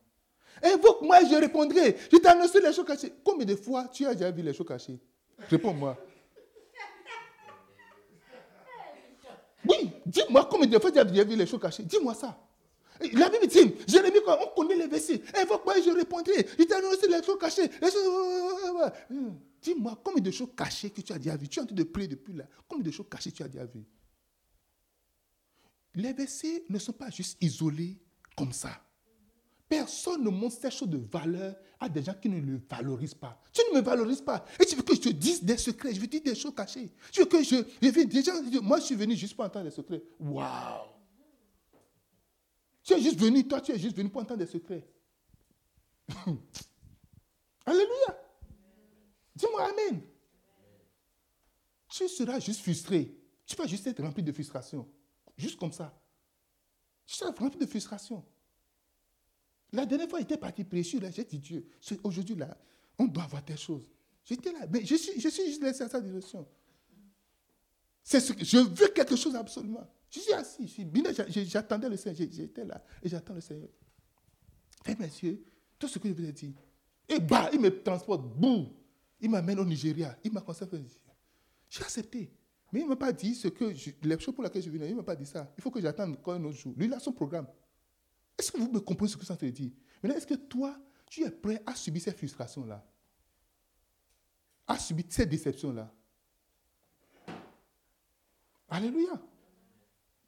Invoque-moi, 0.62 1.20
je 1.30 1.34
répondrai. 1.34 1.96
Je 2.10 2.16
t'ai 2.16 2.28
annoncé 2.28 2.60
les 2.60 2.72
choses 2.72 2.86
cachées. 2.86 3.12
Combien 3.24 3.46
de 3.46 3.56
fois 3.56 3.88
tu 3.88 4.06
as 4.06 4.14
déjà 4.14 4.30
vu 4.30 4.42
les 4.42 4.52
choses 4.52 4.66
cachées? 4.66 4.98
Réponds-moi. 5.50 5.96
Oui, 9.68 9.90
dis-moi 10.06 10.48
combien 10.50 10.66
de 10.66 10.78
fois 10.78 10.90
tu 10.90 10.98
as 10.98 11.04
déjà 11.04 11.24
vu 11.24 11.36
les 11.36 11.46
choses 11.46 11.60
cachées. 11.60 11.82
Dis-moi 11.82 12.14
ça. 12.14 12.38
La 13.12 13.28
Bible 13.28 13.46
dit, 13.46 13.74
Jérémie, 13.86 14.18
on 14.26 14.60
connaît 14.60 14.74
les 14.74 14.88
versets. 14.88 15.22
Invoque-moi, 15.34 15.74
je 15.84 15.90
répondrai. 15.90 16.46
Je 16.58 16.64
t'ai 16.64 16.74
annoncé 16.74 17.06
les 17.06 17.22
choses 17.22 17.38
cachées. 17.38 17.70
Dis-moi 19.62 20.00
combien 20.02 20.22
de 20.22 20.30
choses 20.30 20.50
cachées 20.56 20.90
que 20.90 21.00
tu 21.00 21.12
as 21.12 21.18
déjà 21.18 21.36
vues. 21.36 21.48
Tu 21.48 21.58
es 21.58 21.62
en 21.62 21.66
train 21.66 21.74
de 21.74 21.82
prier 21.84 22.08
depuis 22.08 22.32
là. 22.32 22.44
Combien 22.66 22.84
de 22.84 22.90
choses 22.90 23.06
cachées 23.10 23.32
tu 23.32 23.42
as 23.42 23.48
déjà 23.48 23.64
vues? 23.64 23.84
Les 25.94 26.12
versets 26.12 26.64
ne 26.68 26.78
sont 26.78 26.92
pas 26.92 27.10
juste 27.10 27.36
isolés 27.40 27.98
comme 28.36 28.52
ça. 28.52 28.70
Personne 29.68 30.24
ne 30.24 30.30
montre 30.30 30.56
ces 30.60 30.70
choses 30.70 30.88
de 30.88 30.96
valeur 30.96 31.54
à 31.78 31.88
des 31.88 32.02
gens 32.02 32.14
qui 32.14 32.28
ne 32.28 32.40
le 32.40 32.60
valorisent 32.68 33.14
pas. 33.14 33.40
Tu 33.52 33.60
ne 33.70 33.78
me 33.78 33.84
valorises 33.84 34.22
pas. 34.22 34.44
Et 34.58 34.64
tu 34.64 34.74
veux 34.74 34.82
que 34.82 34.94
je 34.94 35.00
te 35.00 35.08
dise 35.10 35.44
des 35.44 35.58
secrets. 35.58 35.92
Je 35.92 36.00
veux 36.00 36.06
dire 36.06 36.22
des 36.22 36.34
choses 36.34 36.54
cachées. 36.54 36.90
Tu 37.12 37.20
veux 37.20 37.26
que 37.26 37.42
je. 37.42 37.56
je 37.82 37.88
viens 37.88 38.04
déjà, 38.04 38.32
moi, 38.62 38.78
je 38.80 38.84
suis 38.84 38.94
venu 38.94 39.14
juste 39.14 39.36
pour 39.36 39.44
entendre 39.44 39.66
des 39.66 39.70
secrets. 39.70 40.02
Waouh! 40.18 40.86
Tu 42.82 42.94
es 42.94 43.00
juste 43.02 43.18
venu, 43.18 43.46
toi, 43.46 43.60
tu 43.60 43.72
es 43.72 43.78
juste 43.78 43.94
venu 43.94 44.08
pour 44.08 44.22
entendre 44.22 44.38
des 44.38 44.46
secrets. 44.46 44.88
Alléluia! 47.66 48.18
Dis-moi 49.34 49.68
Amen. 49.68 50.00
Tu 51.90 52.08
seras 52.08 52.40
juste 52.40 52.62
frustré. 52.62 53.14
Tu 53.44 53.54
vas 53.54 53.66
juste 53.66 53.86
être 53.86 54.02
rempli 54.02 54.22
de 54.22 54.32
frustration. 54.32 54.88
Juste 55.36 55.58
comme 55.58 55.72
ça. 55.72 55.94
Tu 57.06 57.16
seras 57.16 57.32
rempli 57.32 57.58
de 57.58 57.66
frustration. 57.66 58.24
La 59.72 59.84
dernière 59.84 60.08
fois, 60.08 60.20
il 60.20 60.22
était 60.22 60.36
parti 60.36 60.64
précieux. 60.64 61.00
Là, 61.00 61.10
j'ai 61.10 61.24
dit 61.24 61.38
Dieu, 61.38 61.66
aujourd'hui, 62.02 62.34
là, 62.34 62.56
on 62.98 63.06
doit 63.06 63.24
avoir 63.24 63.42
des 63.42 63.56
choses. 63.56 63.90
J'étais 64.24 64.52
là, 64.52 64.66
mais 64.70 64.84
je 64.84 64.94
suis, 64.94 65.20
je 65.20 65.28
suis 65.28 65.46
juste 65.46 65.62
laissé 65.62 65.82
à 65.84 65.88
sa 65.88 66.00
direction. 66.00 66.46
C'est 68.02 68.20
ce 68.20 68.32
que, 68.32 68.44
je 68.44 68.58
veux 68.58 68.88
quelque 68.88 69.16
chose 69.16 69.34
absolument. 69.34 69.86
Je 70.10 70.20
suis 70.20 70.32
assis, 70.32 70.86
j'attendais 71.46 71.88
le 71.88 71.96
Seigneur, 71.96 72.28
j'étais 72.30 72.64
là 72.64 72.82
et 73.02 73.08
j'attends 73.08 73.34
le 73.34 73.40
Seigneur. 73.40 73.68
Et 74.86 74.94
messieurs, 74.94 75.44
tout 75.78 75.88
ce 75.88 75.98
que 75.98 76.08
je 76.08 76.14
vous 76.14 76.24
ai 76.24 76.32
dit. 76.32 76.54
Et 77.08 77.20
bah, 77.20 77.50
il 77.52 77.60
me 77.60 77.82
transporte, 77.82 78.22
boum, 78.22 78.70
il 79.20 79.30
m'amène 79.30 79.58
au 79.60 79.64
Nigeria, 79.64 80.16
il 80.24 80.32
m'a 80.32 80.40
conseillé. 80.40 80.70
J'ai 81.68 81.82
accepté. 81.82 82.30
Mais 82.72 82.80
il 82.80 82.84
ne 82.84 82.90
m'a 82.90 82.96
pas 82.96 83.12
dit 83.12 83.34
ce 83.34 83.48
que 83.48 83.64
les 84.02 84.18
choses 84.18 84.34
pour 84.34 84.44
lesquelles 84.44 84.62
je 84.62 84.70
venais, 84.70 84.88
il 84.88 84.92
ne 84.92 84.96
m'a 84.96 85.02
pas 85.02 85.16
dit 85.16 85.26
ça. 85.26 85.52
Il 85.56 85.62
faut 85.62 85.70
que 85.70 85.80
j'attende 85.80 86.12
encore 86.12 86.34
un 86.34 86.44
autre 86.44 86.56
jour. 86.56 86.74
Lui, 86.76 86.86
il 86.86 86.92
a 86.92 87.00
son 87.00 87.12
programme. 87.12 87.46
Est-ce 88.38 88.52
que 88.52 88.58
vous 88.58 88.70
me 88.70 88.80
comprenez 88.80 89.10
ce 89.10 89.16
que 89.16 89.26
ça 89.26 89.36
te 89.36 89.46
dit 89.46 89.74
Maintenant, 90.02 90.16
est-ce 90.16 90.26
que 90.26 90.34
toi, 90.34 90.78
tu 91.06 91.24
es 91.24 91.30
prêt 91.30 91.60
à 91.66 91.74
subir 91.74 92.00
ces 92.02 92.12
frustrations-là? 92.12 92.84
À 94.66 94.78
subir 94.78 95.06
ces 95.08 95.26
déceptions-là? 95.26 95.92
Alléluia. 98.68 99.20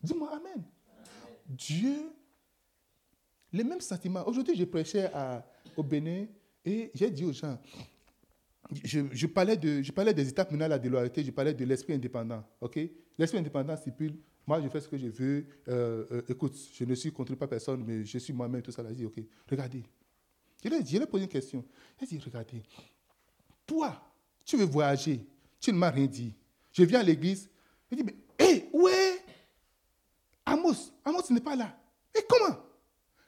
Dis-moi 0.02 0.34
Amen. 0.34 0.64
Dieu, 1.46 2.12
les 3.52 3.64
mêmes 3.64 3.80
sentiments. 3.80 4.26
Aujourd'hui, 4.26 4.56
je 4.56 4.64
prêchais 4.64 5.11
à, 5.12 5.46
au 5.76 5.82
Bénin 5.82 6.26
et 6.64 6.90
j'ai 6.94 7.11
dit 7.11 7.24
aux 7.24 7.32
gens, 7.32 7.58
je, 8.84 9.26
parlais 9.26 9.56
de, 9.56 9.82
je 9.82 9.92
parlais 9.92 10.14
des 10.14 10.28
étapes 10.28 10.50
maintenant 10.50 10.66
de 10.66 10.70
la 10.70 10.78
déloyauté, 10.78 11.24
je 11.24 11.30
parlais 11.30 11.54
de 11.54 11.64
l'esprit 11.64 11.94
indépendant. 11.94 12.44
L'esprit 13.18 13.38
indépendant 13.38 13.76
stipule 13.76 14.16
moi, 14.47 14.61
je 14.61 14.68
fais 14.68 14.80
ce 14.80 14.88
que 14.88 14.97
je 14.97 15.07
veux. 15.07 15.47
Euh, 15.68 16.07
euh, 16.11 16.22
écoute, 16.28 16.57
je 16.74 16.84
ne 16.84 16.95
suis 16.95 17.12
contre 17.12 17.34
pas 17.34 17.47
personne, 17.47 17.84
mais 17.86 18.05
je 18.05 18.18
suis 18.18 18.32
moi-même, 18.32 18.62
tout 18.62 18.72
ça. 18.72 18.82
Il 18.88 18.97
dit, 18.97 19.05
OK, 19.05 19.20
regardez. 19.49 19.82
Je 20.62 20.68
lui 20.68 20.97
ai 20.97 21.07
posé 21.07 21.24
une 21.24 21.30
question. 21.30 21.64
A 22.01 22.05
dit, 22.05 22.18
regardez, 22.18 22.62
toi, 23.66 24.03
tu 24.45 24.57
veux 24.57 24.64
voyager, 24.64 25.24
tu 25.61 25.72
ne 25.72 25.78
m'as 25.78 25.91
rien 25.91 26.07
dit. 26.07 26.34
Je 26.72 26.82
viens 26.84 27.01
à 27.01 27.03
l'église. 27.03 27.49
Il 27.91 27.99
dit, 27.99 28.05
mais, 28.05 28.16
hé, 28.38 28.68
où 28.72 28.88
est 28.88 29.24
Amos 30.45 30.93
Amos 31.05 31.22
n'est 31.30 31.41
pas 31.41 31.57
là. 31.57 31.78
Et 32.14 32.22
comment? 32.28 32.57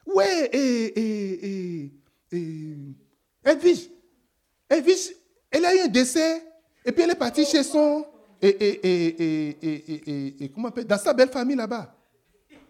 Ouais, 0.05 0.49
et, 0.51 0.85
et, 0.99 1.45
et, 1.47 1.93
et, 2.31 2.77
Edwige. 3.45 3.89
Edwige, 4.69 5.15
elle 5.49 5.65
a 5.65 5.75
eu 5.75 5.79
un 5.79 5.87
décès, 5.87 6.43
et 6.83 6.91
puis 6.91 7.03
elle 7.03 7.11
est 7.11 7.15
partie 7.15 7.45
chez 7.45 7.63
son 7.63 8.05
et, 8.43 10.37
comment 10.53 10.69
on 10.75 10.83
dans 10.83 10.97
sa 10.97 11.13
belle 11.13 11.29
famille 11.29 11.55
là-bas. 11.55 11.95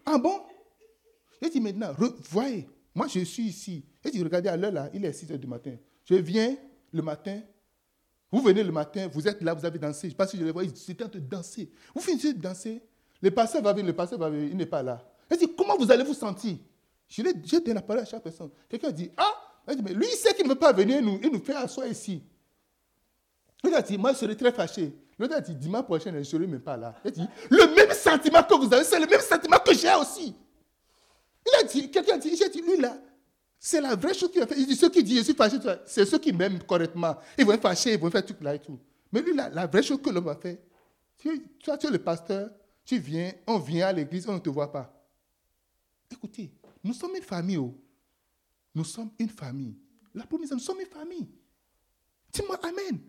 Ah 0.06 0.18
bon? 0.18 0.40
Il 1.42 1.50
dit 1.50 1.60
maintenant, 1.60 1.92
voyez, 2.30 2.68
moi 2.94 3.08
je 3.08 3.20
suis 3.20 3.44
ici. 3.44 3.84
Il 4.04 4.10
dit, 4.12 4.22
regardez 4.22 4.48
à 4.48 4.56
l'heure 4.56 4.72
là, 4.72 4.88
il 4.94 5.04
est 5.04 5.12
6 5.12 5.26
h 5.26 5.36
du 5.36 5.46
matin. 5.46 5.74
Je 6.04 6.14
viens 6.14 6.56
le 6.92 7.02
matin, 7.02 7.40
vous 8.30 8.40
venez 8.40 8.62
le 8.62 8.72
matin, 8.72 9.08
vous 9.12 9.26
êtes 9.26 9.42
là, 9.42 9.52
vous 9.54 9.64
avez 9.64 9.78
dansé. 9.78 10.02
Je 10.02 10.06
ne 10.06 10.10
sais 10.10 10.16
pas 10.16 10.26
si 10.26 10.36
je 10.38 10.44
les 10.44 10.52
vois, 10.52 10.64
ils 10.64 10.90
étaient 10.90 11.04
en 11.04 11.08
train 11.08 11.18
de 11.18 11.24
danser. 11.26 11.70
Vous 11.94 12.00
finissez 12.00 12.32
de 12.34 12.40
danser, 12.40 12.80
le 13.20 13.30
pasteur 13.30 13.62
va 13.62 13.72
venir, 13.72 13.86
le 13.86 13.96
pasteur 13.96 14.18
va 14.18 14.30
venir, 14.30 14.48
il 14.50 14.56
n'est 14.56 14.66
pas 14.66 14.82
là. 14.82 15.04
Il 15.30 15.36
dit, 15.36 15.54
comment 15.56 15.76
vous 15.76 15.90
allez 15.90 16.04
vous 16.04 16.14
sentir? 16.14 16.56
Je 17.08 17.22
donne 17.58 17.74
la 17.74 17.82
parole 17.82 18.02
à 18.02 18.04
chaque 18.04 18.22
personne. 18.22 18.50
Quelqu'un 18.68 18.90
dit, 18.90 19.10
ah 19.16 19.34
il 19.68 19.76
dit, 19.76 19.82
mais 19.82 19.94
lui, 19.94 20.06
il 20.06 20.16
sait 20.16 20.34
qu'il 20.34 20.44
ne 20.44 20.50
veut 20.50 20.58
pas 20.58 20.72
venir, 20.72 21.02
nous, 21.02 21.18
il 21.22 21.30
nous 21.30 21.42
fait 21.42 21.54
asseoir 21.54 21.86
ici. 21.86 22.22
Il 23.64 23.74
a 23.74 23.82
dit, 23.82 23.98
moi 23.98 24.12
je 24.12 24.18
serais 24.18 24.36
très 24.36 24.52
fâché. 24.52 24.92
L'autre 25.18 25.34
a 25.36 25.40
dit, 25.40 25.54
dimanche 25.54 25.84
prochain, 25.84 26.10
je 26.12 26.18
ne 26.18 26.22
serai 26.24 26.46
même 26.46 26.60
pas 26.60 26.76
là. 26.76 26.94
Il 27.04 27.08
a 27.08 27.10
dit, 27.10 27.26
le 27.50 27.74
même 27.74 27.92
sentiment 27.92 28.42
que 28.42 28.54
vous 28.54 28.72
avez, 28.72 28.84
c'est 28.84 28.98
le 28.98 29.06
même 29.06 29.20
sentiment 29.20 29.58
que 29.58 29.74
j'ai 29.74 29.94
aussi. 29.94 30.34
Il 31.46 31.60
a 31.60 31.62
dit, 31.64 31.90
quelqu'un 31.90 32.14
a 32.14 32.18
dit, 32.18 32.36
j'ai 32.36 32.48
dit, 32.48 32.62
lui 32.62 32.76
là, 32.78 32.96
c'est 33.58 33.80
la 33.80 33.94
vraie 33.94 34.14
chose 34.14 34.30
qu'il 34.30 34.42
a 34.42 34.46
fait. 34.46 34.58
Il 34.58 34.66
dit, 34.66 34.76
ceux 34.76 34.90
qui 34.90 35.02
disent, 35.02 35.18
je 35.18 35.22
suis 35.24 35.34
fâché, 35.34 35.56
c'est 35.86 36.04
ceux 36.04 36.18
qui 36.18 36.32
m'aiment 36.32 36.62
correctement. 36.64 37.16
Ils 37.38 37.46
vont 37.46 37.56
fâchés, 37.58 37.94
ils 37.94 37.98
vont 37.98 38.10
faire 38.10 38.24
tout 38.24 38.34
là 38.40 38.54
et 38.54 38.58
tout. 38.58 38.78
Mais 39.12 39.22
lui 39.22 39.34
là, 39.34 39.48
la 39.48 39.66
vraie 39.66 39.82
chose 39.82 40.02
que 40.02 40.10
l'homme 40.10 40.28
a 40.28 40.34
fait, 40.34 40.60
tu, 41.16 41.48
toi, 41.62 41.78
tu 41.78 41.86
es 41.86 41.90
le 41.90 41.98
pasteur, 41.98 42.50
tu 42.84 42.98
viens, 42.98 43.32
on 43.46 43.58
vient 43.58 43.86
à 43.86 43.92
l'église, 43.92 44.28
on 44.28 44.34
ne 44.34 44.38
te 44.38 44.50
voit 44.50 44.70
pas. 44.70 44.92
Écoutez, 46.10 46.52
nous 46.82 46.92
sommes 46.92 47.14
une 47.16 47.22
famille. 47.22 47.56
Oh. 47.56 47.74
Nous 48.74 48.84
sommes 48.84 49.10
une 49.18 49.28
famille. 49.28 49.76
La 50.12 50.26
promesse, 50.26 50.50
nous 50.50 50.58
sommes 50.58 50.80
une 50.80 50.86
famille. 50.86 51.28
Dis-moi 52.32 52.58
Amen. 52.62 53.00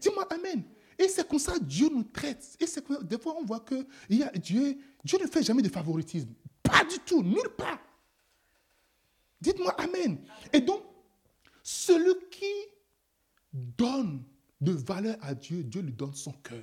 Dis-moi 0.00 0.26
Amen. 0.32 0.64
Et 1.02 1.08
c'est 1.08 1.26
comme 1.26 1.40
ça 1.40 1.54
que 1.54 1.64
Dieu 1.64 1.88
nous 1.88 2.04
traite. 2.04 2.56
Et 2.60 2.66
c'est 2.66 2.84
des 3.02 3.18
fois, 3.18 3.34
on 3.36 3.44
voit 3.44 3.58
que 3.58 3.86
il 4.08 4.18
y 4.18 4.22
a 4.22 4.30
Dieu, 4.30 4.78
Dieu 5.02 5.18
ne 5.20 5.26
fait 5.26 5.42
jamais 5.42 5.62
de 5.62 5.68
favoritisme. 5.68 6.28
Pas 6.62 6.84
du 6.84 6.98
tout, 7.00 7.22
nulle 7.24 7.48
part. 7.56 7.80
Dites-moi 9.40 9.74
Amen. 9.80 10.18
Et 10.52 10.60
donc, 10.60 10.84
celui 11.64 12.14
qui 12.30 12.52
donne 13.52 14.22
de 14.60 14.70
valeur 14.70 15.16
à 15.22 15.34
Dieu, 15.34 15.64
Dieu 15.64 15.82
lui 15.82 15.92
donne 15.92 16.14
son 16.14 16.32
cœur. 16.32 16.62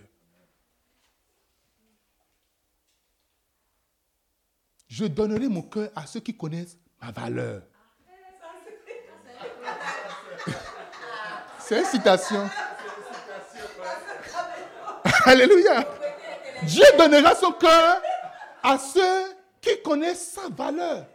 Je 4.88 5.06
donnerai 5.06 5.50
mon 5.50 5.64
cœur 5.64 5.92
à 5.96 6.08
ceux 6.08 6.22
qui 6.22 6.36
connaissent 6.36 6.78
ma 7.02 7.12
valeur. 7.12 7.64
C'est 11.60 11.80
une 11.80 11.86
citation. 11.86 12.50
Alléluia. 15.30 15.88
Dieu 16.66 16.84
donnera 16.98 17.36
son 17.36 17.52
cœur 17.52 18.02
à 18.64 18.80
ceux 18.80 19.36
qui 19.62 19.80
connaissent 19.84 20.32
sa 20.32 20.50
valeur. 20.50 21.06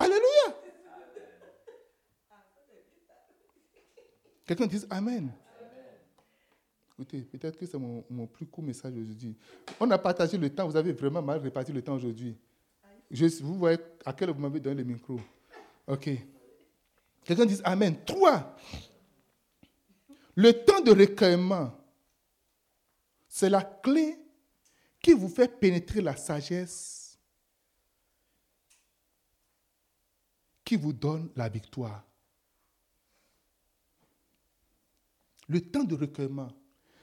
Alléluia. 0.00 0.58
Quelqu'un 4.44 4.66
dit 4.66 4.84
Amen. 4.90 5.30
Écoutez, 6.94 7.20
peut-être 7.20 7.56
que 7.56 7.66
c'est 7.66 7.78
mon, 7.78 8.26
plus 8.26 8.46
court 8.46 8.64
message 8.64 8.94
aujourd'hui. 8.96 9.36
On 9.78 9.88
a 9.92 9.98
partagé 9.98 10.36
le 10.36 10.50
temps, 10.50 10.66
vous 10.66 10.76
avez 10.76 10.92
vraiment 10.92 11.22
mal 11.22 11.38
réparti 11.38 11.72
le 11.72 11.82
temps 11.82 11.94
aujourd'hui. 11.94 12.36
vous 13.42 13.54
voyez 13.54 13.78
à 14.04 14.12
quel 14.12 14.30
vous 14.30 14.40
m'avez 14.40 14.58
donné 14.58 14.82
le 14.82 14.92
micro. 14.92 15.20
Ok. 15.86 16.10
Quelqu'un 17.24 17.46
dit 17.46 17.60
Amen. 17.62 17.94
Trois. 18.04 18.56
Le 20.34 20.52
temps 20.52 20.80
de 20.80 20.90
recueillement, 20.90 21.72
c'est 23.34 23.48
la 23.48 23.62
clé 23.62 24.18
qui 25.00 25.14
vous 25.14 25.30
fait 25.30 25.48
pénétrer 25.58 26.02
la 26.02 26.14
sagesse 26.14 27.18
qui 30.62 30.76
vous 30.76 30.92
donne 30.92 31.30
la 31.34 31.48
victoire. 31.48 32.04
Le 35.48 35.62
temps 35.62 35.82
de 35.82 35.94
recueillement, 35.94 36.52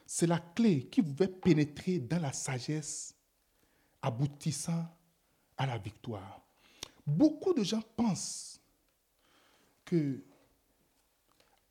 c'est 0.06 0.28
la 0.28 0.38
clé 0.38 0.86
qui 0.86 1.02
vous 1.02 1.16
fait 1.16 1.30
pénétrer 1.42 1.98
dans 1.98 2.22
la 2.22 2.32
sagesse 2.32 3.16
aboutissant 4.00 4.86
à 5.58 5.66
la 5.66 5.80
victoire. 5.80 6.46
Beaucoup 7.08 7.56
de 7.56 7.64
gens 7.64 7.82
pensent 7.98 8.62
que 9.84 10.24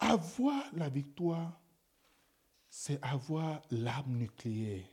avoir 0.01 0.65
la 0.75 0.89
victoire, 0.89 1.61
c'est 2.81 3.03
avoir 3.03 3.61
l'arme 3.73 4.19
nucléaire. 4.19 4.87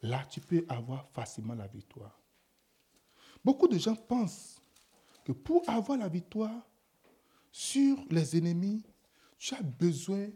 Là, 0.00 0.24
tu 0.30 0.40
peux 0.40 0.64
avoir 0.66 1.06
facilement 1.10 1.52
la 1.52 1.66
victoire. 1.66 2.18
Beaucoup 3.44 3.68
de 3.68 3.76
gens 3.76 3.94
pensent 3.94 4.62
que 5.22 5.32
pour 5.32 5.68
avoir 5.68 5.98
la 5.98 6.08
victoire 6.08 6.66
sur 7.50 8.02
les 8.08 8.38
ennemis, 8.38 8.82
tu 9.36 9.54
as 9.54 9.60
besoin 9.60 10.30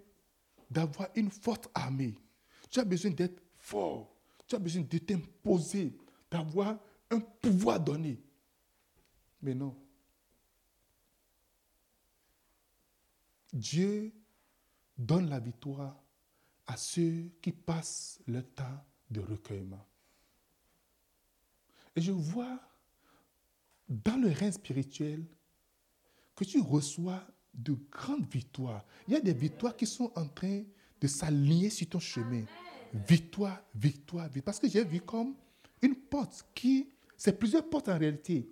d'avoir 0.71 1.09
une 1.15 1.31
forte 1.31 1.67
armée. 1.73 2.15
Tu 2.69 2.79
as 2.79 2.85
besoin 2.85 3.11
d'être 3.11 3.43
fort. 3.57 4.15
Tu 4.47 4.55
as 4.55 4.59
besoin 4.59 4.83
de 4.83 4.99
t'imposer, 4.99 5.97
d'avoir 6.31 6.79
un 7.11 7.21
pouvoir 7.21 7.81
donné. 7.81 8.21
Mais 9.41 9.55
non. 9.55 9.75
Dieu 13.51 14.13
donne 14.99 15.31
la 15.31 15.41
victoire 15.41 16.03
à 16.67 16.77
ceux 16.77 17.31
qui 17.41 17.53
passent 17.53 18.21
le 18.27 18.43
temps 18.43 18.85
de 19.11 19.21
recueillement. 19.21 19.85
Et 21.95 22.01
je 22.01 22.13
vois 22.13 22.61
dans 23.89 24.21
le 24.21 24.29
règne 24.29 24.53
spirituel 24.53 25.25
que 26.35 26.45
tu 26.45 26.61
reçois 26.61 27.23
de 27.55 27.77
grandes 27.91 28.27
victoires. 28.31 28.85
Il 29.09 29.15
y 29.15 29.17
a 29.17 29.21
des 29.21 29.33
victoires 29.33 29.77
qui 29.77 29.87
sont 29.87 30.13
en 30.15 30.27
train 30.27 30.63
de 31.01 31.07
s'aligner 31.07 31.71
sur 31.71 31.89
ton 31.89 32.01
chemin. 32.01 32.45
Victoire, 32.93 33.63
victoire, 33.75 34.27
victoire. 34.27 34.45
Parce 34.45 34.59
que 34.59 34.69
j'ai 34.69 34.85
vu 34.85 35.01
comme 35.01 35.35
une 35.81 35.95
porte 35.95 36.47
qui, 36.55 36.91
c'est 37.17 37.39
plusieurs 37.39 37.69
portes 37.69 37.89
en 37.89 37.99
réalité. 37.99 38.51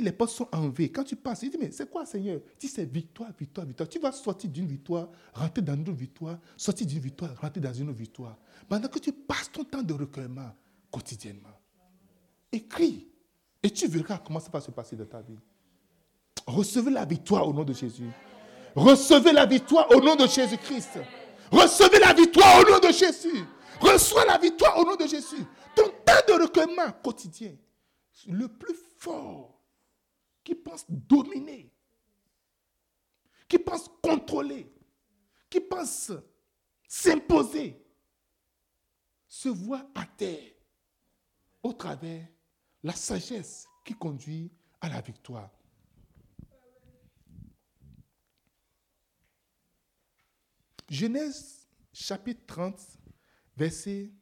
Les 0.00 0.12
portes 0.12 0.30
sont 0.30 0.48
en 0.52 0.68
V. 0.68 0.90
Quand 0.90 1.04
tu 1.04 1.16
passes, 1.16 1.40
tu 1.40 1.48
dis, 1.48 1.58
mais 1.58 1.70
c'est 1.70 1.90
quoi, 1.90 2.06
Seigneur? 2.06 2.40
Tu 2.58 2.68
c'est 2.68 2.84
victoire, 2.84 3.30
victoire, 3.38 3.66
victoire. 3.66 3.88
Tu 3.88 3.98
vas 3.98 4.12
sortir 4.12 4.50
d'une 4.50 4.66
victoire, 4.66 5.08
rentrer 5.32 5.62
dans 5.62 5.74
une 5.74 5.82
autre 5.82 5.92
victoire, 5.92 6.38
sortir 6.56 6.86
d'une 6.86 7.00
victoire, 7.00 7.30
rentrer 7.40 7.60
dans 7.60 7.72
une 7.72 7.88
autre 7.88 7.98
victoire. 7.98 8.36
Pendant 8.68 8.88
que 8.88 8.98
tu 8.98 9.12
passes 9.12 9.50
ton 9.52 9.64
temps 9.64 9.82
de 9.82 9.92
recueillement 9.94 10.54
quotidiennement. 10.90 11.60
Écris. 12.52 13.08
Et 13.62 13.70
tu 13.70 13.86
verras 13.86 14.18
comment 14.18 14.40
ça 14.40 14.50
va 14.52 14.60
se 14.60 14.70
passer 14.70 14.96
dans 14.96 15.06
ta 15.06 15.20
vie. 15.22 15.38
Recevez 16.46 16.90
la 16.90 17.04
victoire 17.04 17.48
au 17.48 17.52
nom 17.52 17.64
de 17.64 17.72
Jésus. 17.72 18.10
Recevez 18.74 19.32
la 19.32 19.46
victoire 19.46 19.90
au 19.90 20.00
nom 20.00 20.16
de 20.16 20.26
Jésus-Christ. 20.26 20.98
Recevez 21.50 21.98
la 21.98 22.12
victoire 22.12 22.60
au 22.60 22.70
nom 22.70 22.78
de 22.78 22.92
Jésus. 22.92 23.44
Reçois 23.80 24.24
la 24.24 24.38
victoire 24.38 24.78
au 24.78 24.84
nom 24.84 24.96
de 24.96 25.06
Jésus. 25.06 25.44
Ton 25.74 25.88
temps 26.04 26.12
de 26.28 26.42
recueillement 26.42 26.90
quotidien, 27.02 27.52
le 28.28 28.48
plus 28.48 28.76
fort, 28.98 29.53
qui 30.44 30.54
pense 30.54 30.84
dominer, 30.88 31.72
qui 33.48 33.58
pense 33.58 33.88
contrôler, 34.02 34.70
qui 35.48 35.60
pense 35.60 36.12
s'imposer, 36.86 37.80
se 39.26 39.48
voit 39.48 39.90
à 39.94 40.06
terre 40.06 40.52
au 41.62 41.72
travers 41.72 42.28
la 42.82 42.92
sagesse 42.92 43.66
qui 43.84 43.94
conduit 43.94 44.52
à 44.80 44.88
la 44.88 45.00
victoire. 45.00 45.50
Genèse 50.88 51.66
chapitre 51.92 52.44
30, 52.46 52.80
verset 53.56 54.12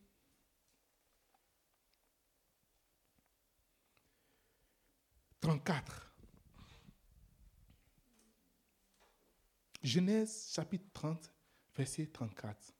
34. 5.40 6.11
Genèse 9.82 10.52
chapitre 10.54 10.84
30, 10.92 11.32
verset 11.74 12.06
34. 12.06 12.72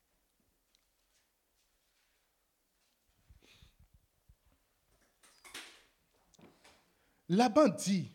Laban 7.29 7.69
dit, 7.69 8.13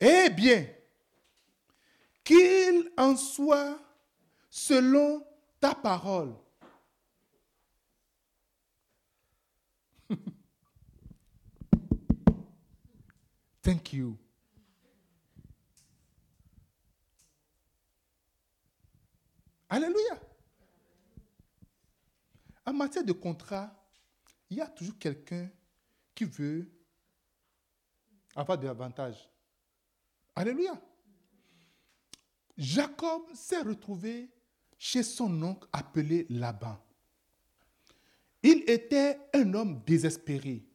Eh 0.00 0.30
bien, 0.30 0.66
qu'il 2.24 2.90
en 2.96 3.16
soit 3.16 3.78
selon 4.48 5.26
ta 5.60 5.74
parole. 5.74 6.34
Thank 13.62 13.92
you. 13.92 14.21
Alléluia. 19.72 20.20
En 22.66 22.74
matière 22.74 23.04
de 23.04 23.12
contrat, 23.12 23.74
il 24.50 24.58
y 24.58 24.60
a 24.60 24.66
toujours 24.66 24.98
quelqu'un 24.98 25.48
qui 26.14 26.24
veut 26.24 26.70
avoir 28.36 28.58
des 28.58 28.68
avantages. 28.68 29.30
Alléluia. 30.36 30.78
Jacob 32.54 33.22
s'est 33.32 33.62
retrouvé 33.62 34.30
chez 34.76 35.02
son 35.02 35.42
oncle 35.42 35.66
appelé 35.72 36.26
Laban. 36.28 36.78
Il 38.42 38.68
était 38.68 39.20
un 39.32 39.54
homme 39.54 39.82
désespéré, 39.86 40.66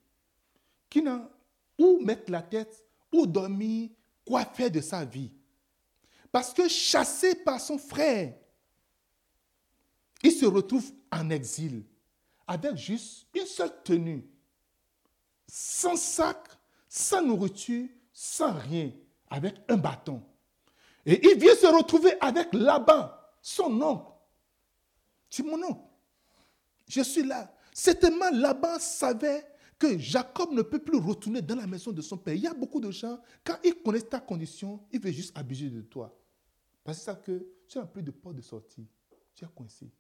qui 0.89 1.03
n'a 1.03 1.29
où 1.77 1.99
mettre 2.03 2.31
la 2.31 2.41
tête, 2.41 2.83
où 3.13 3.27
dormir, 3.27 3.91
quoi 4.25 4.43
faire 4.43 4.71
de 4.71 4.81
sa 4.81 5.05
vie. 5.05 5.31
Parce 6.31 6.51
que 6.51 6.67
chassé 6.67 7.35
par 7.35 7.61
son 7.61 7.77
frère, 7.77 8.33
il 10.23 10.31
se 10.31 10.45
retrouve 10.45 10.91
en 11.11 11.29
exil, 11.29 11.83
avec 12.47 12.75
juste 12.75 13.27
une 13.33 13.45
seule 13.45 13.83
tenue, 13.83 14.25
sans 15.47 15.95
sac, 15.95 16.47
sans 16.87 17.21
nourriture, 17.21 17.87
sans 18.11 18.53
rien, 18.53 18.91
avec 19.29 19.55
un 19.69 19.77
bâton. 19.77 20.21
Et 21.05 21.25
il 21.25 21.39
vient 21.39 21.55
se 21.55 21.67
retrouver 21.67 22.19
avec 22.19 22.53
Laban, 22.53 23.11
son 23.41 23.81
oncle. 23.81 24.11
C'est 25.29 25.43
mon 25.43 25.61
oncle. 25.63 25.81
Je 26.87 27.01
suis 27.01 27.23
là. 27.23 27.53
Certainement, 27.73 28.29
Laban 28.31 28.79
savait 28.79 29.45
que 29.77 29.97
Jacob 29.97 30.51
ne 30.51 30.63
peut 30.63 30.79
plus 30.79 30.97
retourner 30.97 31.41
dans 31.41 31.55
la 31.55 31.67
maison 31.67 31.91
de 31.91 32.01
son 32.01 32.17
père. 32.17 32.33
Il 32.33 32.41
y 32.41 32.47
a 32.47 32.53
beaucoup 32.53 32.79
de 32.79 32.89
gens, 32.91 33.19
quand 33.43 33.57
ils 33.63 33.75
connaissent 33.75 34.09
ta 34.09 34.19
condition, 34.19 34.81
ils 34.91 34.99
veulent 34.99 35.13
juste 35.13 35.37
abuser 35.37 35.69
de 35.69 35.81
toi. 35.81 36.17
Parce 36.83 37.07
que 37.23 37.47
tu 37.67 37.77
n'as 37.77 37.85
plus 37.85 38.01
de 38.01 38.11
porte 38.11 38.35
de 38.35 38.41
sortie. 38.41 38.87
Tu 39.35 39.45
es 39.45 39.47
coincé. 39.53 39.91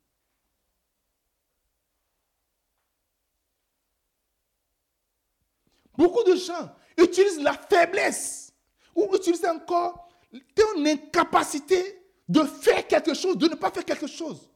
Beaucoup 5.97 6.23
de 6.23 6.35
gens 6.35 6.71
utilisent 6.95 7.41
la 7.41 7.53
faiblesse 7.53 8.53
ou 8.95 9.09
utilisent 9.15 9.45
encore 9.45 10.07
ton 10.53 10.85
incapacité 10.85 12.03
de 12.29 12.43
faire 12.43 12.85
quelque 12.87 13.13
chose, 13.13 13.37
de 13.37 13.47
ne 13.47 13.55
pas 13.55 13.71
faire 13.71 13.85
quelque 13.85 14.07
chose. 14.07 14.49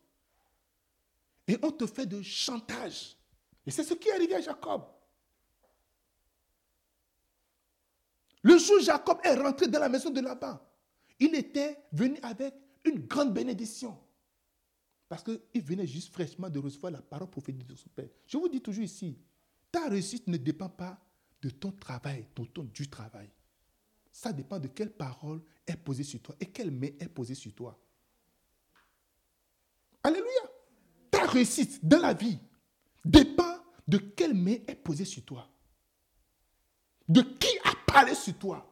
Et 1.48 1.58
on 1.62 1.72
te 1.72 1.88
fait 1.88 2.06
de 2.06 2.22
chantage. 2.22 3.18
Et 3.66 3.72
c'est 3.72 3.84
ce 3.84 3.94
qui 3.94 4.10
est 4.10 4.14
arrivé 4.14 4.36
à 4.36 4.42
Jacob. 4.42 4.84
Le 8.44 8.58
jour 8.58 8.78
où 8.78 8.84
Jacob 8.84 9.20
est 9.24 9.36
rentré 9.36 9.68
dans 9.68 9.80
la 9.80 9.90
maison 9.90 10.10
de 10.10 10.20
Laban, 10.20 10.60
il 11.20 11.36
était 11.36 11.78
venu 11.92 12.18
avec 12.24 12.54
une 12.84 13.06
grande 13.06 13.34
bénédiction. 13.34 13.98
Parce 15.08 15.24
qu'il 15.24 15.62
venait 15.62 15.86
juste 15.86 16.12
fraîchement 16.12 16.50
de 16.50 16.58
recevoir 16.58 16.92
la 16.92 17.02
parole 17.02 17.30
prophétique 17.30 17.68
de 17.68 17.76
son 17.76 17.90
père. 17.90 18.10
Je 18.26 18.38
vous 18.38 18.48
dis 18.48 18.62
toujours 18.62 18.84
ici, 18.84 19.18
ta 19.72 19.88
réussite 19.88 20.28
ne 20.28 20.38
dépend 20.38 20.70
pas 20.70 20.98
de 21.42 21.50
ton 21.50 21.72
travail, 21.72 22.28
de 22.36 22.46
ton 22.46 22.64
du 22.64 22.90
travail. 22.90 23.30
Ça 24.12 24.34
dépend 24.34 24.60
de 24.60 24.68
quelle 24.68 24.92
parole 24.92 25.42
est 25.66 25.78
posée 25.78 26.04
sur 26.04 26.22
toi 26.22 26.36
et 26.40 26.48
quelle 26.48 26.72
main 26.72 26.90
est 27.00 27.10
posée 27.10 27.36
sur 27.36 27.54
toi. 27.54 27.80
Alléluia. 30.04 30.52
Ta 31.10 31.26
réussite 31.26 31.86
dans 31.86 32.00
la 32.00 32.14
vie 32.14 32.40
dépend 33.04 33.58
de 33.88 33.98
quelle 33.98 34.34
main 34.34 34.58
est 34.68 34.76
posée 34.76 35.06
sur 35.06 35.24
toi. 35.24 35.48
De 37.08 37.22
qui 37.22 37.58
a 37.64 37.74
parlé 37.86 38.16
sur 38.16 38.38
toi. 38.38 38.68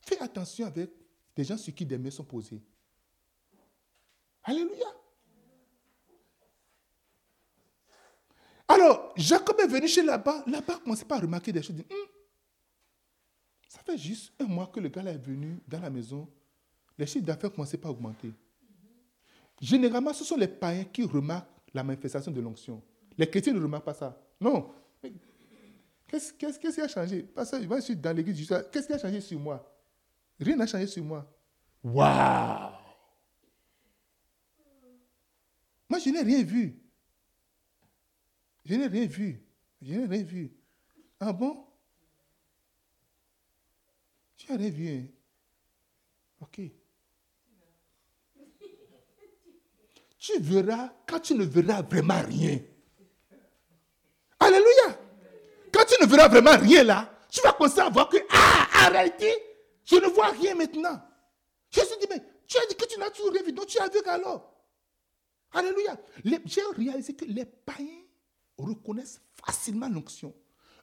Fais 0.00 0.18
attention 0.20 0.66
avec 0.66 0.90
des 1.36 1.44
gens 1.44 1.58
sur 1.58 1.74
qui 1.74 1.86
des 1.86 1.98
mains 1.98 2.10
sont 2.10 2.24
posées. 2.24 2.62
Alléluia. 4.42 4.99
Alors, 8.80 9.12
Jacob 9.14 9.60
est 9.60 9.66
venu 9.66 9.86
chez 9.88 10.02
là-bas. 10.02 10.42
Là-bas, 10.46 10.78
commençait 10.82 11.04
pas 11.04 11.16
à 11.16 11.20
remarquer 11.20 11.52
des 11.52 11.62
choses. 11.62 11.76
Hum, 11.76 11.96
ça 13.68 13.80
fait 13.84 13.98
juste 13.98 14.32
un 14.40 14.46
mois 14.46 14.66
que 14.68 14.80
le 14.80 14.88
gars 14.88 15.02
est 15.02 15.18
venu 15.18 15.60
dans 15.68 15.80
la 15.80 15.90
maison. 15.90 16.26
Les 16.96 17.06
chiffres 17.06 17.26
d'affaires 17.26 17.52
commençaient 17.52 17.76
pas 17.76 17.88
à 17.88 17.90
augmenter. 17.90 18.32
Généralement, 19.60 20.14
ce 20.14 20.24
sont 20.24 20.36
les 20.36 20.48
païens 20.48 20.84
qui 20.84 21.04
remarquent 21.04 21.46
la 21.74 21.82
manifestation 21.82 22.32
de 22.32 22.40
l'onction. 22.40 22.82
Les 23.18 23.28
chrétiens 23.28 23.52
ne 23.52 23.60
remarquent 23.60 23.84
pas 23.84 23.94
ça. 23.94 24.18
Non. 24.40 24.72
Qu'est-ce 26.08 26.32
qui 26.58 26.80
a 26.80 26.88
changé? 26.88 27.22
Parce 27.22 27.50
que 27.50 27.62
je 27.62 27.80
suis 27.80 27.96
dans 27.96 28.16
l'église, 28.16 28.48
qu'est-ce 28.72 28.86
qui 28.86 28.92
a 28.94 28.98
changé 28.98 29.20
sur 29.20 29.38
moi? 29.38 29.62
Rien 30.40 30.56
n'a 30.56 30.66
changé 30.66 30.86
sur 30.86 31.04
moi. 31.04 31.30
Waouh 31.84 32.72
Moi, 35.88 35.98
je 35.98 36.10
n'ai 36.10 36.22
rien 36.22 36.42
vu. 36.42 36.80
Je 38.64 38.74
n'ai 38.74 38.86
rien 38.86 39.06
vu. 39.06 39.42
Je 39.80 39.94
n'ai 39.94 40.06
rien 40.06 40.22
vu. 40.22 40.52
Ah 41.18 41.32
bon? 41.32 41.66
Tu 44.36 44.50
n'as 44.50 44.58
rien 44.58 44.70
vu. 44.70 44.88
Hein? 44.88 45.06
Ok. 46.40 46.60
Tu 50.18 50.38
verras 50.38 50.92
quand 51.06 51.20
tu 51.20 51.34
ne 51.34 51.44
verras 51.44 51.80
vraiment 51.80 52.20
rien. 52.20 52.58
Alléluia. 54.38 54.98
Quand 55.72 55.84
tu 55.86 55.94
ne 56.02 56.06
verras 56.06 56.28
vraiment 56.28 56.58
rien 56.58 56.84
là, 56.84 57.10
tu 57.30 57.40
vas 57.40 57.52
commencer 57.52 57.80
à 57.80 57.88
voir 57.88 58.08
que, 58.08 58.18
ah, 58.30 58.88
réalité, 58.90 59.32
je 59.84 59.96
ne 59.96 60.06
vois 60.08 60.28
rien 60.28 60.54
maintenant. 60.54 61.00
Jésus 61.70 61.94
dit, 62.00 62.06
mais 62.10 62.22
tu 62.46 62.58
as 62.58 62.66
dit 62.66 62.74
que 62.74 62.84
tu 62.84 62.98
n'as 62.98 63.10
toujours 63.10 63.32
rien 63.32 63.42
vu, 63.42 63.52
donc 63.52 63.66
tu 63.66 63.78
as 63.78 63.88
vu 63.88 64.00
alors. 64.06 64.52
Alléluia. 65.52 65.96
J'ai 66.44 66.62
réalisé 66.76 67.14
que 67.14 67.24
les 67.24 67.44
païens 67.44 67.99
reconnaissent 68.60 69.20
facilement 69.44 69.88
l'onction. 69.88 70.34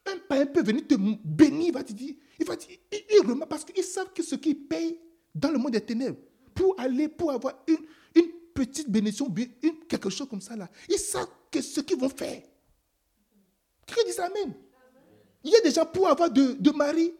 Un 0.06 0.18
païen 0.30 0.46
peut 0.46 0.64
venir 0.64 0.88
te 0.88 0.96
bénir, 0.96 1.68
il 1.68 1.74
va 1.74 1.84
te 1.84 1.94
dire, 1.94 2.16
il 2.40 2.46
va 2.46 2.56
dire, 2.56 2.78
il, 2.92 3.28
remarque 3.28 3.50
parce 3.50 3.66
qu'ils 3.66 3.84
savent 3.84 4.14
que 4.14 4.24
ce 4.24 4.36
qu'ils 4.36 4.68
payent 4.68 5.00
dans 5.36 5.52
le 5.52 5.58
monde 5.58 5.72
des 5.72 5.82
ténèbres, 5.82 6.18
pour 6.54 6.80
aller, 6.80 7.08
pour 7.08 7.32
avoir 7.32 7.54
une, 7.68 7.78
une 8.16 8.32
petite 8.54 8.90
bénédiction, 8.90 9.34
une, 9.64 9.80
quelque 9.88 10.10
chose 10.10 10.28
comme 10.30 10.42
ça 10.42 10.56
là, 10.56 10.70
ils 10.90 10.98
savent 10.98 11.30
que 11.52 11.62
ce 11.62 11.82
qu'ils 11.82 12.00
vont 12.00 12.10
faire. 12.10 12.42
Qui 13.86 13.96
dit 14.06 14.20
Amen. 14.20 14.54
Il 15.44 15.52
y 15.52 15.56
a 15.56 15.62
des 15.62 15.72
gens 15.72 15.86
pour 15.86 16.08
avoir 16.08 16.30
de, 16.30 16.54
de 16.54 16.72
mari, 16.72 17.14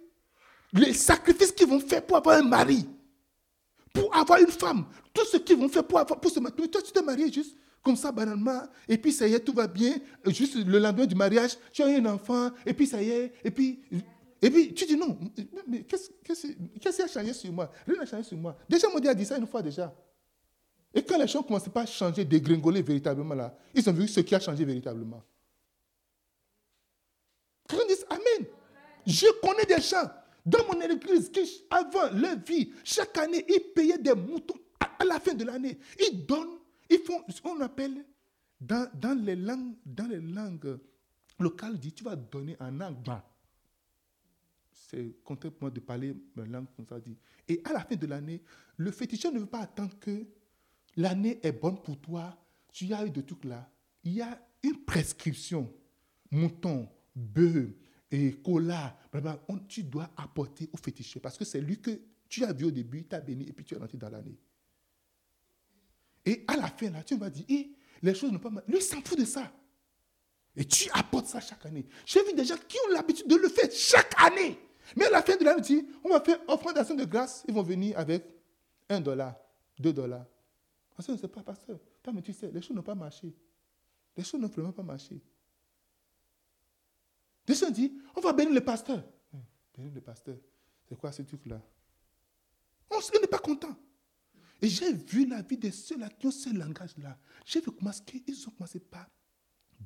les 0.74 0.94
sacrifices 0.94 1.52
qu'ils 1.52 1.68
vont 1.68 1.80
faire 1.80 2.06
pour 2.06 2.18
avoir 2.18 2.38
un 2.38 2.44
mari, 2.44 2.86
pour 3.94 4.16
avoir 4.16 4.40
une 4.40 4.48
femme, 4.48 4.86
tout 5.14 5.26
ce 5.26 5.38
qu'ils 5.38 5.58
vont 5.58 5.70
faire 5.70 5.86
pour, 5.86 6.00
avoir, 6.00 6.20
pour 6.20 6.32
se 6.32 6.40
marier. 6.40 6.70
Toi, 6.70 6.82
tu 6.82 6.92
te 6.92 7.00
maries 7.00 7.32
juste 7.32 7.56
comme 7.88 7.96
ça, 7.96 8.12
banalement, 8.12 8.64
et 8.86 8.98
puis 8.98 9.14
ça 9.14 9.26
y 9.26 9.34
est, 9.34 9.40
tout 9.40 9.54
va 9.54 9.66
bien. 9.66 9.96
Juste 10.26 10.56
le 10.58 10.78
lendemain 10.78 11.06
du 11.06 11.16
mariage, 11.16 11.58
tu 11.72 11.84
as 11.84 11.88
un 11.88 12.06
enfant, 12.06 12.52
et 12.66 12.74
puis 12.74 12.86
ça 12.86 13.02
y 13.02 13.10
est, 13.10 13.32
et 13.46 13.50
puis, 13.50 13.80
et 14.42 14.50
puis 14.50 14.74
tu 14.74 14.86
dis 14.86 14.98
non, 14.98 15.18
mais 15.66 15.84
qu'est-ce 15.84 16.48
qui 16.94 17.02
a 17.02 17.08
changé 17.08 17.32
sur 17.32 17.50
moi? 17.54 17.72
Rien 17.88 17.98
n'a 17.98 18.06
changé 18.06 18.24
sur 18.24 18.38
moi. 18.38 18.58
Déjà, 18.68 18.90
mon 18.90 19.00
Dieu 19.00 19.10
a 19.10 19.14
dit 19.14 19.26
ça 19.26 19.38
une 19.38 19.48
fois 19.48 19.62
déjà. 19.62 19.96
Et 20.94 21.02
quand 21.02 21.18
les 21.18 21.28
choses 21.28 21.44
ne 21.44 21.48
commençaient 21.48 21.70
pas 21.70 21.84
à 21.84 21.86
changer, 21.86 22.26
dégringoler 22.26 22.82
véritablement 22.82 23.36
là, 23.36 23.58
ils 23.74 23.90
ont 23.90 23.94
vu 23.94 24.06
ce 24.06 24.20
qui 24.20 24.36
a 24.36 24.40
changé 24.42 24.66
véritablement. 24.66 25.24
Ils 27.72 27.88
disent 27.88 28.06
Amen. 28.10 28.50
Je 29.06 29.28
connais 29.42 29.66
des 29.66 29.82
gens 29.82 30.12
dans 30.46 30.66
mon 30.66 30.82
église 30.82 31.30
qui, 31.30 31.64
avant 31.70 32.10
leur 32.12 32.38
vie, 32.46 32.74
chaque 32.84 33.18
année, 33.18 33.46
ils 33.48 33.72
payaient 33.74 33.98
des 33.98 34.14
moutons 34.14 34.60
à 35.00 35.06
la 35.06 35.22
fin 35.22 35.34
de 35.34 35.46
l'année. 35.46 35.78
Ils 36.00 36.26
donnent, 36.26 36.58
ils 36.90 37.00
font 37.00 37.24
ce 37.30 37.42
qu'on 37.42 37.60
appelle 37.62 38.06
dans, 38.60 38.90
dans, 38.96 39.18
les 39.20 39.36
langues, 39.36 39.76
dans 39.86 40.08
les 40.08 40.20
langues 40.20 40.80
locales, 41.40 41.78
dit 41.80 41.94
tu 41.94 42.04
vas 42.04 42.16
donner 42.16 42.56
en 42.60 42.80
anglais. 42.80 43.22
C'est 44.72 45.16
moi 45.60 45.70
de 45.70 45.80
parler 45.80 46.16
ma 46.36 46.46
langue 46.46 46.68
comme 46.76 46.88
ça 46.88 47.00
dit. 47.00 47.18
Et 47.48 47.62
à 47.66 47.74
la 47.74 47.82
fin 47.82 47.96
de 47.96 48.08
l'année, 48.08 48.42
le 48.78 48.92
féticheur 48.92 49.34
ne 49.34 49.40
veut 49.40 49.46
pas 49.46 49.62
attendre 49.62 49.98
que 50.00 50.26
l'année 50.96 51.40
est 51.44 51.52
bonne 51.52 51.82
pour 51.82 52.00
toi. 52.00 52.38
Tu 52.72 52.94
as 52.94 53.06
eu 53.06 53.12
de 53.12 53.22
tout 53.22 53.40
là. 53.44 53.70
Il 54.04 54.14
y 54.14 54.22
a 54.22 54.40
une 54.64 54.86
prescription. 54.86 55.72
Mouton, 56.32 56.90
bœuf, 57.16 57.70
et 58.12 58.34
cola, 58.42 58.98
tu 59.68 59.84
dois 59.84 60.10
apporter 60.16 60.70
au 60.72 60.78
féticheur 60.78 61.22
parce 61.22 61.38
que 61.38 61.46
c'est 61.46 61.60
lui 61.60 61.80
que 61.80 61.92
tu 62.30 62.44
as 62.44 62.54
vu 62.54 62.66
au 62.66 62.72
début, 62.72 63.06
tu 63.06 63.16
as 63.16 63.20
béni 63.20 63.48
et 63.48 63.54
puis 63.54 63.66
tu 63.66 63.76
es 63.76 63.78
rentré 63.78 63.98
dans 63.98 64.10
l'année. 64.10 64.38
Et 66.28 66.44
à 66.46 66.58
la 66.58 66.68
fin, 66.68 66.90
là, 66.90 67.02
tu 67.04 67.16
vas 67.16 67.30
dire, 67.30 67.46
les 68.02 68.14
choses 68.14 68.34
ne 68.34 68.38
pas 68.38 68.50
mal. 68.50 68.62
Lui, 68.68 68.80
il 68.80 68.82
s'en 68.82 69.02
fout 69.02 69.18
de 69.18 69.24
ça. 69.24 69.50
Et 70.58 70.66
tu 70.66 70.90
apportes 70.92 71.28
ça 71.28 71.40
chaque 71.40 71.66
année. 71.66 71.86
J'ai 72.06 72.22
vu 72.22 72.34
des 72.34 72.44
gens 72.44 72.58
qui 72.68 72.78
ont 72.86 72.94
l'habitude 72.94 73.28
de 73.28 73.38
le 73.38 73.48
faire 73.48 73.72
chaque 73.72 74.14
année. 74.22 74.60
Mais 74.98 75.06
à 75.06 75.10
la 75.10 75.22
fin 75.22 75.38
de 75.38 75.46
l'année, 75.46 75.86
on 76.04 76.10
va 76.10 76.20
faire 76.20 76.38
offrande 76.50 76.76
d'action 76.76 76.96
de 76.96 77.06
grâce. 77.06 77.46
Ils 77.48 77.54
vont 77.54 77.64
venir 77.64 77.98
avec 77.98 78.26
un 78.90 79.00
dollar, 79.00 79.38
deux 79.80 79.94
dollars. 79.94 80.26
Parce 80.98 81.08
que 81.08 81.14
ne 81.14 81.18
sait 81.18 81.30
pas, 81.30 81.44
pasteur. 81.44 81.80
Mais 82.14 82.22
tu 82.22 82.34
sais, 82.34 82.52
les 82.52 82.62
choses 82.62 82.76
n'ont 82.76 82.84
pas 82.84 82.96
marché. 82.96 83.34
Les 84.18 84.24
choses 84.26 84.42
n'ont 84.42 84.50
vraiment 84.50 84.74
pas 84.74 84.84
marché. 84.84 85.22
Des 87.46 87.56
gens 87.56 87.70
disent, 87.70 87.92
on 88.14 88.20
va 88.20 88.34
bénir 88.34 88.54
le 88.54 88.62
pasteur. 88.62 89.02
Hum, 89.34 89.42
bénir 89.78 89.94
le 89.94 90.02
pasteur. 90.02 90.36
C'est 90.90 90.98
quoi 90.98 91.14
ce 91.14 91.22
truc-là? 91.22 91.62
On 92.90 93.00
n'est 93.22 93.28
pas 93.28 93.40
content. 93.40 93.78
Et 94.62 94.68
j'ai 94.68 94.94
vu 94.94 95.26
la 95.28 95.42
vie 95.42 95.58
de 95.58 95.70
ceux-là 95.70 96.10
qui 96.10 96.28
ont 96.28 96.32
ce 96.32 96.50
langage-là. 96.56 97.18
J'ai 97.46 97.62
vu 97.62 97.72
comment 97.72 97.92
ils 98.28 98.48
ont 98.48 98.52
commencé 98.52 98.80
par 98.80 99.08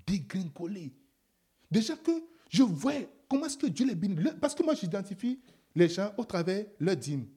dégringoler. 0.07 0.93
Déjà 1.69 1.95
que 1.95 2.11
je 2.49 2.63
vois 2.63 2.93
comment 3.29 3.45
est-ce 3.45 3.57
que 3.57 3.67
Dieu 3.67 3.85
les 3.85 3.95
bénit. 3.95 4.15
Parce 4.39 4.55
que 4.55 4.63
moi, 4.63 4.73
j'identifie 4.75 5.39
les 5.75 5.89
gens 5.89 6.13
au 6.17 6.25
travers 6.25 6.65
leur 6.79 6.95
dîme. 6.95 7.27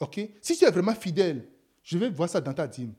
OK? 0.00 0.20
Si 0.40 0.56
tu 0.56 0.64
es 0.64 0.70
vraiment 0.70 0.94
fidèle, 0.94 1.48
je 1.82 1.98
vais 1.98 2.10
voir 2.10 2.28
ça 2.28 2.40
dans 2.40 2.54
ta 2.54 2.66
dîme. 2.66 2.94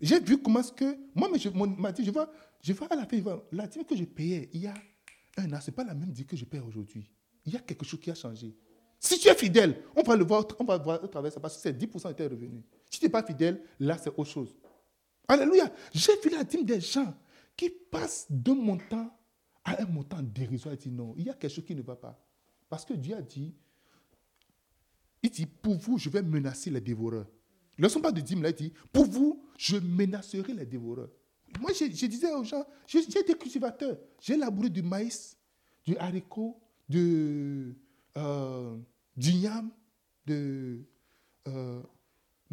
J'ai 0.00 0.20
vu 0.20 0.38
comment 0.38 0.60
est-ce 0.60 0.72
que. 0.72 0.96
Moi, 1.14 1.28
mais 1.32 1.38
je, 1.38 1.48
je, 1.48 2.10
vois, 2.10 2.30
je 2.60 2.72
vois 2.72 2.92
à 2.92 2.96
la 2.96 3.06
fin, 3.06 3.40
la 3.52 3.66
dîme 3.66 3.84
que 3.84 3.96
je 3.96 4.04
payais 4.04 4.48
il 4.52 4.62
y 4.62 4.66
a 4.66 4.74
un 5.36 5.52
an, 5.52 5.60
ce 5.60 5.70
n'est 5.70 5.74
pas 5.74 5.84
la 5.84 5.94
même 5.94 6.10
dîme 6.10 6.26
que 6.26 6.36
je 6.36 6.44
paye 6.44 6.60
aujourd'hui. 6.60 7.10
Il 7.44 7.52
y 7.52 7.56
a 7.56 7.60
quelque 7.60 7.84
chose 7.84 8.00
qui 8.00 8.10
a 8.10 8.14
changé. 8.14 8.54
Si 9.00 9.18
tu 9.18 9.28
es 9.28 9.34
fidèle, 9.34 9.82
on 9.96 10.02
va 10.02 10.16
le 10.16 10.24
voir, 10.24 10.44
voir 10.60 11.02
au 11.02 11.06
travers 11.06 11.32
ça 11.32 11.40
parce 11.40 11.56
que 11.56 11.62
c'est 11.62 11.72
10% 11.72 12.08
de 12.08 12.12
tes 12.12 12.26
revenus. 12.26 12.62
Si 12.98 13.02
tu 13.02 13.06
n'es 13.06 13.12
pas 13.12 13.22
fidèle, 13.22 13.62
là, 13.78 13.96
c'est 13.96 14.10
autre 14.10 14.24
chose. 14.24 14.56
Alléluia. 15.28 15.72
J'ai 15.94 16.20
vu 16.20 16.30
la 16.30 16.42
dîme 16.42 16.64
des 16.64 16.80
gens 16.80 17.14
qui 17.56 17.70
passent 17.70 18.26
d'un 18.28 18.56
montant 18.56 19.16
à 19.64 19.80
un 19.80 19.86
montant 19.86 20.20
dérisoire 20.20 20.74
et 20.74 20.76
disent 20.76 20.90
non, 20.90 21.14
il 21.16 21.26
y 21.26 21.30
a 21.30 21.34
quelque 21.34 21.54
chose 21.54 21.64
qui 21.64 21.76
ne 21.76 21.82
va 21.82 21.94
pas. 21.94 22.20
Parce 22.68 22.84
que 22.84 22.94
Dieu 22.94 23.14
a 23.14 23.22
dit, 23.22 23.54
il 25.22 25.30
dit, 25.30 25.46
pour 25.46 25.76
vous, 25.76 25.96
je 25.96 26.10
vais 26.10 26.22
menacer 26.22 26.70
les 26.70 26.80
dévoreurs. 26.80 27.28
Ne 27.78 27.88
sont 27.88 28.00
pas 28.00 28.10
de 28.10 28.20
dîme 28.20 28.42
là, 28.42 28.48
il 28.48 28.56
dit, 28.56 28.72
pour 28.92 29.04
vous, 29.04 29.44
je 29.56 29.76
menacerai 29.76 30.52
les 30.52 30.66
dévoreurs. 30.66 31.10
Moi, 31.60 31.70
je, 31.78 31.84
disais 31.84 32.32
aux 32.32 32.42
gens, 32.42 32.66
j'ai 32.88 32.98
été 32.98 33.32
cultivateur. 33.34 33.96
J'ai 34.20 34.36
labouré 34.36 34.70
du 34.70 34.82
maïs, 34.82 35.36
du 35.84 35.96
haricot, 35.98 36.58
de, 36.88 37.76
euh, 38.16 38.76
du 39.16 39.30
yam, 39.30 39.70
de... 40.26 40.80
Euh, 41.46 41.80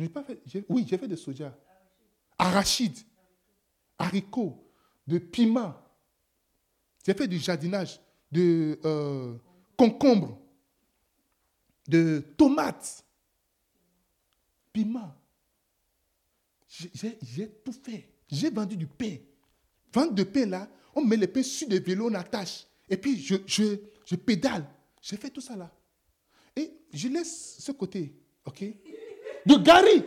pas 0.10 0.24
fait, 0.24 0.42
oui, 0.70 0.86
j'ai 0.88 0.98
fait 0.98 1.08
de 1.08 1.16
soja. 1.16 1.58
Arachide, 2.38 2.98
haricot, 3.98 4.62
de 5.08 5.18
piment. 5.18 5.74
J'ai 7.06 7.14
fait 7.14 7.28
du 7.28 7.38
jardinage, 7.38 8.00
de 8.32 8.80
euh, 8.84 9.36
concombre, 9.78 10.40
de 11.88 12.24
tomates, 12.38 13.06
piment. 14.74 15.16
J'ai 16.68 17.50
tout 17.64 17.72
fait. 17.72 18.10
J'ai 18.28 18.50
vendu 18.50 18.76
du 18.76 18.88
pain. 18.88 19.18
Vendre 19.94 20.14
de 20.14 20.24
pain 20.24 20.46
là, 20.46 20.70
on 20.94 21.06
met 21.06 21.16
le 21.16 21.28
pain 21.28 21.44
sur 21.44 21.70
des 21.70 21.80
vélos, 21.80 22.10
on 22.10 22.14
attache. 22.16 22.68
Et 22.90 22.98
puis 22.98 23.18
je, 23.18 23.36
je, 23.46 23.78
je 24.06 24.16
pédale. 24.16 24.68
J'ai 25.02 25.16
fait 25.16 25.30
tout 25.30 25.42
ça 25.42 25.56
là. 25.56 25.72
Et 26.56 26.72
je 26.92 27.08
laisse 27.08 27.58
ce 27.60 27.72
côté, 27.72 28.14
ok? 28.46 28.64
De 29.46 29.56
Gary. 29.56 30.04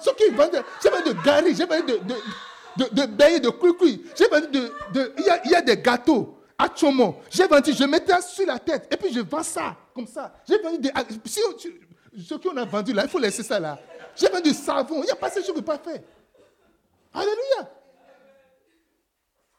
Ce 0.00 0.10
qui 0.10 0.34
vendent, 0.34 0.62
j'ai 0.82 0.90
vendu 0.90 1.14
de 1.14 1.24
Gary, 1.24 1.54
j'ai 1.54 1.64
vendu 1.64 1.92
de, 1.92 2.84
de, 2.84 2.88
de, 2.92 3.38
de. 3.38 4.00
J'ai 4.16 4.28
vendu 4.28 4.46
de. 4.48 4.72
de 4.92 5.12
il, 5.18 5.24
y 5.24 5.30
a, 5.30 5.40
il 5.44 5.50
y 5.50 5.54
a 5.54 5.62
des 5.62 5.76
gâteaux 5.76 6.36
à 6.58 6.66
Chomo. 6.74 7.16
J'ai 7.30 7.46
vendu, 7.46 7.72
je 7.72 7.84
mettais 7.84 8.12
ça 8.12 8.20
sur 8.20 8.46
la 8.46 8.58
tête. 8.58 8.88
Et 8.92 8.96
puis 8.96 9.12
je 9.12 9.20
vends 9.20 9.42
ça, 9.42 9.76
comme 9.94 10.06
ça. 10.06 10.34
J'ai 10.46 10.58
vendu 10.58 10.78
des. 10.78 10.90
Si, 11.24 11.40
ce 12.28 12.34
qu'on 12.34 12.56
a 12.56 12.64
vendu 12.64 12.92
là, 12.92 13.02
il 13.04 13.10
faut 13.10 13.18
laisser 13.18 13.42
ça 13.42 13.58
là. 13.58 13.78
J'ai 14.14 14.28
vendu 14.28 14.50
du 14.50 14.54
savon. 14.54 15.02
Il 15.02 15.06
n'y 15.06 15.10
a 15.10 15.16
pas 15.16 15.30
ces 15.30 15.42
choses 15.42 15.54
que 15.56 15.60
pas 15.60 15.78
fait. 15.78 16.04
Alléluia. 17.12 17.70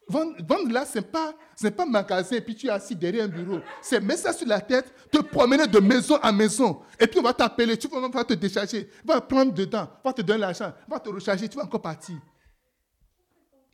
Vendre, 0.07 0.71
là, 0.71 0.85
ce 0.85 0.99
n'est 0.99 1.05
pas, 1.05 1.33
pas 1.75 1.85
magasin 1.85 2.35
et 2.35 2.41
puis 2.41 2.55
tu 2.55 2.67
es 2.67 2.69
assis 2.69 2.95
derrière 2.95 3.25
un 3.25 3.27
bureau. 3.27 3.59
C'est 3.81 3.99
mettre 3.99 4.21
ça 4.21 4.33
sur 4.33 4.47
la 4.47 4.61
tête, 4.61 4.93
te 5.11 5.17
promener 5.17 5.65
de 5.65 5.79
maison 5.79 6.19
en 6.21 6.31
maison. 6.31 6.81
Et 6.99 7.07
puis 7.07 7.19
on 7.19 7.23
va 7.23 7.33
t'appeler, 7.33 7.75
tu 7.77 7.87
vas, 7.87 8.23
te 8.23 8.33
décharger, 8.35 8.89
va 9.03 9.19
prendre 9.21 9.51
dedans, 9.51 9.89
va 10.03 10.13
te 10.13 10.21
donner 10.21 10.39
l'argent, 10.39 10.71
va 10.87 10.99
te 10.99 11.09
recharger, 11.09 11.49
tu 11.49 11.57
vas 11.57 11.63
encore 11.63 11.81
partir. 11.81 12.15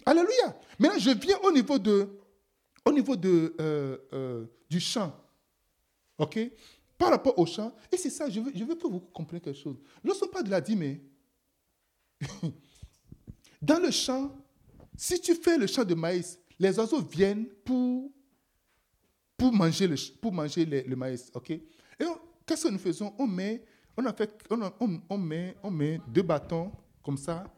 Alléluia. 0.06 0.58
Maintenant, 0.80 1.00
je 1.00 1.12
viens 1.12 1.38
au 1.44 1.52
niveau, 1.52 1.78
de, 1.78 2.10
au 2.86 2.92
niveau 2.92 3.16
de, 3.16 3.54
euh, 3.60 3.98
euh, 4.14 4.46
du 4.70 4.80
chant. 4.80 5.14
OK? 6.18 6.40
Par 6.98 7.10
rapport 7.10 7.38
au 7.38 7.46
chant. 7.46 7.76
Et 7.92 7.98
c'est 7.98 8.10
ça, 8.10 8.30
je 8.30 8.40
veux, 8.40 8.52
je 8.56 8.64
veux 8.64 8.76
que 8.76 8.88
vous 8.88 9.00
compreniez 9.00 9.42
quelque 9.42 9.60
chose. 9.60 9.78
Lorsqu'on 10.04 10.28
parle 10.28 10.46
de 10.46 10.52
la 10.52 10.62
dîme, 10.62 10.98
Dans 13.62 13.80
le 13.80 13.92
champ, 13.92 14.36
si 14.96 15.20
tu 15.20 15.36
fais 15.36 15.58
le 15.58 15.68
champ 15.68 15.84
de 15.84 15.96
maïs, 15.96 16.40
les 16.60 16.78
oiseaux 16.78 17.02
viennent 17.02 17.48
pour, 17.66 18.12
pour 19.38 19.52
manger, 19.52 19.88
le, 19.88 19.96
pour 20.20 20.32
manger 20.32 20.66
le, 20.66 20.96
maïs. 20.96 21.32
ok? 21.34 21.52
Et 21.52 21.62
qu'est-ce 22.46 22.68
que 22.68 22.72
nous 22.72 22.78
faisons? 22.80 23.14
On 23.18 23.28
met, 23.28 23.64
on, 23.98 24.06
a 24.06 24.14
fait, 24.14 24.32
on, 24.50 25.02
on, 25.10 25.18
met, 25.18 25.56
on 25.64 25.72
met 25.72 26.00
deux 26.08 26.22
bâtons 26.22 26.72
comme 27.04 27.18
ça. 27.18 27.52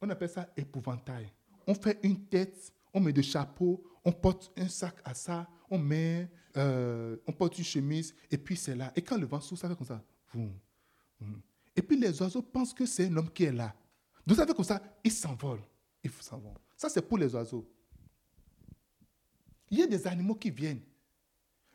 On 0.00 0.08
appelle 0.08 0.30
ça 0.30 0.48
épouvantail. 0.56 1.30
On 1.66 1.74
fait 1.74 1.98
une 2.02 2.24
tête, 2.26 2.72
on 2.92 3.00
met 3.00 3.12
des 3.12 3.22
chapeaux, 3.22 3.82
on 4.04 4.12
porte 4.12 4.50
un 4.56 4.68
sac 4.68 4.96
à 5.04 5.14
ça, 5.14 5.46
on 5.70 5.78
met, 5.78 6.28
euh, 6.56 7.16
on 7.26 7.32
porte 7.32 7.58
une 7.58 7.64
chemise, 7.64 8.14
et 8.30 8.36
puis 8.36 8.56
c'est 8.56 8.74
là. 8.74 8.92
Et 8.96 9.02
quand 9.02 9.16
le 9.16 9.26
vent 9.26 9.40
souffle, 9.40 9.62
ça 9.62 9.68
fait 9.68 9.76
comme 9.76 9.86
ça. 9.86 10.02
Et 11.76 11.82
puis 11.82 11.98
les 11.98 12.20
oiseaux 12.20 12.42
pensent 12.42 12.74
que 12.74 12.84
c'est 12.86 13.06
un 13.06 13.16
homme 13.16 13.30
qui 13.30 13.44
est 13.44 13.52
là. 13.52 13.74
Vous 14.26 14.34
savez 14.34 14.52
comme 14.54 14.64
ça, 14.64 14.80
ils 15.04 15.12
s'envolent. 15.12 15.62
Ils 16.02 16.10
s'envolent. 16.10 16.58
Ça, 16.76 16.88
c'est 16.88 17.02
pour 17.02 17.18
les 17.18 17.34
oiseaux. 17.34 17.68
Il 19.70 19.78
y 19.78 19.82
a 19.82 19.86
des 19.86 20.06
animaux 20.06 20.34
qui 20.34 20.50
viennent. 20.50 20.82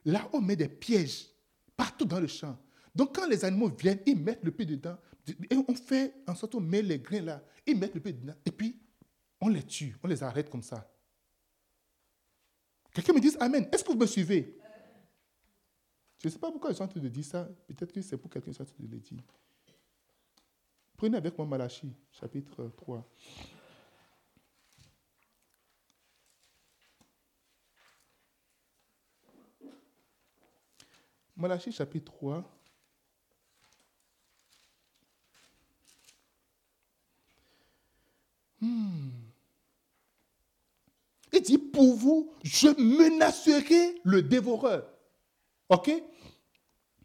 Là, 0.06 0.30
on 0.34 0.42
met 0.42 0.56
des 0.56 0.70
pièges 0.70 1.28
partout 1.76 2.06
dans 2.06 2.20
le 2.20 2.28
champ. 2.28 2.58
Donc, 2.94 3.16
quand 3.16 3.28
les 3.28 3.44
animaux 3.44 3.70
viennent, 3.70 4.02
ils 4.06 4.18
mettent 4.18 4.44
le 4.44 4.52
pied 4.52 4.66
dedans. 4.66 4.98
Et 5.50 5.56
on 5.56 5.74
fait 5.74 6.14
en 6.28 6.36
sorte 6.36 6.54
qu'on 6.54 6.62
met 6.62 6.82
les 6.82 7.00
grains 7.00 7.22
là. 7.22 7.44
Ils 7.66 7.78
mettent 7.78 7.96
le 7.96 8.02
pied 8.02 8.14
dedans. 8.14 8.36
Et 8.46 8.52
puis, 8.52 8.80
on 9.42 9.50
les 9.50 9.64
tue. 9.64 9.96
On 10.04 10.08
les 10.08 10.24
arrête 10.24 10.50
comme 10.50 10.64
ça. 10.64 10.90
Quelqu'un 12.94 13.14
me 13.14 13.20
dit 13.20 13.36
Amen. 13.40 13.68
Est-ce 13.72 13.84
que 13.84 13.92
vous 13.92 13.98
me 13.98 14.06
suivez? 14.08 14.58
Je 16.20 16.28
ne 16.28 16.32
sais 16.32 16.40
pas 16.40 16.52
pourquoi 16.52 16.72
je 16.72 16.76
suis 16.76 16.84
en 16.84 16.88
train 16.88 17.00
de 17.00 17.10
dire 17.10 17.26
ça. 17.26 17.48
Peut-être 17.68 17.92
que 17.92 18.02
c'est 18.02 18.18
pour 18.18 18.30
quelqu'un 18.30 18.52
qui 18.52 18.58
est 18.58 18.62
en 18.62 18.66
train 18.66 18.84
de 18.84 18.92
le 18.92 19.00
dire. 19.00 19.22
Prenez 20.96 21.18
avec 21.18 21.38
moi 21.38 21.46
Malachie, 21.46 21.94
chapitre 22.12 22.72
3. 22.76 23.08
Malachie, 31.38 31.72
chapitre 31.72 32.12
3. 32.12 32.44
Hmm. 38.60 39.10
Il 41.32 41.42
dit, 41.42 41.60
pour 41.60 41.94
vous, 41.94 42.34
je 42.44 42.70
menacerai 42.82 44.02
le 44.04 44.24
dévoreur. 44.24 44.90
OK? 45.70 45.92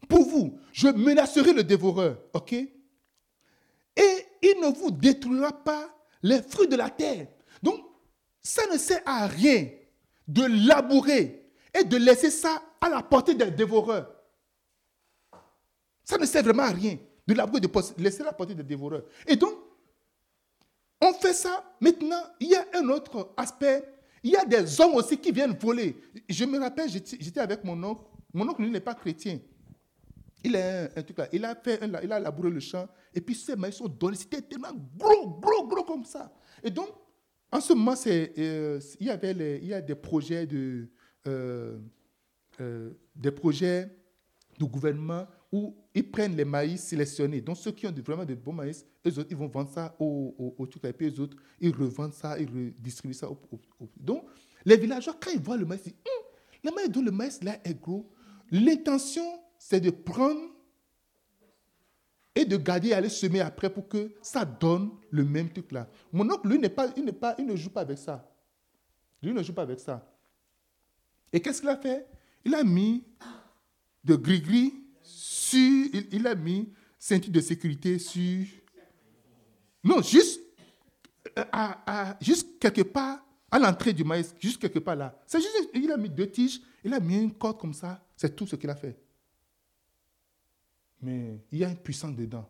Pour 0.09 0.27
vous, 0.27 0.59
je 0.71 0.87
menacerai 0.87 1.53
le 1.53 1.63
dévoreur. 1.63 2.17
OK? 2.33 2.53
Et 2.53 2.71
il 3.95 4.59
ne 4.61 4.73
vous 4.75 4.89
détruira 4.89 5.51
pas 5.51 5.95
les 6.23 6.41
fruits 6.41 6.67
de 6.67 6.75
la 6.75 6.89
terre. 6.89 7.27
Donc, 7.61 7.79
ça 8.41 8.63
ne 8.71 8.79
sert 8.79 9.01
à 9.05 9.27
rien 9.27 9.69
de 10.27 10.67
labourer 10.67 11.51
et 11.71 11.83
de 11.83 11.97
laisser 11.97 12.31
ça 12.31 12.63
à 12.81 12.89
la 12.89 13.03
portée 13.03 13.35
des 13.35 13.51
dévoreurs. 13.51 14.12
Ça 16.03 16.17
ne 16.17 16.25
sert 16.25 16.43
vraiment 16.43 16.63
à 16.63 16.69
rien 16.71 16.97
de 17.25 17.33
labourer, 17.33 17.61
de 17.61 17.69
laisser 18.03 18.23
la 18.23 18.33
portée 18.33 18.55
des 18.55 18.63
dévoreurs. 18.63 19.03
Et 19.27 19.35
donc, 19.35 19.53
on 21.01 21.13
fait 21.13 21.33
ça. 21.33 21.75
Maintenant, 21.79 22.21
il 22.39 22.49
y 22.49 22.55
a 22.55 22.65
un 22.75 22.87
autre 22.89 23.33
aspect. 23.37 23.83
Il 24.23 24.31
y 24.31 24.35
a 24.35 24.45
des 24.45 24.79
hommes 24.79 24.95
aussi 24.95 25.17
qui 25.17 25.31
viennent 25.31 25.55
voler. 25.59 25.95
Je 26.29 26.45
me 26.45 26.59
rappelle, 26.59 26.89
j'étais 26.89 27.39
avec 27.39 27.63
mon 27.63 27.81
oncle. 27.83 28.03
Mon 28.33 28.47
oncle, 28.47 28.61
lui, 28.61 28.71
n'est 28.71 28.79
pas 28.79 28.95
chrétien. 28.95 29.39
Il, 30.43 30.55
est 30.55 30.91
un, 30.97 31.01
truc 31.03 31.17
là. 31.17 31.27
il 31.31 31.45
a 31.45 31.55
fait 31.55 31.79
il 32.03 32.11
a 32.11 32.19
labouré 32.19 32.49
le 32.49 32.59
champ 32.59 32.85
et 33.13 33.21
puis 33.21 33.33
ces 33.33 33.55
maïs 33.55 33.75
sont 33.75 33.87
donnés. 33.87 34.17
C'était 34.17 34.41
tellement 34.41 34.73
gros, 34.97 35.39
gros, 35.39 35.67
gros 35.67 35.83
comme 35.83 36.03
ça. 36.03 36.33
Et 36.61 36.69
donc, 36.69 36.89
en 37.51 37.61
ce 37.61 37.73
moment, 37.73 37.93
euh, 38.07 38.79
il, 38.99 39.07
y 39.07 39.09
avait 39.09 39.73
a 39.73 39.81
des 39.81 39.95
projets 39.95 40.45
de, 40.45 40.89
euh, 41.27 41.77
euh, 42.59 42.91
des 43.15 43.31
projets 43.31 43.89
du 44.57 44.65
gouvernement 44.65 45.27
où 45.53 45.75
ils 45.93 46.09
prennent 46.09 46.35
les 46.35 46.45
maïs 46.45 46.81
sélectionnés. 46.81 47.39
Donc, 47.39 47.57
ceux 47.57 47.71
qui 47.71 47.85
ont 47.85 47.93
vraiment 48.03 48.25
de 48.25 48.33
bons 48.33 48.53
maïs, 48.53 48.83
eux 49.05 49.19
autres, 49.19 49.27
ils 49.29 49.37
vont 49.37 49.47
vendre 49.47 49.69
ça 49.69 49.95
au, 49.99 50.55
au, 50.57 50.65
Et 50.65 50.93
puis, 50.93 51.07
eux 51.09 51.19
autres, 51.21 51.37
ils 51.61 51.71
revendent 51.71 52.11
ça, 52.11 52.39
ils 52.39 52.47
redistribuent 52.47 53.13
ça. 53.13 53.29
Au, 53.29 53.37
Donc, 53.95 54.25
les 54.65 54.77
villageois, 54.77 55.15
quand 55.21 55.29
ils 55.29 55.39
voient 55.39 55.55
le 55.55 55.67
maïs, 55.67 55.83
ils 55.85 55.91
disent, 55.91 56.01
hum, 56.07 56.23
le 56.63 56.71
maïs 56.71 57.05
le 57.05 57.11
maïs 57.11 57.43
là 57.43 57.59
est 57.63 57.79
gros. 57.79 58.11
L'intention, 58.49 59.23
c'est 59.59 59.79
de 59.79 59.91
prendre 59.91 60.41
et 62.33 62.45
de 62.45 62.57
garder 62.57 62.87
et 62.87 62.93
aller 62.93 63.09
semer 63.09 63.41
après 63.41 63.71
pour 63.71 63.87
que 63.87 64.11
ça 64.23 64.43
donne 64.43 64.89
le 65.11 65.23
même 65.23 65.51
truc 65.51 65.71
là. 65.71 65.87
Mon 66.11 66.27
oncle, 66.31 66.47
lui, 66.47 66.67
pas, 66.67 66.87
il, 66.97 67.13
pas, 67.13 67.35
il 67.37 67.45
ne 67.45 67.55
joue 67.55 67.69
pas 67.69 67.81
avec 67.81 67.99
ça. 67.99 68.27
Lui 69.21 69.33
ne 69.33 69.43
joue 69.43 69.53
pas 69.53 69.61
avec 69.61 69.79
ça. 69.79 70.03
Et 71.31 71.39
qu'est-ce 71.39 71.61
qu'il 71.61 71.69
a 71.69 71.77
fait? 71.77 72.07
Il 72.43 72.55
a 72.55 72.63
mis 72.63 73.03
de 74.03 74.15
gris-gris 74.15 74.82
sur. 75.03 75.89
Il, 76.11 76.25
a 76.27 76.35
mis 76.35 76.71
ceinture 76.97 77.31
de 77.31 77.41
sécurité 77.41 77.99
sur. 77.99 78.45
Non, 79.83 80.01
juste, 80.01 80.41
euh, 81.37 82.13
juste 82.21 82.59
quelque 82.59 82.81
part 82.81 83.25
à 83.51 83.59
l'entrée 83.59 83.93
du 83.93 84.03
maïs, 84.03 84.33
juste 84.39 84.59
quelque 84.59 84.79
part 84.79 84.95
là. 84.95 85.21
C'est 85.27 85.39
juste, 85.41 85.69
il 85.73 85.91
a 85.91 85.97
mis 85.97 86.09
deux 86.09 86.29
tiges, 86.29 86.61
il 86.83 86.93
a 86.93 86.99
mis 86.99 87.21
une 87.21 87.33
corde 87.33 87.59
comme 87.59 87.73
ça. 87.73 88.03
C'est 88.15 88.35
tout 88.35 88.47
ce 88.47 88.55
qu'il 88.55 88.69
a 88.69 88.75
fait 88.75 88.97
mais 91.03 91.39
il 91.51 91.59
y 91.59 91.65
a 91.65 91.69
une 91.69 91.77
puissance 91.77 92.15
dedans. 92.15 92.49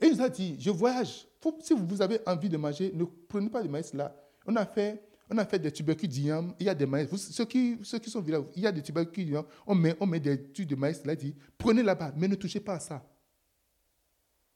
Et 0.00 0.06
il 0.06 0.16
nous 0.16 0.22
a 0.22 0.28
dit, 0.28 0.56
je 0.58 0.70
voyage. 0.70 1.26
si 1.60 1.74
vous 1.74 2.02
avez 2.02 2.20
envie 2.26 2.48
de 2.48 2.56
manger, 2.56 2.90
ne 2.92 3.04
prenez 3.04 3.48
pas 3.48 3.62
de 3.62 3.68
maïs 3.68 3.94
là. 3.94 4.14
On 4.46 4.56
a 4.56 4.66
fait, 4.66 5.02
on 5.30 5.38
a 5.38 5.44
fait 5.44 5.58
des 5.58 5.72
tubercules 5.72 6.08
d'yam, 6.08 6.54
il 6.58 6.66
y 6.66 6.68
a 6.68 6.74
des 6.74 6.86
maïs. 6.86 7.08
ceux, 7.16 7.44
qui, 7.44 7.78
ceux 7.82 7.98
qui 7.98 8.10
sont 8.10 8.22
là, 8.26 8.38
il 8.54 8.62
y 8.62 8.66
a 8.66 8.72
des 8.72 8.82
tubercules 8.82 9.24
d'yam, 9.24 9.44
on 9.66 9.74
met, 9.74 9.96
on 10.00 10.06
met 10.06 10.20
des 10.20 10.50
tubes 10.52 10.68
de 10.68 10.76
maïs 10.76 11.04
là, 11.04 11.14
dit, 11.16 11.34
prenez 11.56 11.82
là-bas, 11.82 12.12
mais 12.16 12.28
ne 12.28 12.34
touchez 12.34 12.60
pas 12.60 12.74
à 12.74 12.80
ça. 12.80 13.04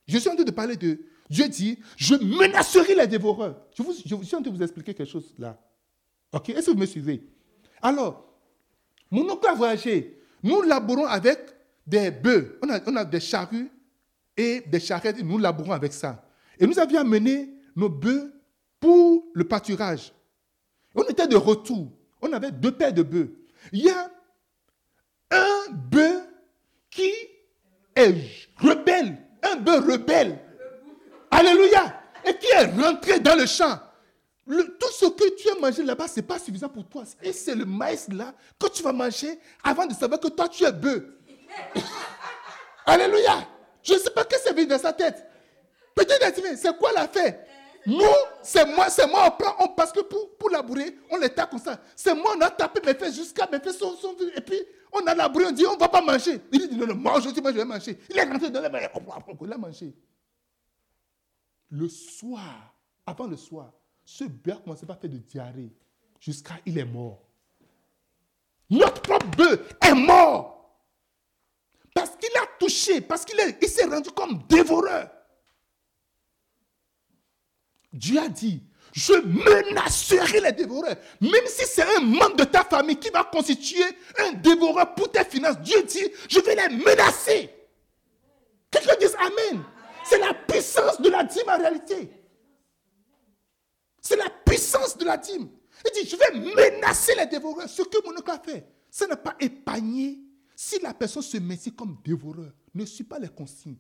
Je 0.07 0.19
suis 0.19 0.29
en 0.29 0.35
train 0.35 0.45
de 0.45 0.51
parler 0.51 0.77
de, 0.77 1.01
Dieu 1.29 1.49
dit, 1.49 1.79
je 1.97 2.15
menacerai 2.15 2.95
les 2.95 3.07
dévoreurs. 3.07 3.61
Je, 3.77 3.83
vous, 3.83 3.93
je 3.93 4.03
suis 4.03 4.15
en 4.15 4.41
train 4.41 4.41
de 4.41 4.51
vous 4.51 4.63
expliquer 4.63 4.95
quelque 4.95 5.11
chose 5.11 5.35
là. 5.39 5.59
Ok, 6.33 6.51
est-ce 6.51 6.67
que 6.67 6.71
vous 6.73 6.79
me 6.79 6.87
suivez? 6.87 7.27
Alors, 7.83 8.39
mon 9.11 9.29
oncle 9.31 9.47
a 9.49 9.55
voyagé. 9.55 10.21
Nous 10.43 10.63
laborons 10.63 11.07
avec 11.07 11.39
des 11.87 12.11
bœufs, 12.11 12.59
on 12.63 12.69
a, 12.69 12.81
on 12.87 12.97
a 12.97 13.05
des 13.05 13.21
charrues 13.21 13.71
et 14.37 14.61
des 14.61 14.81
charrettes, 14.81 15.23
nous 15.23 15.39
labourons 15.39 15.73
avec 15.73 15.93
ça. 15.93 16.25
Et 16.59 16.67
nous 16.67 16.79
avions 16.79 17.01
amené 17.01 17.51
nos 17.75 17.89
bœufs 17.89 18.33
pour 18.81 19.25
le 19.35 19.45
pâturage. 19.45 20.13
On 20.97 21.03
était 21.05 21.29
de 21.29 21.37
retour. 21.37 21.93
On 22.23 22.33
avait 22.33 22.51
deux 22.51 22.73
paires 22.73 22.93
de 22.93 23.03
bœufs. 23.03 23.31
Il 23.73 23.85
y 23.85 23.91
a 23.91 24.11
un 25.31 25.71
bœuf 25.71 26.23
qui 26.91 27.13
est 27.95 28.15
rebelle, 28.59 29.19
un 29.43 29.57
bœuf 29.57 29.85
rebelle. 29.85 30.39
Alléluia. 31.31 32.01
Et 32.25 32.35
qui 32.37 32.47
est 32.47 32.65
rentré 32.65 33.21
dans 33.21 33.37
le 33.37 33.47
champ. 33.47 33.79
tout 34.47 34.93
ce 34.93 35.07
que 35.07 35.37
tu 35.37 35.51
as 35.51 35.61
mangé 35.61 35.83
là-bas, 35.85 36.09
ce 36.09 36.17
n'est 36.17 36.27
pas 36.27 36.39
suffisant 36.39 36.69
pour 36.69 36.89
toi. 36.89 37.05
Et 37.23 37.33
c'est 37.33 37.55
le 37.55 37.65
maïs 37.65 38.09
là 38.09 38.33
que 38.59 38.69
tu 38.69 38.83
vas 38.83 38.93
manger 38.93 39.39
avant 39.63 39.87
de 39.87 39.93
savoir 39.95 40.19
que 40.19 40.29
toi, 40.29 40.49
tu 40.49 40.65
es 40.65 40.73
bœuf. 40.73 41.03
Alléluia. 42.87 43.47
Je 43.83 43.95
ne 43.95 43.99
sais 43.99 44.11
pas 44.11 44.23
ce 44.23 44.37
qui 44.37 44.43
s'est 44.43 44.53
venu 44.53 44.67
dans 44.67 44.79
sa 44.79 44.93
tête. 44.93 45.25
Peut-être, 45.95 46.41
c'est 46.57 46.77
quoi 46.77 46.93
l'affaire 46.93 47.46
Nous, 47.87 48.01
c'est 48.43 48.67
moi, 48.67 48.91
c'est 48.91 49.07
moi, 49.07 49.27
on 49.29 49.31
prend, 49.31 49.55
on, 49.61 49.69
parce 49.69 49.93
que 49.93 50.01
pour, 50.01 50.37
pour 50.37 50.51
labourer, 50.51 50.99
on 51.09 51.19
les 51.19 51.31
tape 51.31 51.51
comme 51.51 51.61
ça. 51.61 51.81
C'est 51.95 52.15
moi, 52.15 52.35
on 52.37 52.41
a 52.41 52.51
tapé 52.51 52.81
mes 52.85 52.95
fesses 52.95 53.15
jusqu'à 53.15 53.49
mes 53.51 53.61
fesses 53.61 53.79
sont, 53.79 53.95
sont, 53.95 54.17
Et 54.35 54.41
puis, 54.41 54.59
on 54.93 55.07
a 55.07 55.15
labouré, 55.15 55.47
on 55.47 55.53
dit, 55.53 55.65
on 55.65 55.75
ne 55.75 55.79
va 55.79 55.89
pas 55.89 56.03
manger. 56.03 56.41
Il 56.51 56.69
dit, 56.69 56.77
non, 56.77 56.89
non, 56.89 57.15
aujourd'hui, 57.15 57.41
moi, 57.41 57.53
je 57.53 57.59
vais 57.59 57.65
manger. 57.65 57.97
Il 58.11 58.19
est 58.19 58.25
rentré 58.25 58.51
dans 58.51 58.61
la 58.61 58.69
il 58.69 59.53
a 59.53 59.59
mangé. 59.59 59.95
Le 61.71 61.89
soir, 61.89 62.75
avant 63.07 63.29
le 63.29 63.37
soir, 63.37 63.73
ce 64.05 64.25
bœuf 64.25 64.57
a 64.57 64.61
commencé 64.63 64.85
à 64.89 64.95
faire 64.95 65.11
de 65.11 65.19
diarrhée 65.19 65.73
jusqu'à 66.21 66.55
il 66.67 66.79
est 66.79 66.85
mort. 66.85 67.23
Notre 68.69 69.01
propre 69.01 69.27
bœuf 69.37 69.77
est 69.81 69.95
mort. 69.95 70.77
Parce 71.95 72.17
qu'il 72.17 72.37
a 72.37 72.47
touché, 72.59 73.01
parce 73.01 73.25
qu'il 73.25 73.39
il 73.63 73.69
s'est 73.69 73.85
rendu 73.85 74.11
comme 74.11 74.43
dévoreur. 74.49 75.09
Dieu 77.93 78.19
a 78.21 78.29
dit, 78.29 78.63
je 78.93 79.15
menacerai 79.15 80.41
les 80.41 80.53
dévoreurs. 80.53 80.97
Même 81.21 81.47
si 81.47 81.67
c'est 81.67 81.83
un 81.97 82.01
membre 82.01 82.37
de 82.37 82.45
ta 82.45 82.65
famille 82.65 82.97
qui 82.97 83.11
va 83.11 83.25
constituer 83.25 83.85
un 84.19 84.33
dévoreur 84.33 84.95
pour 84.95 85.11
tes 85.11 85.25
finances, 85.25 85.61
Dieu 85.61 85.83
dit, 85.83 86.07
je 86.29 86.41
vais 86.41 86.55
les 86.55 86.77
menacer. 86.77 87.51
Quelqu'un 88.71 88.97
dit 88.99 89.07
Amen. 89.19 89.65
C'est 90.05 90.19
la 90.19 90.35
puissance 90.35 91.01
de 91.01 91.11
la 91.11 91.25
dîme 91.25 91.49
en 91.49 91.59
réalité. 91.59 92.11
C'est 94.01 94.17
la 94.17 94.31
puissance 94.31 94.97
de 94.97 95.05
la 95.05 95.17
dîme. 95.17 95.49
Il 95.85 96.03
dit, 96.03 96.09
je 96.09 96.17
vais 96.17 96.39
menacer 96.39 97.15
les 97.17 97.27
dévoreurs. 97.27 97.69
Ce 97.69 97.83
que 97.83 97.99
mon 98.05 98.15
fait, 98.45 98.67
ça 98.91 99.07
n'a 99.07 99.17
pas 99.17 99.35
épargné. 99.41 100.21
Si 100.55 100.79
la 100.79 100.95
personne 100.95 101.23
se 101.23 101.37
met 101.39 101.59
comme 101.77 101.99
dévoreur, 102.05 102.53
ne 102.73 102.85
suis 102.85 103.05
pas 103.05 103.19
les 103.19 103.29
consignes. 103.29 103.77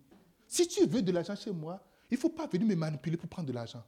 Si 0.46 0.66
tu 0.66 0.84
veux 0.86 1.00
de 1.00 1.12
l'argent 1.12 1.36
chez 1.36 1.52
moi, 1.52 1.80
il 2.10 2.14
ne 2.14 2.20
faut 2.20 2.28
pas 2.28 2.46
venir 2.46 2.66
me 2.66 2.74
manipuler 2.74 3.16
pour 3.16 3.28
prendre 3.28 3.48
de 3.48 3.52
l'argent. 3.52 3.82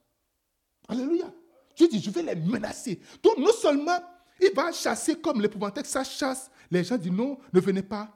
Alléluia. 0.89 1.33
Dieu 1.77 1.87
dit, 1.89 2.01
je 2.01 2.11
vais 2.11 2.23
les 2.23 2.35
menacer. 2.35 3.01
Donc, 3.23 3.39
non 3.39 3.53
seulement 3.53 3.99
il 4.41 4.53
va 4.55 4.73
chasser 4.73 5.17
comme 5.17 5.41
l'épouvantail, 5.41 5.85
ça 5.85 6.03
chasse. 6.05 6.51
Les 6.71 6.85
gens 6.85 6.97
disent 6.97 7.13
non, 7.13 7.39
ne 7.53 7.61
venez 7.61 7.83
pas. 7.83 8.15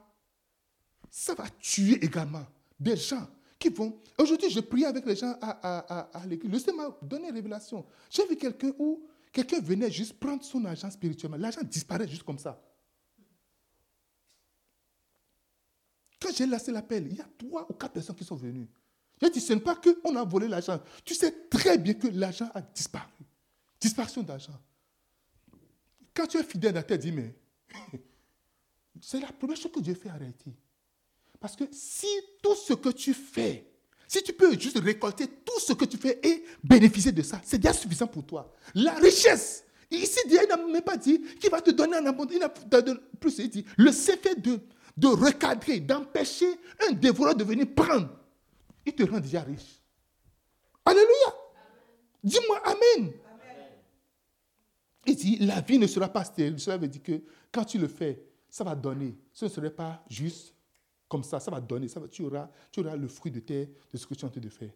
Ça 1.09 1.33
va 1.33 1.45
tuer 1.59 2.03
également 2.03 2.45
des 2.79 2.97
gens 2.97 3.27
qui 3.59 3.69
vont. 3.69 3.99
Aujourd'hui, 4.17 4.49
je 4.49 4.59
prie 4.59 4.85
avec 4.85 5.05
les 5.05 5.15
gens 5.15 5.35
à, 5.41 6.09
à, 6.19 6.25
l'église. 6.25 6.51
Le 6.51 6.59
Seigneur 6.59 6.89
m'a 6.89 7.07
donné 7.07 7.29
une 7.29 7.35
révélation. 7.35 7.85
J'ai 8.09 8.25
vu 8.27 8.35
quelqu'un 8.35 8.71
où 8.79 9.07
quelqu'un 9.31 9.59
venait 9.59 9.91
juste 9.91 10.19
prendre 10.19 10.43
son 10.43 10.63
argent 10.65 10.89
spirituellement. 10.89 11.37
L'argent 11.37 11.61
disparaît 11.63 12.07
juste 12.07 12.23
comme 12.23 12.39
ça. 12.39 12.61
Quand 16.19 16.31
j'ai 16.33 16.45
lancé 16.45 16.71
l'appel, 16.71 17.07
il 17.09 17.17
y 17.17 17.21
a 17.21 17.27
trois 17.37 17.65
ou 17.69 17.73
quatre 17.73 17.93
personnes 17.93 18.15
qui 18.15 18.23
sont 18.23 18.35
venues. 18.35 18.67
J'ai 19.23 19.29
dit, 19.29 19.41
ce 19.41 19.53
n'est 19.53 19.59
pas 19.59 19.75
qu'on 19.75 20.15
a 20.15 20.23
volé 20.23 20.47
l'argent. 20.47 20.81
Tu 21.05 21.13
sais 21.13 21.31
très 21.49 21.77
bien 21.77 21.93
que 21.93 22.07
l'argent 22.07 22.49
a 22.53 22.61
disparu. 22.61 23.07
Disparition 23.79 24.21
d'argent. 24.21 24.59
Quand 26.13 26.27
tu 26.27 26.37
es 26.37 26.43
fidèle 26.43 26.77
à 26.77 26.83
terre, 26.83 26.97
dis, 26.99 27.11
mais 27.11 27.33
c'est 29.01 29.19
la 29.19 29.31
première 29.31 29.57
chose 29.57 29.71
que 29.71 29.79
Dieu 29.79 29.93
fait 29.93 30.09
arrêter. 30.09 30.53
Parce 31.39 31.55
que 31.55 31.63
si 31.71 32.07
tout 32.41 32.55
ce 32.55 32.73
que 32.73 32.89
tu 32.89 33.13
fais, 33.13 33.69
si 34.07 34.21
tu 34.21 34.33
peux 34.33 34.57
juste 34.59 34.79
récolter 34.79 35.27
tout 35.27 35.59
ce 35.59 35.73
que 35.73 35.85
tu 35.85 35.97
fais 35.97 36.19
et 36.23 36.43
bénéficier 36.63 37.11
de 37.11 37.21
ça, 37.21 37.41
c'est 37.43 37.57
déjà 37.57 37.73
suffisant 37.73 38.07
pour 38.07 38.25
toi. 38.25 38.53
La 38.75 38.93
richesse, 38.95 39.63
ici, 39.89 40.19
Dieu 40.27 40.39
n'a 40.47 40.57
même 40.57 40.81
pas 40.81 40.97
dit 40.97 41.21
qu'il 41.39 41.49
va 41.49 41.61
te 41.61 41.71
donner 41.71 41.97
un 41.97 42.05
abondance. 42.05 42.35
Il 42.35 42.43
a 42.43 42.49
plus, 42.49 43.37
il 43.39 43.49
dit, 43.49 43.65
le 43.77 43.91
fait 43.91 44.39
de, 44.41 44.59
de 44.97 45.07
recadrer, 45.07 45.79
d'empêcher 45.79 46.49
un 46.87 46.91
dévoreur 46.91 47.35
de 47.35 47.43
venir 47.43 47.73
prendre, 47.73 48.09
il 48.85 48.95
te 48.95 49.03
rend 49.03 49.19
déjà 49.19 49.41
riche. 49.41 49.81
Alléluia. 50.85 51.33
Dis-moi 52.23 52.61
Amen. 52.65 53.13
Il 55.05 55.15
dit, 55.15 55.37
la 55.39 55.59
vie 55.61 55.77
ne 55.77 55.87
sera 55.87 56.07
pas 56.07 56.23
stérile. 56.23 56.59
Cela 56.59 56.77
veut 56.77 56.87
dire 56.87 57.03
que 57.03 57.21
quand 57.51 57.65
tu 57.65 57.77
le 57.77 57.87
fais, 57.87 58.25
ça 58.49 58.63
va 58.63 58.73
donner. 58.75 59.17
Ce 59.33 59.45
ne 59.45 59.49
serait 59.49 59.73
pas 59.73 60.03
juste 60.09 60.53
comme 61.13 61.23
ça, 61.23 61.39
ça 61.39 61.51
va 61.51 61.61
donner, 61.61 61.85
tu, 62.09 62.23
auras, 62.23 62.49
tu 62.71 62.79
auras 62.79 62.95
le 62.95 63.07
fruit 63.07 63.31
de, 63.31 63.39
tes, 63.39 63.67
de 63.91 63.97
ce 63.99 64.07
que 64.07 64.15
tu 64.15 64.21
es 64.21 64.25
en 64.25 64.31
train 64.31 64.41
de 64.41 64.49
faire. 64.49 64.73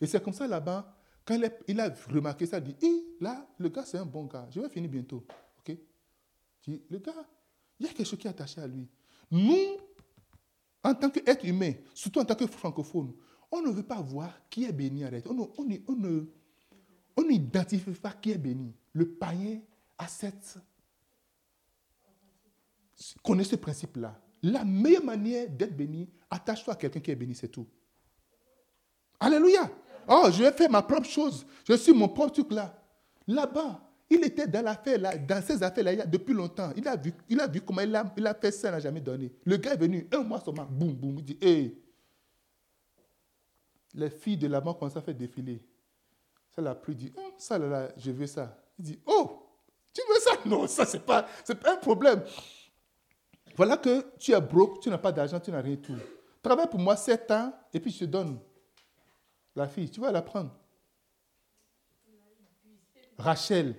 Et 0.00 0.06
c'est 0.06 0.22
comme 0.22 0.32
ça 0.32 0.46
là-bas, 0.46 0.96
quand 1.24 1.36
il 1.66 1.80
a, 1.80 1.94
remarqué 2.08 2.46
ça, 2.46 2.58
il 2.58 2.74
dit, 2.74 3.04
là, 3.20 3.44
le 3.58 3.70
gars, 3.70 3.84
c'est 3.84 3.98
un 3.98 4.06
bon 4.06 4.26
gars, 4.26 4.46
je 4.52 4.60
vais 4.60 4.68
finir 4.68 4.88
bientôt. 4.88 5.26
ok? 5.58 5.76
Dit, 6.64 6.80
le 6.88 6.98
gars, 6.98 7.26
il 7.80 7.86
y 7.86 7.88
a 7.88 7.92
quelque 7.92 8.06
chose 8.06 8.20
qui 8.20 8.28
est 8.28 8.30
attaché 8.30 8.60
à 8.60 8.68
lui. 8.68 8.88
Nous, 9.32 9.78
en 10.84 10.94
tant 10.94 11.10
qu'être 11.10 11.44
humain, 11.44 11.72
surtout 11.94 12.20
en 12.20 12.24
tant 12.24 12.34
que 12.34 12.46
francophone, 12.46 13.12
on 13.50 13.62
ne 13.62 13.70
veut 13.70 13.82
pas 13.82 14.00
voir 14.00 14.30
qui 14.50 14.64
est 14.64 14.72
béni. 14.72 15.04
Arrête. 15.04 15.26
On, 15.26 15.50
on, 15.56 15.68
on, 15.88 16.26
on 17.16 17.22
n'identifie 17.22 17.90
pas 17.92 18.12
qui 18.12 18.30
est 18.32 18.38
béni. 18.38 18.74
Le 18.92 19.08
païen 19.08 19.60
a 19.96 20.06
cette... 20.06 20.58
connaît 23.22 23.44
ce 23.44 23.56
principe-là. 23.56 24.20
La 24.42 24.64
meilleure 24.64 25.04
manière 25.04 25.48
d'être 25.48 25.76
béni, 25.76 26.08
attache-toi 26.30 26.74
à 26.74 26.76
quelqu'un 26.76 27.00
qui 27.00 27.10
est 27.10 27.16
béni, 27.16 27.34
c'est 27.34 27.48
tout. 27.48 27.66
Alléluia. 29.18 29.70
Oh, 30.06 30.28
je 30.30 30.42
vais 30.42 30.52
faire 30.52 30.70
ma 30.70 30.82
propre 30.82 31.06
chose. 31.06 31.46
Je 31.66 31.74
suis 31.74 31.92
mon 31.92 32.08
propre 32.08 32.32
truc 32.34 32.52
là. 32.52 32.78
Là-bas, 33.26 33.80
il 34.14 34.24
était 34.24 34.46
dans 34.46 34.62
l'affaire, 34.62 34.98
là, 34.98 35.16
dans 35.16 35.42
ces 35.42 35.62
affaires-là, 35.62 36.06
depuis 36.06 36.34
longtemps. 36.34 36.72
Il 36.76 36.86
a 36.88 36.96
vu, 36.96 37.12
il 37.28 37.40
a 37.40 37.46
vu 37.46 37.60
comment 37.60 37.82
il 37.82 37.94
a, 37.94 38.34
fait 38.34 38.50
ça, 38.50 38.68
il 38.68 38.72
n'a 38.72 38.80
jamais 38.80 39.00
donné. 39.00 39.32
Le 39.44 39.56
gars 39.56 39.74
est 39.74 39.78
venu, 39.78 40.08
un 40.12 40.22
mois 40.22 40.40
seulement, 40.40 40.66
boum, 40.66 40.92
boum, 40.92 41.18
il 41.18 41.24
dit, 41.24 41.38
hé. 41.40 41.80
Les 43.94 44.10
filles 44.10 44.36
de 44.36 44.48
là-bas 44.48 44.74
commencent 44.74 44.96
à 44.96 45.02
faire 45.02 45.14
défiler. 45.14 45.62
Ça 46.50 46.62
l'a 46.62 46.74
pris, 46.74 46.94
dit, 46.94 47.12
oh, 47.16 47.32
ça 47.38 47.58
là, 47.58 47.66
là, 47.68 47.88
je 47.96 48.10
veux 48.10 48.26
ça. 48.26 48.56
Il 48.78 48.84
dit, 48.84 49.00
oh, 49.06 49.44
tu 49.92 50.02
veux 50.08 50.20
ça? 50.20 50.30
Non, 50.46 50.66
ça, 50.66 50.84
c'est 50.84 51.04
pas, 51.04 51.26
c'est 51.44 51.54
pas 51.54 51.74
un 51.74 51.76
problème. 51.76 52.22
Voilà 53.56 53.76
que 53.76 54.04
tu 54.18 54.32
es 54.32 54.40
broke, 54.40 54.80
tu 54.80 54.90
n'as 54.90 54.98
pas 54.98 55.12
d'argent, 55.12 55.38
tu 55.38 55.50
n'as 55.50 55.60
rien 55.60 55.76
tout. 55.76 55.96
Travaille 56.42 56.68
pour 56.68 56.80
moi 56.80 56.96
7 56.96 57.30
ans 57.30 57.52
et 57.72 57.80
puis 57.80 57.90
je 57.90 58.00
te 58.00 58.04
donne 58.04 58.38
la 59.54 59.68
fille. 59.68 59.88
Tu 59.88 60.00
vas 60.00 60.10
la 60.10 60.22
prendre. 60.22 60.50
Rachel. 63.16 63.76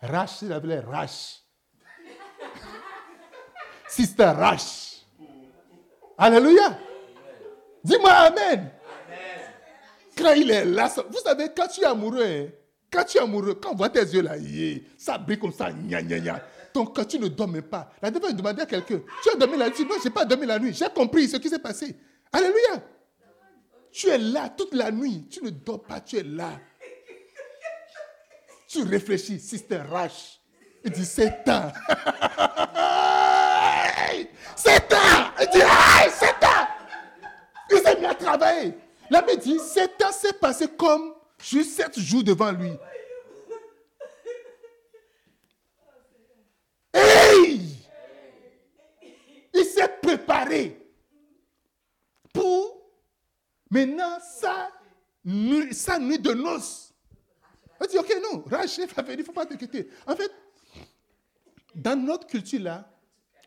Rachel 0.00 0.52
appelait 0.52 0.80
Rach. 0.80 1.42
Sister 3.88 4.32
Rach. 4.36 5.04
Alléluia. 6.16 6.78
Dis-moi 7.82 8.10
Amen. 8.10 8.70
Quand 10.16 10.32
il 10.32 10.50
est 10.50 10.64
là, 10.64 10.88
vous 11.08 11.18
savez, 11.18 11.48
quand 11.56 11.66
tu 11.68 11.80
es 11.80 11.84
amoureux, 11.84 12.22
hein, 12.22 12.48
quand 12.92 13.04
tu 13.04 13.16
es 13.18 13.20
amoureux, 13.20 13.54
quand 13.54 13.72
on 13.72 13.76
voit 13.76 13.88
tes 13.88 14.00
yeux 14.00 14.22
là, 14.22 14.34
ça 14.98 15.16
brille 15.16 15.38
comme 15.38 15.52
ça, 15.52 15.70
gna 15.72 16.02
gna 16.02 16.18
gna. 16.18 16.42
Donc, 16.74 16.94
quand 16.94 17.04
tu 17.04 17.18
ne 17.18 17.28
dormais 17.28 17.62
pas, 17.62 17.90
la 18.02 18.10
dernière 18.10 18.38
fois, 18.38 18.52
je 18.54 18.60
à 18.62 18.66
quelqu'un, 18.66 19.00
tu 19.22 19.30
as 19.30 19.36
dormi 19.36 19.56
la 19.56 19.68
nuit? 19.70 19.84
Non, 19.84 19.94
je 19.98 20.04
n'ai 20.04 20.14
pas 20.14 20.24
dormi 20.24 20.46
la 20.46 20.58
nuit. 20.58 20.74
J'ai 20.74 20.88
compris 20.94 21.28
ce 21.28 21.36
qui 21.38 21.48
s'est 21.48 21.58
passé. 21.58 21.96
Alléluia. 22.32 22.82
Tu 23.90 24.08
es 24.08 24.18
là 24.18 24.48
toute 24.50 24.74
la 24.74 24.90
nuit. 24.90 25.26
Tu 25.28 25.42
ne 25.42 25.50
dors 25.50 25.82
pas, 25.82 26.00
tu 26.00 26.18
es 26.18 26.22
là. 26.22 26.60
Tu 28.70 28.82
réfléchis, 28.84 29.40
Sister 29.40 29.78
Rash. 29.78 30.40
Il 30.84 30.92
dit, 30.92 31.04
c'est 31.04 31.42
temps. 31.42 31.72
c'est 34.54 34.88
temps. 34.88 35.32
Il 35.40 35.48
dit, 35.52 35.60
c'est 36.12 36.38
temps. 36.38 36.68
Il 37.68 37.78
s'est 37.78 37.98
mis 37.98 38.06
à 38.06 38.14
travailler. 38.14 38.74
L'abbé 39.10 39.36
dit, 39.38 39.58
c'est 39.58 39.98
temps 39.98 40.12
s'est 40.12 40.34
passé 40.34 40.68
comme 40.68 41.14
juste 41.42 41.76
sept 41.76 41.98
jours 41.98 42.22
devant 42.22 42.52
lui. 42.52 42.70
Il 49.52 49.64
s'est 49.64 49.98
préparé 50.00 50.80
pour 52.32 52.86
maintenant 53.68 54.20
sa 54.20 54.70
nuit, 55.24 55.74
sa 55.74 55.98
nuit 55.98 56.20
de 56.20 56.32
noces. 56.34 56.89
Il 57.82 57.88
dit, 57.88 57.98
ok, 57.98 58.14
non, 58.22 58.42
Rachel 58.46 58.88
va 58.88 59.02
venir, 59.02 59.18
il 59.18 59.20
ne 59.20 59.24
faut 59.24 59.32
pas 59.32 59.46
te 59.46 59.54
quitter. 59.54 59.88
En 60.06 60.14
fait, 60.14 60.30
dans 61.74 61.96
notre 61.96 62.26
culture-là, 62.26 62.90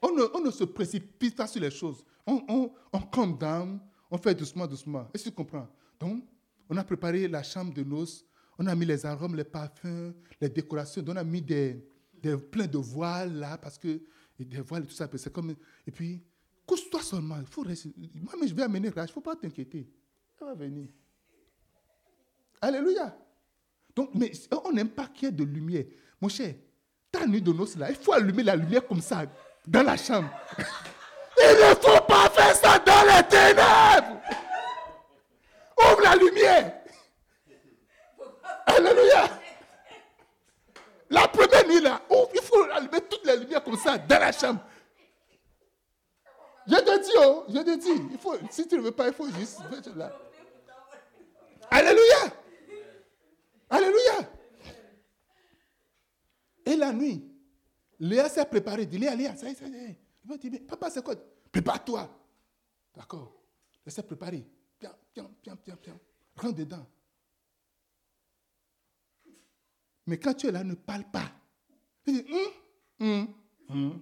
on 0.02 0.42
ne, 0.42 0.52
se 0.52 0.64
précipite 0.64 1.36
pas 1.36 1.48
sur 1.48 1.62
les 1.62 1.72
choses. 1.72 2.04
On, 2.26 2.42
on, 2.48 2.72
on 2.92 3.00
calme 3.36 3.80
on 4.14 4.18
fait 4.20 4.36
doucement, 4.36 4.68
doucement. 4.68 5.10
Est-ce 5.12 5.24
que 5.24 5.30
tu 5.30 5.36
comprends? 5.36 5.68
Donc, 6.00 6.24
on 6.70 6.78
a 6.78 6.84
préparé 6.84 7.28
la 7.28 7.42
chambre 7.42 7.74
de 7.74 7.84
noces, 7.84 8.24
On 8.60 8.68
a 8.68 8.76
mis 8.76 8.86
les 8.86 9.04
arômes, 9.08 9.36
les 9.36 9.44
parfums, 9.44 10.14
les 10.40 10.50
décorations. 10.50 11.04
On 11.08 11.16
a 11.16 11.24
mis 11.24 11.42
des, 11.42 11.84
des 12.22 12.38
plein 12.38 12.68
de 12.68 12.78
voiles 12.78 13.40
là, 13.40 13.58
parce 13.58 13.80
que 13.80 14.00
des 14.38 14.62
voiles 14.62 14.84
et 14.84 14.86
tout 14.86 14.94
ça. 14.94 15.10
C'est 15.16 15.34
comme. 15.34 15.56
Et 15.88 15.92
puis, 15.92 16.22
couche-toi 16.68 17.02
seulement. 17.02 17.40
Il 17.40 17.48
faut 17.48 17.64
rester. 17.64 17.92
Moi, 18.14 18.34
mais 18.40 18.48
je 18.48 18.54
vais 18.54 18.62
amener 18.62 18.90
Rach. 18.90 19.08
Il 19.08 19.10
ne 19.10 19.14
faut 19.14 19.22
pas 19.22 19.36
t'inquiéter. 19.36 19.90
Elle 20.40 20.48
va 20.48 20.54
venir. 20.54 20.90
Alléluia. 22.62 23.18
Donc, 23.96 24.10
mais 24.14 24.32
on 24.66 24.72
n'aime 24.72 24.90
pas 24.90 25.08
qu'il 25.08 25.26
y 25.26 25.30
ait 25.30 25.32
de 25.32 25.44
lumière. 25.44 25.86
Mon 26.20 26.30
cher, 26.30 26.56
ta 27.12 27.26
nuit 27.26 27.42
de 27.42 27.54
noces 27.54 27.76
là, 27.76 27.90
il 27.90 27.96
faut 27.96 28.14
allumer 28.14 28.44
la 28.44 28.56
lumière 28.56 28.86
comme 28.88 29.02
ça, 29.02 29.24
dans 29.68 29.84
la 29.84 29.98
chambre. 29.98 30.30
il 31.38 31.56
ne 31.56 31.76
faut 31.76 32.02
pas 32.06 32.30
faire 32.30 32.56
ça 32.56 32.80
dans 32.80 33.04
les 33.04 33.28
ténèbres. 33.28 34.22
Ouvre 35.78 36.02
la 36.02 36.16
lumière. 36.16 36.74
Alléluia. 38.66 39.30
La 41.10 41.28
première 41.28 41.68
nuit 41.68 41.82
là, 41.82 42.02
il 42.34 42.42
faut 42.42 42.64
allumer 42.64 43.02
toutes 43.10 43.26
les 43.26 43.38
lumières 43.38 43.64
comme 43.64 43.78
ça 43.78 43.98
dans 43.98 44.20
la 44.20 44.32
chambre. 44.32 44.62
Je 46.66 46.76
te 46.76 47.04
dis, 47.04 47.12
oh, 47.20 47.44
je 47.50 47.60
te 47.60 47.78
dis, 47.78 48.02
il 48.12 48.18
faut, 48.18 48.36
si 48.50 48.68
tu 48.68 48.78
ne 48.78 48.82
veux 48.82 48.92
pas, 48.92 49.08
il 49.08 49.14
faut 49.14 49.30
juste. 49.30 49.60
Là. 49.96 50.12
Alléluia. 51.70 52.43
Alléluia. 53.74 54.30
Et 56.64 56.76
la 56.76 56.94
nuit, 56.94 57.24
Léa 58.00 58.30
s'est 58.30 58.46
préparée. 58.46 58.86
Dit 58.86 59.00
Léa, 59.00 59.16
Léa, 59.16 59.36
ça 59.36 59.50
y 59.50 59.52
est, 59.52 59.56
ça 59.56 59.68
y 59.68 59.76
est. 59.76 60.00
Il 60.24 60.30
va 60.30 60.38
dire, 60.38 60.60
papa, 60.68 60.92
c'est 60.92 61.04
quoi? 61.04 61.16
Prépare-toi. 61.52 62.08
D'accord. 62.96 63.34
Elle 63.84 63.92
s'est 63.92 64.04
préparée. 64.04 64.46
Tiens, 64.80 64.96
tiens, 65.12 65.32
tiens, 65.42 65.58
tiens, 65.64 65.78
tiens. 65.82 66.00
Rentre 66.36 66.56
dedans. 66.56 66.86
Mais 70.06 70.20
quand 70.20 70.36
tu 70.36 70.48
es 70.48 70.52
là, 70.52 70.64
ne 70.64 70.76
parle 70.76 71.06
pas. 71.12 71.32
Il 72.06 72.14
dit, 72.14 72.34
hum, 73.00 73.28
hum, 73.70 74.02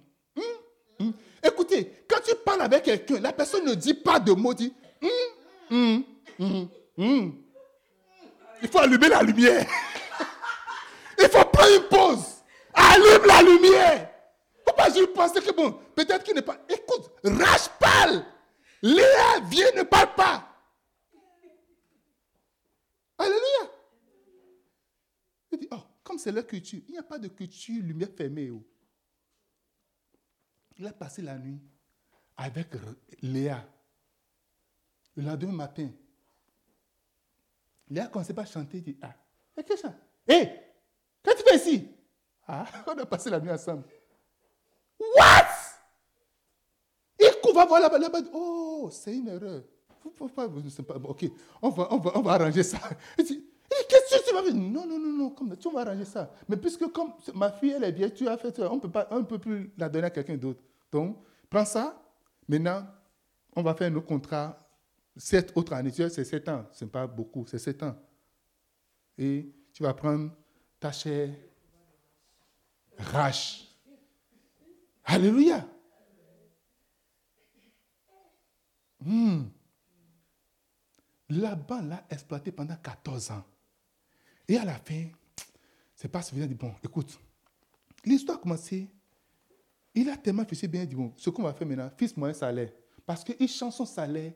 hum, 0.98 1.12
Écoutez, 1.42 2.04
quand 2.06 2.20
tu 2.22 2.34
parles 2.44 2.60
avec 2.60 2.82
quelqu'un, 2.82 3.20
la 3.20 3.32
personne 3.32 3.64
ne 3.64 3.74
dit 3.74 3.94
pas 3.94 4.20
de 4.20 4.32
mots, 4.32 4.52
dit 4.52 4.72
Il 8.62 8.68
faut 8.68 8.78
allumer 8.78 9.08
la 9.08 9.22
lumière. 9.22 9.66
Il 11.18 11.28
faut 11.28 11.44
prendre 11.44 11.74
une 11.76 11.88
pause. 11.88 12.42
Allume 12.72 13.26
la 13.26 13.42
lumière. 13.42 14.10
Faut 14.66 14.74
pas 14.74 14.88
juste 14.88 15.12
penser 15.12 15.40
que 15.40 15.52
bon, 15.52 15.72
peut-être 15.94 16.22
qu'il 16.22 16.34
n'est 16.34 16.42
pas. 16.42 16.64
Écoute, 16.68 17.10
rage 17.24 17.68
parle. 17.80 18.24
Léa, 18.80 19.40
viens, 19.48 19.72
ne 19.76 19.82
parle 19.82 20.14
pas. 20.14 20.48
Alléluia. 23.18 23.70
Il 25.52 25.58
dit, 25.58 25.68
oh, 25.70 25.82
comme 26.02 26.18
c'est 26.18 26.32
leur 26.32 26.46
culture, 26.46 26.80
il 26.88 26.92
n'y 26.92 26.98
a 26.98 27.02
pas 27.02 27.18
de 27.18 27.28
culture 27.28 27.82
lumière 27.82 28.08
fermée. 28.16 28.50
Oh. 28.50 28.64
Il 30.78 30.86
a 30.86 30.92
passé 30.92 31.20
la 31.20 31.36
nuit 31.36 31.60
avec 32.36 32.68
Léa. 33.20 33.68
Le 35.14 35.24
lendemain 35.24 35.52
matin, 35.52 35.90
Ne 37.92 38.06
commençait 38.06 38.32
pas 38.32 38.42
à 38.42 38.46
chanter. 38.46 38.78
Il 38.78 38.82
dit, 38.82 38.98
ah, 39.02 39.14
qu'est-ce 39.54 39.68
que 39.68 39.78
ça 39.78 39.94
Hé, 40.26 40.48
qu'est-ce 41.22 41.36
que 41.36 41.42
tu 41.42 41.48
fais 41.48 41.56
ici? 41.56 41.88
Ah, 42.46 42.64
on 42.86 42.98
a 42.98 43.06
passé 43.06 43.28
la 43.30 43.40
nuit 43.40 43.50
ensemble. 43.50 43.84
What? 44.98 45.46
Il 47.20 47.54
va 47.54 47.66
voir 47.66 47.80
là-bas, 47.82 47.98
là-bas. 47.98 48.20
Oh, 48.32 48.88
c'est 48.90 49.14
une 49.14 49.28
erreur. 49.28 49.62
Ok, 51.04 51.30
on 51.60 51.68
va, 51.68 51.92
on, 51.92 51.98
va, 51.98 52.12
on 52.16 52.22
va 52.22 52.32
arranger 52.32 52.62
ça. 52.62 52.78
Il 53.18 53.24
dit, 53.24 53.44
Qu'est-ce 53.88 54.18
que 54.18 54.28
tu 54.28 54.34
vas 54.34 54.42
faire? 54.42 54.54
Non, 54.54 54.86
non, 54.86 54.98
non, 54.98 55.12
non, 55.12 55.30
comme, 55.30 55.56
tu 55.56 55.70
vas 55.70 55.80
arranger 55.80 56.04
ça. 56.04 56.30
Mais 56.48 56.56
puisque 56.56 56.86
comme 56.92 57.12
ma 57.34 57.52
fille, 57.52 57.72
elle 57.76 57.84
est 57.84 57.92
vieille, 57.92 58.12
tu 58.12 58.26
as 58.26 58.36
fait 58.38 58.58
on 58.60 58.80
on 59.10 59.24
peut 59.24 59.38
plus 59.38 59.70
la 59.76 59.88
donner 59.88 60.06
à 60.06 60.10
quelqu'un 60.10 60.36
d'autre. 60.36 60.62
Donc, 60.90 61.18
prends 61.48 61.64
ça. 61.64 62.02
Maintenant, 62.48 62.86
on 63.54 63.62
va 63.62 63.74
faire 63.74 63.90
nos 63.90 64.02
contrats. 64.02 64.58
Sept 65.16 65.52
autres 65.54 65.74
années, 65.74 65.92
c'est 65.92 66.24
sept 66.24 66.48
ans. 66.48 66.66
Ce 66.72 66.84
n'est 66.84 66.90
pas 66.90 67.06
beaucoup, 67.06 67.44
c'est 67.46 67.58
sept 67.58 67.82
ans. 67.82 67.96
Et 69.18 69.52
tu 69.72 69.82
vas 69.82 69.94
prendre 69.94 70.30
ta 70.80 70.90
chair 70.90 71.34
rache. 72.98 73.68
Alléluia. 75.04 75.66
Hmm. 79.00 79.44
Laban 81.28 81.82
l'a 81.82 82.06
exploité 82.10 82.52
pendant 82.52 82.76
14 82.76 83.30
ans. 83.32 83.44
Et 84.46 84.56
à 84.56 84.64
la 84.64 84.74
fin, 84.74 85.06
c'est 85.94 86.08
pas 86.08 86.22
suffisant. 86.22 86.46
Dit, 86.46 86.54
bon, 86.54 86.74
écoute, 86.84 87.18
l'histoire 88.04 88.38
a 88.38 88.40
commencé. 88.40 88.88
Il 89.94 90.08
a 90.08 90.16
tellement 90.16 90.44
fait 90.44 90.68
bien, 90.68 90.84
dit, 90.84 90.94
bon, 90.94 91.12
ce 91.16 91.30
qu'on 91.30 91.42
va 91.42 91.52
faire 91.52 91.66
maintenant, 91.66 91.90
fils-moi 91.96 92.28
un 92.28 92.32
salaire. 92.32 92.70
Parce 93.04 93.24
qu'il 93.24 93.48
change 93.48 93.74
son 93.74 93.86
salaire. 93.86 94.32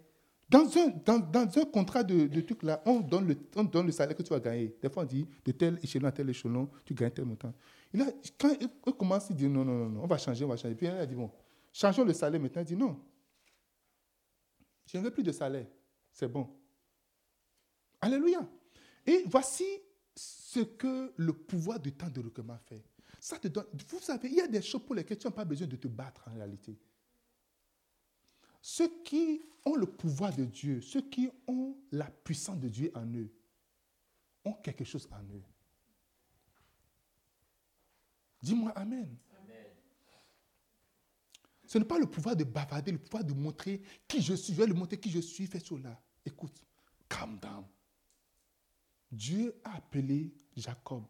Dans 0.48 0.64
un, 0.78 0.88
dans, 1.04 1.18
dans 1.18 1.58
un 1.58 1.64
contrat 1.64 2.04
de, 2.04 2.26
de 2.26 2.40
truc 2.40 2.62
là, 2.62 2.80
on 2.86 3.00
donne, 3.00 3.26
le, 3.26 3.36
on 3.56 3.64
donne 3.64 3.86
le 3.86 3.92
salaire 3.92 4.16
que 4.16 4.22
tu 4.22 4.30
vas 4.30 4.38
gagner. 4.38 4.76
Des 4.80 4.88
fois, 4.88 5.02
on 5.02 5.06
dit, 5.06 5.26
de 5.44 5.52
tel 5.52 5.78
échelon 5.82 6.06
à 6.06 6.12
tel 6.12 6.30
échelon, 6.30 6.70
tu 6.84 6.94
gagnes 6.94 7.10
tel 7.10 7.24
montant. 7.24 7.52
Quand 8.38 8.52
il, 8.60 8.92
commence, 8.94 9.26
il 9.30 9.36
dit, 9.36 9.48
non, 9.48 9.64
non, 9.64 9.88
non, 9.88 10.02
on 10.04 10.06
va 10.06 10.18
changer, 10.18 10.44
on 10.44 10.48
va 10.48 10.56
changer. 10.56 10.74
Puis 10.74 10.86
il 10.86 10.92
a 10.92 11.06
dit, 11.06 11.14
bon, 11.14 11.30
changeons 11.72 12.04
le 12.04 12.12
salaire 12.12 12.40
maintenant. 12.40 12.62
Il 12.62 12.66
dit, 12.66 12.76
non, 12.76 13.00
je 14.86 14.98
ne 14.98 15.02
veux 15.02 15.10
plus 15.10 15.24
de 15.24 15.32
salaire. 15.32 15.66
C'est 16.12 16.28
bon. 16.28 16.48
Alléluia. 18.00 18.48
Et 19.04 19.24
voici 19.26 19.64
ce 20.14 20.60
que 20.60 21.12
le 21.16 21.32
pouvoir 21.32 21.80
du 21.80 21.92
temps 21.92 22.08
de 22.08 22.20
recueillement 22.20 22.58
fait. 22.66 22.84
Ça 23.18 23.38
te 23.38 23.48
donne, 23.48 23.66
vous 23.88 23.98
savez, 23.98 24.28
il 24.28 24.36
y 24.36 24.40
a 24.40 24.46
des 24.46 24.62
choses 24.62 24.84
pour 24.84 24.94
lesquelles 24.94 25.18
tu 25.18 25.26
n'as 25.26 25.32
pas 25.32 25.44
besoin 25.44 25.66
de 25.66 25.76
te 25.76 25.88
battre 25.88 26.22
en 26.28 26.34
réalité. 26.34 26.78
Ceux 28.68 29.00
qui 29.04 29.40
ont 29.64 29.76
le 29.76 29.86
pouvoir 29.86 30.34
de 30.34 30.44
Dieu, 30.44 30.80
ceux 30.80 31.00
qui 31.00 31.30
ont 31.46 31.76
la 31.92 32.10
puissance 32.10 32.58
de 32.58 32.68
Dieu 32.68 32.90
en 32.96 33.06
eux, 33.14 33.32
ont 34.44 34.54
quelque 34.54 34.82
chose 34.82 35.08
en 35.12 35.22
eux. 35.22 35.44
Dis-moi 38.42 38.72
Amen. 38.72 39.16
Amen. 39.38 39.66
Ce 41.64 41.78
n'est 41.78 41.84
pas 41.84 42.00
le 42.00 42.10
pouvoir 42.10 42.34
de 42.34 42.42
bavarder, 42.42 42.90
le 42.90 42.98
pouvoir 42.98 43.22
de 43.22 43.34
montrer 43.34 43.80
qui 44.08 44.20
je 44.20 44.34
suis. 44.34 44.52
Je 44.52 44.58
vais 44.58 44.66
le 44.66 44.74
montrer 44.74 44.98
qui 44.98 45.12
je 45.12 45.20
suis, 45.20 45.46
fais 45.46 45.60
cela. 45.60 46.02
Écoute, 46.24 46.60
calm 47.08 47.38
down. 47.38 47.64
Dieu 49.12 49.60
a 49.62 49.76
appelé 49.76 50.34
Jacob. 50.56 51.06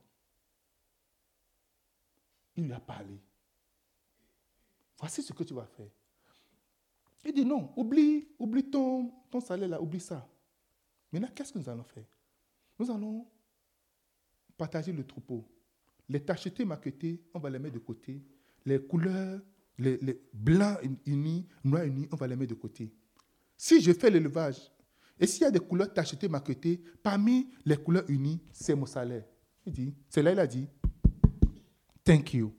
Il 2.55 2.65
lui 2.65 2.73
a 2.75 2.81
parlé. 2.81 3.19
Voici 4.99 5.23
ce 5.23 5.33
que 5.33 5.43
tu 5.43 5.55
vas 5.55 5.65
faire. 5.65 5.89
Il 7.27 7.33
dit 7.33 7.45
non, 7.45 7.73
oublie, 7.77 8.29
oublie 8.39 8.71
ton, 8.71 9.13
salaire 9.45 9.69
là, 9.69 9.83
oublie 9.83 10.01
ça. 10.01 10.27
Maintenant, 11.13 11.29
qu'est-ce 11.35 11.53
que 11.53 11.59
nous 11.59 11.69
allons 11.69 11.83
faire? 11.83 12.05
Nous 12.79 12.89
allons 12.89 13.27
partager 14.57 14.93
le 14.93 15.05
troupeau. 15.05 15.45
Les 16.09 16.21
tachetés 16.21 16.65
maquettés, 16.65 17.21
on 17.35 17.41
va 17.41 17.51
les 17.51 17.59
mettre 17.59 17.75
de 17.75 17.81
côté. 17.81 18.23
Les 18.65 18.81
couleurs, 18.81 19.41
les, 19.77 19.97
les 19.99 20.23
blancs 20.33 20.79
unis, 21.05 21.47
noirs 21.65 21.85
unis, 21.85 22.09
on 22.13 22.17
va 22.17 22.29
les 22.29 22.37
mettre 22.37 22.55
de 22.55 22.61
côté. 22.61 22.95
Si 23.57 23.81
je 23.81 23.93
fais 23.93 24.09
l'élevage, 24.09 24.71
et 25.19 25.27
s'il 25.27 25.43
y 25.43 25.47
a 25.47 25.51
des 25.51 25.59
couleurs 25.59 25.93
tachetées, 25.93 26.29
maquetées, 26.29 26.81
parmi 27.03 27.51
les 27.65 27.77
couleurs 27.77 28.09
unies, 28.09 28.41
c'est 28.53 28.77
mon 28.77 28.87
salaire. 28.87 29.25
Il 29.67 29.73
dit, 29.73 29.95
c'est 30.09 30.23
là 30.23 30.31
il 30.31 30.39
a 30.39 30.47
dit, 30.47 30.69
thank 32.05 32.35
you. 32.35 32.55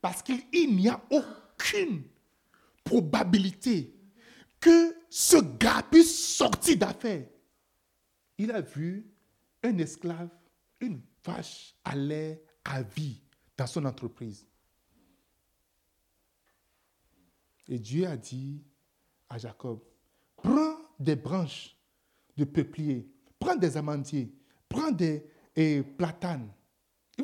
Parce 0.00 0.22
qu'il 0.22 0.76
n'y 0.76 0.88
a 0.88 1.02
aucune 1.10 2.04
probabilité 2.84 3.94
que 4.60 4.94
ce 5.10 5.36
gars 5.58 5.82
puisse 5.90 6.34
sortir 6.36 6.78
d'affaires. 6.78 7.26
Il 8.38 8.50
a 8.50 8.60
vu 8.60 9.06
un 9.62 9.76
esclave, 9.78 10.30
une 10.80 11.00
vache 11.24 11.74
l'air 11.94 12.38
à 12.64 12.82
vie 12.82 13.20
dans 13.56 13.66
son 13.66 13.84
entreprise. 13.84 14.46
Et 17.68 17.78
Dieu 17.78 18.06
a 18.06 18.16
dit 18.16 18.62
à 19.28 19.38
Jacob, 19.38 19.80
prends 20.36 20.76
des 20.98 21.16
branches 21.16 21.76
de 22.36 22.44
peuplier, 22.44 23.08
prends 23.38 23.56
des 23.56 23.76
amandiers, 23.76 24.34
prends 24.68 24.90
des 24.90 25.24
platanes. 25.96 26.52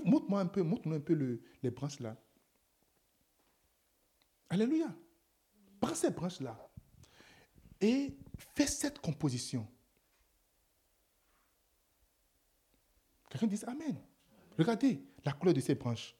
Montre-moi 0.05 0.41
un 0.41 0.47
peu, 0.47 0.63
montre-moi 0.63 0.97
un 0.97 1.01
peu 1.01 1.41
les 1.63 1.71
branches 1.71 1.99
là. 2.01 2.17
Alléluia. 4.51 4.95
Prends 5.81 5.95
ces 5.95 6.11
branches-là 6.11 6.57
et 7.81 8.17
fais 8.55 8.67
cette 8.67 8.99
composition. 9.01 9.67
Quelqu'un 13.31 13.47
dit 13.47 13.61
Amen. 13.67 13.97
Regardez 14.57 15.03
la 15.25 15.33
couleur 15.33 15.55
de 15.55 15.61
ces 15.61 15.75
branches. 15.75 16.17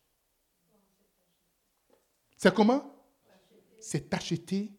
C'est 2.37 2.55
comment? 2.55 2.95
C'est 3.81 4.09
tacheté 4.09 4.79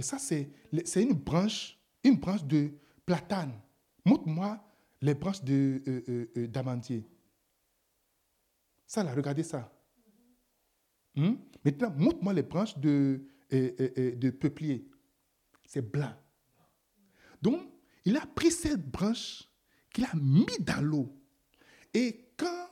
ça, 0.00 0.18
c'est 0.18 1.02
une 1.02 1.14
branche, 1.14 1.78
une 2.04 2.16
branche 2.16 2.44
de 2.44 2.72
platane. 3.06 3.52
montre-moi 4.04 4.62
les 5.00 5.14
branches 5.14 5.42
de, 5.42 5.82
euh, 5.86 6.30
euh, 6.36 6.46
d'amandier. 6.46 7.08
Ça, 8.86 9.02
là, 9.02 9.14
regardez 9.14 9.42
ça. 9.42 9.72
Hmm? 11.14 11.34
Maintenant, 11.64 11.92
montre-moi 11.96 12.32
les 12.32 12.42
branches 12.42 12.78
de, 12.78 13.22
de 13.50 14.30
peuplier. 14.30 14.88
C'est 15.66 15.82
blanc. 15.88 16.12
Donc, 17.42 17.60
il 18.04 18.16
a 18.16 18.26
pris 18.26 18.50
cette 18.50 18.90
branche 18.90 19.44
qu'il 19.92 20.04
a 20.04 20.14
mis 20.14 20.46
dans 20.60 20.82
l'eau. 20.82 21.16
Et 21.92 22.32
quand 22.36 22.70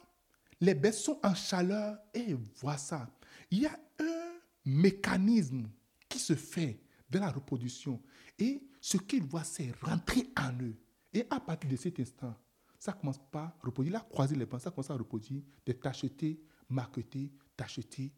les 0.60 0.74
bêtes 0.74 0.94
sont 0.94 1.18
en 1.22 1.34
chaleur 1.34 1.98
et 2.14 2.34
voient 2.56 2.78
ça, 2.78 3.10
il 3.50 3.60
y 3.60 3.66
a 3.66 3.78
un 3.98 4.32
mécanisme 4.64 5.68
qui 6.08 6.18
se 6.18 6.34
fait 6.34 6.80
de 7.10 7.18
la 7.18 7.30
reproduction. 7.30 8.02
Et 8.38 8.68
ce 8.80 8.96
qu'ils 8.98 9.24
voient, 9.24 9.44
c'est 9.44 9.72
rentrer 9.82 10.28
en 10.38 10.52
eux. 10.62 10.76
Et 11.12 11.26
à 11.30 11.40
partir 11.40 11.70
de 11.70 11.76
cet 11.76 11.98
instant, 12.00 12.34
ça 12.78 12.92
commence 12.92 13.18
pas 13.30 13.42
à 13.42 13.58
reproduire. 13.62 13.94
Il 13.94 13.96
a 13.96 14.08
croisé 14.08 14.36
les 14.36 14.46
bancs, 14.46 14.60
ça 14.60 14.70
commence 14.70 14.90
à 14.90 14.94
reproduire 14.94 15.42
de 15.66 15.72
t'acheter, 15.72 16.40
marketer, 16.68 17.32
t'acheter, 17.56 18.12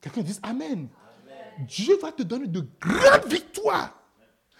Quelqu'un 0.00 0.22
dit 0.22 0.38
Amen. 0.42 0.88
Dieu 1.66 1.98
va 2.00 2.12
te 2.12 2.22
donner 2.22 2.46
de 2.46 2.64
grandes 2.80 3.26
victoires. 3.26 3.96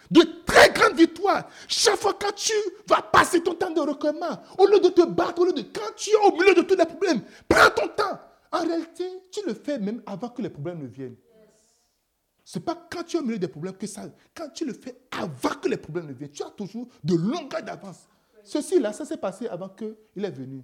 De 0.09 0.21
très 0.45 0.71
grandes 0.71 0.97
victoires. 0.97 1.49
Chaque 1.67 1.95
fois 1.95 2.13
que 2.13 2.31
tu 2.33 2.53
vas 2.87 3.01
passer 3.01 3.41
ton 3.41 3.55
temps 3.55 3.71
de 3.71 3.79
recueillement, 3.79 4.41
au 4.57 4.67
lieu 4.67 4.79
de 4.79 4.89
te 4.89 5.05
battre, 5.05 5.41
au 5.41 5.45
lieu 5.45 5.53
de 5.53 5.61
quand 5.61 5.95
tu 5.95 6.09
es 6.09 6.15
au 6.15 6.31
milieu 6.33 6.53
de 6.53 6.61
tous 6.61 6.75
les 6.75 6.85
problèmes, 6.85 7.21
prends 7.47 7.69
ton 7.69 7.87
temps. 7.87 8.19
En 8.51 8.59
réalité, 8.59 9.05
tu 9.31 9.39
le 9.47 9.53
fais 9.53 9.79
même 9.79 10.03
avant 10.05 10.29
que 10.29 10.41
les 10.41 10.49
problèmes 10.49 10.79
ne 10.79 10.87
viennent. 10.87 11.15
Ce 12.43 12.59
n'est 12.59 12.65
pas 12.65 12.75
quand 12.91 13.03
tu 13.03 13.15
es 13.15 13.19
au 13.19 13.23
milieu 13.23 13.39
des 13.39 13.47
problèmes 13.47 13.77
que 13.77 13.87
ça. 13.87 14.03
Quand 14.35 14.49
tu 14.49 14.65
le 14.65 14.73
fais 14.73 15.01
avant 15.11 15.55
que 15.55 15.69
les 15.69 15.77
problèmes 15.77 16.07
ne 16.07 16.13
viennent, 16.13 16.31
tu 16.31 16.43
as 16.43 16.49
toujours 16.49 16.89
de 17.03 17.15
longueurs 17.15 17.63
d'avance. 17.63 18.09
Ceci 18.43 18.79
là, 18.79 18.91
ça 18.91 19.05
s'est 19.05 19.17
passé 19.17 19.47
avant 19.47 19.69
qu'il 19.69 20.25
est 20.25 20.31
venu. 20.31 20.63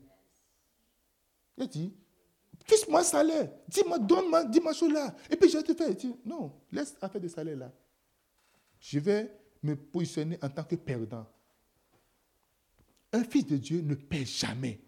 Il 1.58 1.64
a 1.64 1.68
dit, 1.68 1.94
fixe-moi 2.66 3.04
salaire. 3.04 3.50
Dis-moi, 3.68 4.00
donne-moi, 4.00 4.46
dis-moi 4.46 4.74
cela. 4.74 5.16
Et 5.30 5.36
puis 5.36 5.50
je 5.50 5.58
vais 5.58 5.64
te 5.64 5.74
faire. 5.74 5.90
Il 5.90 5.96
dit, 5.96 6.16
non, 6.26 6.54
laisse 6.72 6.96
affaire 7.02 7.22
de 7.22 7.28
salaire 7.28 7.58
là. 7.58 7.72
Je 8.80 9.00
vais 9.00 9.32
me 9.64 9.76
positionner 9.76 10.38
en 10.42 10.50
tant 10.50 10.64
que 10.64 10.76
perdant. 10.76 11.26
Un 13.12 13.24
fils 13.24 13.46
de 13.46 13.58
Dieu 13.58 13.82
ne 13.82 13.96
perd 13.96 14.26
jamais. 14.26 14.80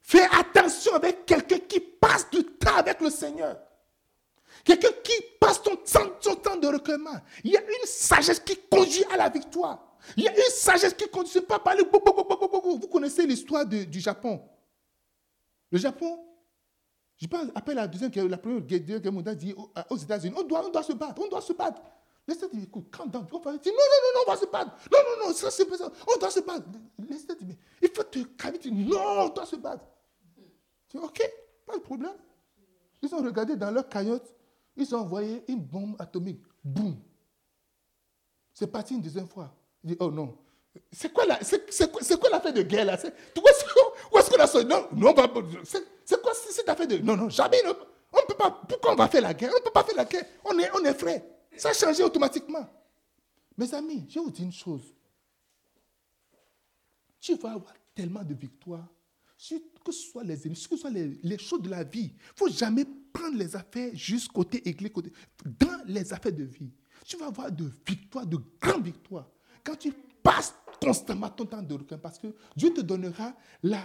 Fais 0.00 0.24
attention 0.24 0.94
avec 0.94 1.26
quelqu'un 1.26 1.58
qui 1.60 1.80
passe 1.80 2.28
du 2.30 2.42
temps 2.42 2.76
avec 2.76 3.00
le 3.00 3.10
Seigneur. 3.10 3.58
Quelqu'un 4.64 4.88
qui 5.04 5.12
passe 5.38 5.60
son 5.84 6.06
temps, 6.36 6.56
de 6.56 6.66
recueillement. 6.66 7.20
Il 7.44 7.52
y 7.52 7.56
a 7.56 7.62
une 7.62 7.86
sagesse 7.86 8.40
qui 8.40 8.56
conduit 8.70 9.04
à 9.12 9.16
la 9.16 9.28
victoire. 9.28 9.96
Il 10.16 10.24
y 10.24 10.28
a 10.28 10.32
une 10.32 10.50
sagesse 10.50 10.94
qui 10.94 11.08
conduit. 11.08 11.40
Pas 11.42 11.58
parler. 11.58 11.82
Vous 11.84 12.88
connaissez 12.88 13.26
l'histoire 13.26 13.64
du 13.64 14.00
Japon? 14.00 14.42
Le 15.70 15.78
Japon, 15.78 16.24
je 17.16 17.26
pense, 17.26 17.48
après 17.54 17.74
la 17.74 17.86
deuxième 17.86 18.10
la 18.28 18.38
première 18.38 18.60
guerre 18.60 19.12
mondiale, 19.12 19.36
dit 19.36 19.54
aux 19.90 19.96
États-Unis, 19.96 20.34
on 20.38 20.42
doit, 20.44 20.66
on 20.66 20.70
doit 20.70 20.82
se 20.82 20.92
battre, 20.92 21.20
on 21.22 21.28
doit 21.28 21.40
se 21.40 21.52
battre. 21.52 21.80
Les 22.26 22.34
États-Unis, 22.34 22.64
écoute, 22.64 22.86
quand 22.90 23.04
on 23.04 23.38
va 23.38 23.56
dire, 23.56 23.72
non, 23.72 23.78
non, 23.78 24.10
non, 24.14 24.20
on 24.26 24.30
va 24.30 24.36
se 24.36 24.46
battre. 24.46 24.76
Non, 24.92 24.98
non, 24.98 25.28
non, 25.28 25.34
ça 25.34 25.50
c'est 25.50 25.68
ça. 25.76 25.90
On 26.14 26.18
doit 26.18 26.30
se 26.30 26.40
battre. 26.40 26.66
Les 26.98 27.22
États-Unis, 27.22 27.56
il 27.82 27.88
faut 27.88 28.02
te 28.02 28.18
calmer. 28.36 28.58
Non, 28.70 29.26
on 29.26 29.28
doit 29.30 29.46
se 29.46 29.56
battre. 29.56 29.84
Je 30.92 30.98
dis, 30.98 31.04
ok, 31.04 31.32
pas 31.66 31.76
de 31.76 31.82
problème. 31.82 32.16
Ils 33.02 33.14
ont 33.14 33.22
regardé 33.22 33.56
dans 33.56 33.70
leur 33.70 33.88
caillotte, 33.88 34.34
ils 34.76 34.94
ont 34.94 35.00
envoyé 35.00 35.42
une 35.48 35.60
bombe 35.62 35.96
atomique. 35.98 36.42
Boum. 36.62 36.96
C'est 38.52 38.66
parti 38.66 38.94
une 38.94 39.02
deuxième 39.02 39.28
fois. 39.28 39.54
Il 39.82 39.90
dit, 39.90 39.96
oh 40.00 40.10
non. 40.10 40.36
C'est 40.92 41.12
quoi, 41.12 41.26
la, 41.26 41.38
l'affaire 41.38 42.52
de 42.52 42.62
guerre 42.62 42.84
là? 42.84 42.96
C'est, 42.96 43.12
Où 43.36 44.18
est-ce 44.18 44.30
qu'on 44.30 44.42
a 44.42 44.46
ça 44.46 44.62
Non, 44.64 44.88
non 44.92 45.14
c'est, 45.64 46.22
quoi 46.22 46.32
cette 46.34 46.68
affaire 46.68 46.86
de... 46.86 46.98
Non, 46.98 47.16
non, 47.16 47.28
jamais. 47.28 47.58
on 47.66 48.26
peut 48.26 48.34
pas, 48.34 48.50
pourquoi 48.68 48.92
on 48.92 48.96
va 48.96 49.08
faire 49.08 49.22
la 49.22 49.34
guerre? 49.34 49.50
On 49.52 49.58
ne 49.58 49.64
peut 49.64 49.70
pas 49.70 49.84
faire 49.84 49.96
la 49.96 50.04
guerre. 50.04 50.24
On 50.44 50.58
est, 50.58 50.70
on 50.74 50.84
est 50.84 50.94
frais. 50.94 51.24
Ça 51.56 51.70
a 51.70 51.72
changé 51.72 52.02
automatiquement. 52.02 52.66
Mes 53.56 53.72
amis, 53.74 54.06
je 54.08 54.18
vous 54.18 54.30
dire 54.30 54.44
une 54.44 54.52
chose. 54.52 54.94
Tu 57.20 57.34
vas 57.36 57.52
avoir 57.52 57.74
tellement 57.94 58.22
de 58.22 58.34
victoires 58.34 58.86
que 59.84 59.92
ce 59.92 60.10
soit 60.10 60.24
les 60.24 60.46
ennemis, 60.46 60.66
que 60.68 60.76
ce 60.76 60.76
soit 60.76 60.90
les, 60.90 61.38
choses 61.38 61.62
de 61.62 61.70
la 61.70 61.84
vie. 61.84 62.12
Il 62.12 62.32
ne 62.32 62.36
faut 62.36 62.48
jamais 62.48 62.84
prendre 63.12 63.36
les 63.36 63.54
affaires 63.54 63.90
juste 63.94 64.28
côté 64.32 64.68
église, 64.68 64.92
côté. 64.92 65.12
Dans 65.44 65.82
les 65.86 66.12
affaires 66.12 66.32
de 66.32 66.44
vie, 66.44 66.70
tu 67.04 67.16
vas 67.16 67.26
avoir 67.26 67.50
de 67.50 67.70
victoires, 67.86 68.26
de 68.26 68.38
grandes 68.60 68.84
victoires. 68.84 69.28
Quand 69.64 69.76
tu 69.76 69.92
passes 70.22 70.54
constamment 70.80 71.28
ton 71.28 71.46
temps 71.46 71.62
de 71.62 71.74
requin, 71.74 71.98
parce 71.98 72.18
que 72.18 72.28
Dieu 72.56 72.72
te 72.72 72.80
donnera 72.80 73.32
la, 73.62 73.82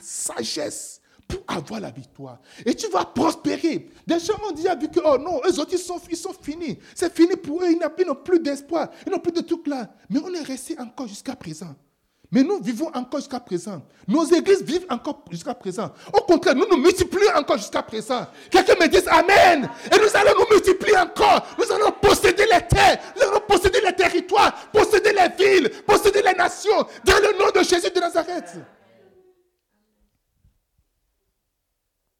sagesse 0.00 1.00
pour 1.26 1.42
avoir 1.46 1.80
la 1.80 1.90
victoire. 1.90 2.40
Et 2.64 2.74
tu 2.74 2.88
vas 2.88 3.04
prospérer. 3.04 3.90
Des 4.06 4.18
gens 4.18 4.34
ont 4.48 4.52
déjà 4.52 4.74
vu 4.74 4.88
que, 4.88 5.00
oh 5.04 5.18
non, 5.18 5.40
eux 5.46 5.60
autres, 5.60 5.72
ils 5.72 5.78
sont, 5.78 6.00
ils 6.10 6.16
sont 6.16 6.32
finis. 6.32 6.78
C'est 6.94 7.14
fini 7.14 7.36
pour 7.36 7.62
eux, 7.62 7.70
ils 7.70 8.06
n'ont 8.06 8.14
plus 8.14 8.40
d'espoir, 8.40 8.90
ils 9.06 9.12
n'ont 9.12 9.18
plus 9.18 9.32
de 9.32 9.42
tout 9.42 9.62
là. 9.66 9.92
Mais 10.08 10.20
on 10.20 10.32
est 10.32 10.42
resté 10.42 10.78
encore 10.78 11.06
jusqu'à 11.06 11.36
présent. 11.36 11.74
Mais 12.30 12.42
nous 12.42 12.60
vivons 12.60 12.88
encore 12.94 13.20
jusqu'à 13.20 13.40
présent. 13.40 13.82
Nos 14.06 14.24
églises 14.26 14.62
vivent 14.62 14.84
encore 14.90 15.24
jusqu'à 15.30 15.54
présent. 15.54 15.92
Au 16.12 16.20
contraire, 16.20 16.54
nous 16.54 16.66
nous 16.70 16.76
multiplions 16.76 17.30
encore 17.34 17.56
jusqu'à 17.56 17.82
présent. 17.82 18.26
Quelqu'un 18.50 18.74
me 18.74 18.86
dise 18.86 19.08
Amen. 19.08 19.68
Et 19.86 19.96
nous 19.96 20.14
allons 20.14 20.38
nous 20.40 20.54
multiplier 20.54 20.98
encore. 20.98 21.46
Nous 21.58 21.72
allons 21.72 21.90
posséder 21.92 22.44
les 22.44 22.66
terres. 22.66 23.00
Nous 23.16 23.22
allons 23.22 23.40
posséder 23.48 23.80
les 23.82 23.94
territoires. 23.94 24.70
Posséder 24.70 25.12
les 25.14 25.28
villes. 25.42 25.70
Posséder 25.86 26.20
les 26.20 26.34
nations. 26.34 26.86
Dans 27.04 27.16
le 27.16 27.38
nom 27.38 27.50
de 27.50 27.64
Jésus 27.64 27.90
de 27.94 27.98
Nazareth. 28.00 28.58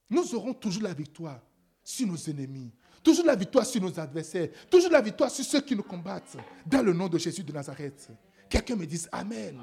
Nous 0.08 0.34
aurons 0.34 0.54
toujours 0.54 0.84
la 0.84 0.94
victoire 0.94 1.38
sur 1.84 2.06
nos 2.06 2.16
ennemis. 2.16 2.72
Toujours 3.04 3.26
la 3.26 3.36
victoire 3.36 3.66
sur 3.66 3.82
nos 3.82 4.00
adversaires. 4.00 4.48
Toujours 4.70 4.90
la 4.90 5.02
victoire 5.02 5.30
sur 5.30 5.44
ceux 5.44 5.60
qui 5.60 5.76
nous 5.76 5.82
combattent. 5.82 6.38
Dans 6.64 6.80
le 6.80 6.94
nom 6.94 7.08
de 7.08 7.18
Jésus 7.18 7.42
de 7.42 7.52
Nazareth. 7.52 8.08
Quelqu'un 8.48 8.76
me 8.76 8.86
dise 8.86 9.06
Amen. 9.12 9.60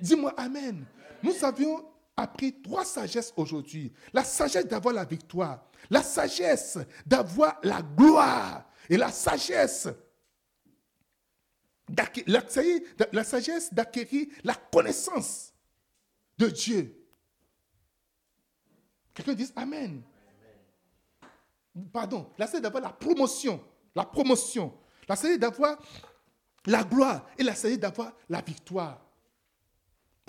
Dis-moi 0.00 0.32
Amen. 0.36 0.84
Nous 1.22 1.44
avions 1.44 1.84
appris 2.16 2.60
trois 2.60 2.84
sagesses 2.84 3.32
aujourd'hui. 3.36 3.92
La 4.12 4.24
sagesse 4.24 4.66
d'avoir 4.66 4.94
la 4.94 5.04
victoire, 5.04 5.64
la 5.88 6.02
sagesse 6.02 6.78
d'avoir 7.06 7.58
la 7.62 7.82
gloire 7.82 8.68
et 8.88 8.96
la 8.96 9.10
sagesse 9.10 9.88
la, 12.26 13.24
sagesse 13.24 13.72
d'acquérir 13.74 14.28
la 14.44 14.54
connaissance 14.54 15.52
de 16.38 16.46
Dieu. 16.46 16.96
Quelqu'un 19.14 19.34
dit 19.34 19.50
Amen. 19.56 20.02
Pardon, 21.92 22.30
la 22.38 22.46
sagesse 22.46 22.62
d'avoir 22.62 22.82
la 22.82 22.90
promotion. 22.90 23.62
La 23.94 24.04
promotion. 24.04 24.72
La 25.08 25.16
sagesse 25.16 25.38
d'avoir 25.38 25.78
la 26.66 26.84
gloire 26.84 27.26
et 27.38 27.42
la 27.42 27.54
sagesse 27.54 27.78
d'avoir 27.78 28.12
la 28.28 28.40
victoire 28.40 29.09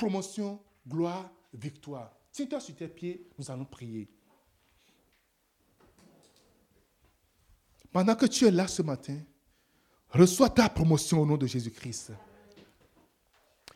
promotion, 0.02 0.60
gloire, 0.88 1.30
victoire. 1.54 2.12
Tiens-toi 2.32 2.60
sur 2.60 2.76
tes 2.76 2.88
pieds, 2.88 3.30
nous 3.38 3.52
allons 3.52 3.66
prier. 3.66 4.10
Pendant 7.92 8.16
que 8.16 8.26
tu 8.26 8.48
es 8.48 8.52
là 8.52 8.68
ce 8.68 8.82
matin, 8.82 9.20
reçois 10.10 10.50
ta 10.50 10.70
promotion 10.70 11.22
au 11.22 11.26
nom 11.28 11.38
de 11.38 11.46
Jésus-Christ. 11.46 12.14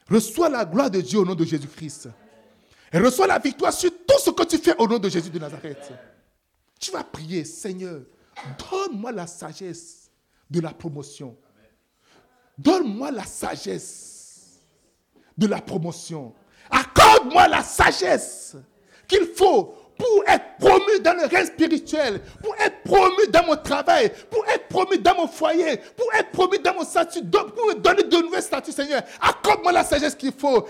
Reçois 0.09 0.49
la 0.49 0.65
gloire 0.65 0.89
de 0.89 0.99
Dieu 0.99 1.19
au 1.19 1.25
nom 1.25 1.35
de 1.35 1.45
Jésus-Christ. 1.45 2.09
Et 2.91 2.97
reçois 2.97 3.27
la 3.27 3.37
victoire 3.37 3.71
sur 3.71 3.91
tout 3.91 4.19
ce 4.19 4.31
que 4.31 4.45
tu 4.45 4.57
fais 4.57 4.75
au 4.77 4.87
nom 4.87 4.97
de 4.97 5.09
Jésus 5.09 5.29
de 5.29 5.37
Nazareth. 5.37 5.93
Tu 6.79 6.89
vas 6.89 7.03
prier, 7.03 7.45
Seigneur, 7.45 8.01
donne-moi 8.57 9.11
la 9.11 9.27
sagesse 9.27 10.09
de 10.49 10.59
la 10.59 10.73
promotion. 10.73 11.37
Donne-moi 12.57 13.11
la 13.11 13.25
sagesse 13.25 14.14
de 15.37 15.47
la 15.47 15.61
promotion. 15.61 16.33
Accorde-moi 16.69 17.47
la 17.47 17.63
sagesse 17.63 18.55
qu'il 19.07 19.25
faut 19.35 19.75
pour 19.97 20.23
être 20.27 20.57
promu 20.59 20.99
dans 21.01 21.13
le 21.13 21.25
règne 21.25 21.45
spirituel, 21.45 22.19
pour 22.43 22.53
être 22.55 22.83
promu 22.83 23.27
dans 23.31 23.45
mon 23.45 23.55
travail, 23.55 24.11
pour 24.29 24.45
être 24.47 24.67
promu 24.67 24.97
dans 24.97 25.15
mon 25.15 25.27
foyer, 25.27 25.77
pour 25.95 26.13
être 26.13 26.31
promu 26.31 26.57
dans 26.59 26.73
mon 26.73 26.83
statut, 26.83 27.23
pour 27.23 27.67
me 27.67 27.75
donner 27.75 28.03
de 28.03 28.17
nouveaux 28.17 28.41
statuts, 28.41 28.73
Seigneur. 28.73 29.01
Accorde-moi 29.21 29.71
la 29.71 29.83
sagesse 29.83 30.15
qu'il 30.15 30.33
faut. 30.33 30.67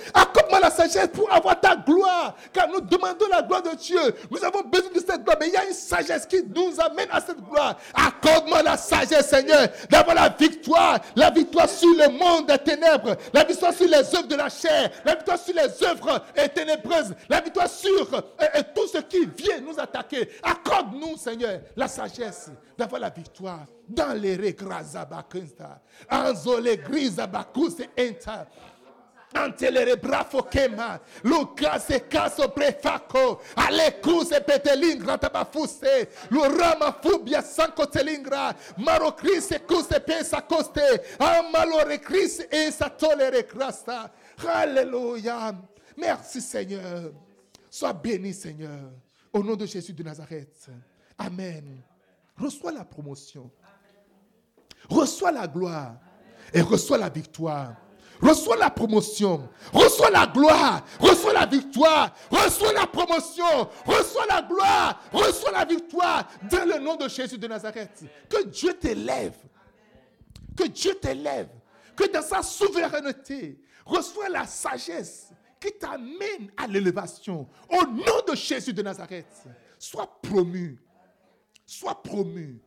La 0.62 0.72
sagesse 0.72 1.10
pour 1.14 1.32
avoir 1.32 1.60
ta 1.60 1.76
gloire. 1.76 2.36
Car 2.52 2.68
nous 2.68 2.82
demandons 2.82 3.28
la 3.30 3.42
gloire 3.42 3.62
de 3.62 3.76
Dieu. 3.76 4.00
Nous 4.32 4.44
avons 4.44 4.62
besoin 4.62 4.90
de 4.92 5.00
cette 5.00 5.24
gloire. 5.24 5.38
Mais 5.40 5.48
il 5.48 5.54
y 5.54 5.58
a 5.58 5.66
une 5.66 5.74
sagesse 5.74 6.26
qui 6.26 6.42
nous 6.44 6.80
amène 6.80 7.08
à 7.12 7.22
cette 7.22 7.40
gloire. 7.42 7.78
Accorde-moi 7.94 8.64
la 8.64 8.78
sagesse, 8.78 9.30
Seigneur, 9.30 9.68
d'avoir 9.90 10.16
la 10.16 10.30
victoire. 10.30 11.00
La 11.16 11.30
victoire 11.30 11.70
sur 11.70 11.90
le 11.90 12.10
monde 12.10 12.48
des 12.48 12.58
ténèbres. 12.58 13.16
La 13.34 13.44
victoire 13.44 13.74
sur 13.74 13.88
les 13.88 14.16
œuvres 14.16 14.28
de 14.28 14.36
la 14.36 14.50
chair. 14.50 14.90
La 15.04 15.16
victoire 15.16 15.38
sur 15.38 15.54
les 15.54 15.88
œuvres 15.88 16.22
ténébreuses. 16.54 17.14
La 17.30 17.42
victoire 17.42 17.70
sur 17.70 18.10
tout 18.74 18.88
ce 18.88 19.00
qui 19.00 19.26
vient 19.26 19.60
nous 19.60 19.80
attaquer. 19.80 20.30
Accorde-nous, 20.42 21.18
Seigneur, 21.18 21.60
la 21.76 21.88
sagesse 21.88 22.50
d'avoir 22.78 23.02
la 23.02 23.10
victoire 23.10 23.66
dans 23.88 24.14
les 24.20 24.36
regrazabakunsta. 24.36 25.82
Anzole 26.10 26.78
grizabakus 26.78 27.76
enta. 27.98 28.48
Antelere 29.36 29.96
brafo 29.96 30.42
kema. 30.44 31.00
Luka 31.24 31.80
se 31.80 32.00
kaso 32.00 32.48
prefako. 32.50 33.42
Aleku 33.56 34.24
se 34.26 34.40
petelingra 34.40 35.18
tabafuste. 35.18 36.08
Lurama 36.32 36.92
fubia 37.02 37.42
sanko 37.42 37.86
telingra. 37.86 38.56
Maro 38.78 39.12
krise 39.12 39.60
kuse 39.60 40.00
pensa 40.00 40.42
koste. 40.42 40.82
Amalore 41.20 41.98
krise 41.98 42.48
e 42.52 42.72
sa 42.72 42.90
tolere 42.90 43.44
krasta. 43.44 44.10
Alléluia. 44.48 45.54
Merci 45.98 46.42
Seigneur. 46.42 47.12
Sois 47.70 47.94
béni 47.94 48.34
Seigneur. 48.34 48.92
Au 49.34 49.44
nom 49.44 49.56
de 49.56 49.66
Jésus 49.66 49.94
de 49.94 50.04
Nazareth. 50.04 50.70
Amen. 51.18 51.82
Reçois 52.38 52.72
la 52.72 52.86
promotion. 52.86 53.52
Reçois 54.90 55.32
la 55.32 55.48
gloire. 55.48 55.96
Et 56.54 56.62
reçois 56.62 56.98
la 56.98 57.10
victoire. 57.10 57.76
Reçois 58.22 58.58
la 58.58 58.70
promotion. 58.70 59.50
Reçois 59.74 60.10
la 60.10 60.28
gloire. 60.28 60.86
Reçois 61.00 61.34
la 61.34 61.46
victoire. 61.46 62.16
Reçois 62.32 62.74
la 62.74 62.88
promotion. 62.88 63.70
Reçois 63.86 64.26
la 64.28 64.42
gloire. 64.42 65.02
Reçois 65.12 65.52
la 65.52 65.66
victoire. 65.66 66.30
Dans 66.50 66.66
le 66.66 66.80
nom 66.80 66.96
de 66.96 67.08
Jésus 67.08 67.38
de 67.38 67.48
Nazareth. 67.48 68.04
Que 68.30 68.46
Dieu 68.46 68.74
t'élève. 68.74 69.36
Que 70.56 70.68
Dieu 70.68 70.96
t'élève. 70.96 71.50
Que 71.96 72.12
dans 72.12 72.22
sa 72.22 72.42
souveraineté, 72.42 73.60
reçois 73.86 74.30
la 74.30 74.46
sagesse 74.46 75.30
qui 75.60 75.72
t'amène 75.72 76.52
à 76.58 76.68
l'élévation. 76.68 77.48
Au 77.70 77.86
nom 77.86 78.22
de 78.28 78.36
Jésus 78.36 78.74
de 78.74 78.82
Nazareth. 78.82 79.44
Sois 79.78 80.20
promu. 80.22 80.80
Sois 81.66 82.02
promu. 82.02 82.62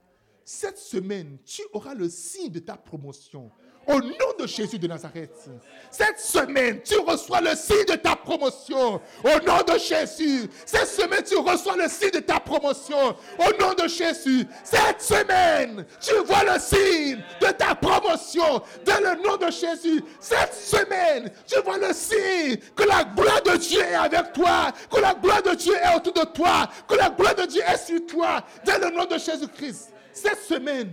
Cette 0.44 0.78
semaine, 0.78 1.38
tu 1.44 1.62
auras 1.72 1.94
le 1.94 2.08
signe 2.08 2.50
de 2.50 2.58
ta 2.58 2.76
promotion. 2.76 3.50
Au 3.88 4.00
nom 4.02 4.34
de 4.38 4.46
Jésus 4.46 4.78
de 4.78 4.86
Nazareth. 4.86 5.48
Cette 5.90 6.18
semaine, 6.18 6.82
tu 6.82 6.98
reçois 6.98 7.40
le 7.40 7.56
signe 7.56 7.86
de 7.86 7.94
ta 7.94 8.14
promotion. 8.14 9.00
Au 9.24 9.46
nom 9.46 9.62
de 9.66 9.78
Jésus. 9.78 10.50
Cette 10.66 10.88
semaine, 10.88 11.22
tu 11.26 11.36
reçois 11.36 11.74
le 11.74 11.88
signe 11.88 12.10
de 12.10 12.18
ta 12.18 12.38
promotion. 12.38 13.16
Au 13.38 13.58
nom 13.58 13.72
de 13.72 13.88
Jésus. 13.88 14.46
Cette 14.62 15.00
semaine, 15.00 15.86
tu 16.02 16.14
vois 16.26 16.44
le 16.44 16.60
signe 16.60 17.24
de 17.40 17.46
ta 17.46 17.74
promotion. 17.74 18.62
Dans 18.84 19.00
le 19.00 19.22
nom 19.26 19.38
de 19.38 19.50
Jésus. 19.50 20.04
Cette 20.20 20.52
semaine, 20.52 21.32
tu 21.46 21.58
vois 21.62 21.78
le 21.78 21.94
signe 21.94 22.58
que 22.76 22.82
la 22.82 23.04
gloire 23.04 23.42
de 23.42 23.56
Dieu 23.56 23.80
est 23.80 23.94
avec 23.94 24.34
toi. 24.34 24.70
Que 24.90 25.00
la 25.00 25.14
gloire 25.14 25.42
de 25.42 25.54
Dieu 25.54 25.74
est 25.74 25.96
autour 25.96 26.12
de 26.12 26.30
toi. 26.30 26.68
Que 26.86 26.94
la 26.94 27.08
gloire 27.08 27.34
de 27.34 27.46
Dieu 27.46 27.62
est 27.66 27.86
sur 27.86 28.04
toi. 28.06 28.44
Dans 28.66 28.86
le 28.86 28.94
nom 28.94 29.06
de 29.06 29.16
Jésus-Christ. 29.16 29.92
Cette 30.12 30.42
semaine, 30.42 30.92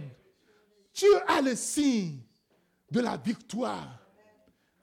tu 0.93 1.07
as 1.27 1.41
le 1.41 1.55
signe 1.55 2.24
de 2.95 3.01
la 3.01 3.17
victoire. 3.17 3.99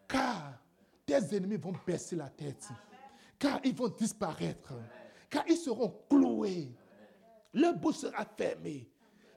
Car 0.06 0.58
tes 1.06 1.34
ennemis 1.34 1.56
vont 1.56 1.72
baisser 1.86 2.14
la 2.14 2.28
tête. 2.28 2.68
Car 3.38 3.58
ils 3.64 3.74
vont 3.74 3.88
disparaître. 3.88 4.74
Car 5.30 5.44
ils 5.48 5.56
seront 5.56 6.04
cloués. 6.10 6.76
Leur 7.54 7.74
bouche 7.74 7.96
sera 7.96 8.26
fermée. 8.36 8.90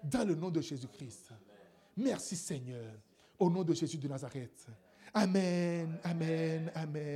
Dans 0.04 0.28
le 0.28 0.36
nom 0.36 0.50
de 0.50 0.60
Jésus-Christ. 0.60 1.30
Merci 1.96 2.36
Seigneur. 2.36 2.94
Au 3.40 3.50
nom 3.50 3.64
de 3.64 3.74
Jésus 3.74 3.98
de 3.98 4.10
Nazareth. 4.10 4.68
Amen, 5.14 5.98
amen, 6.04 6.70
amen. 6.76 7.06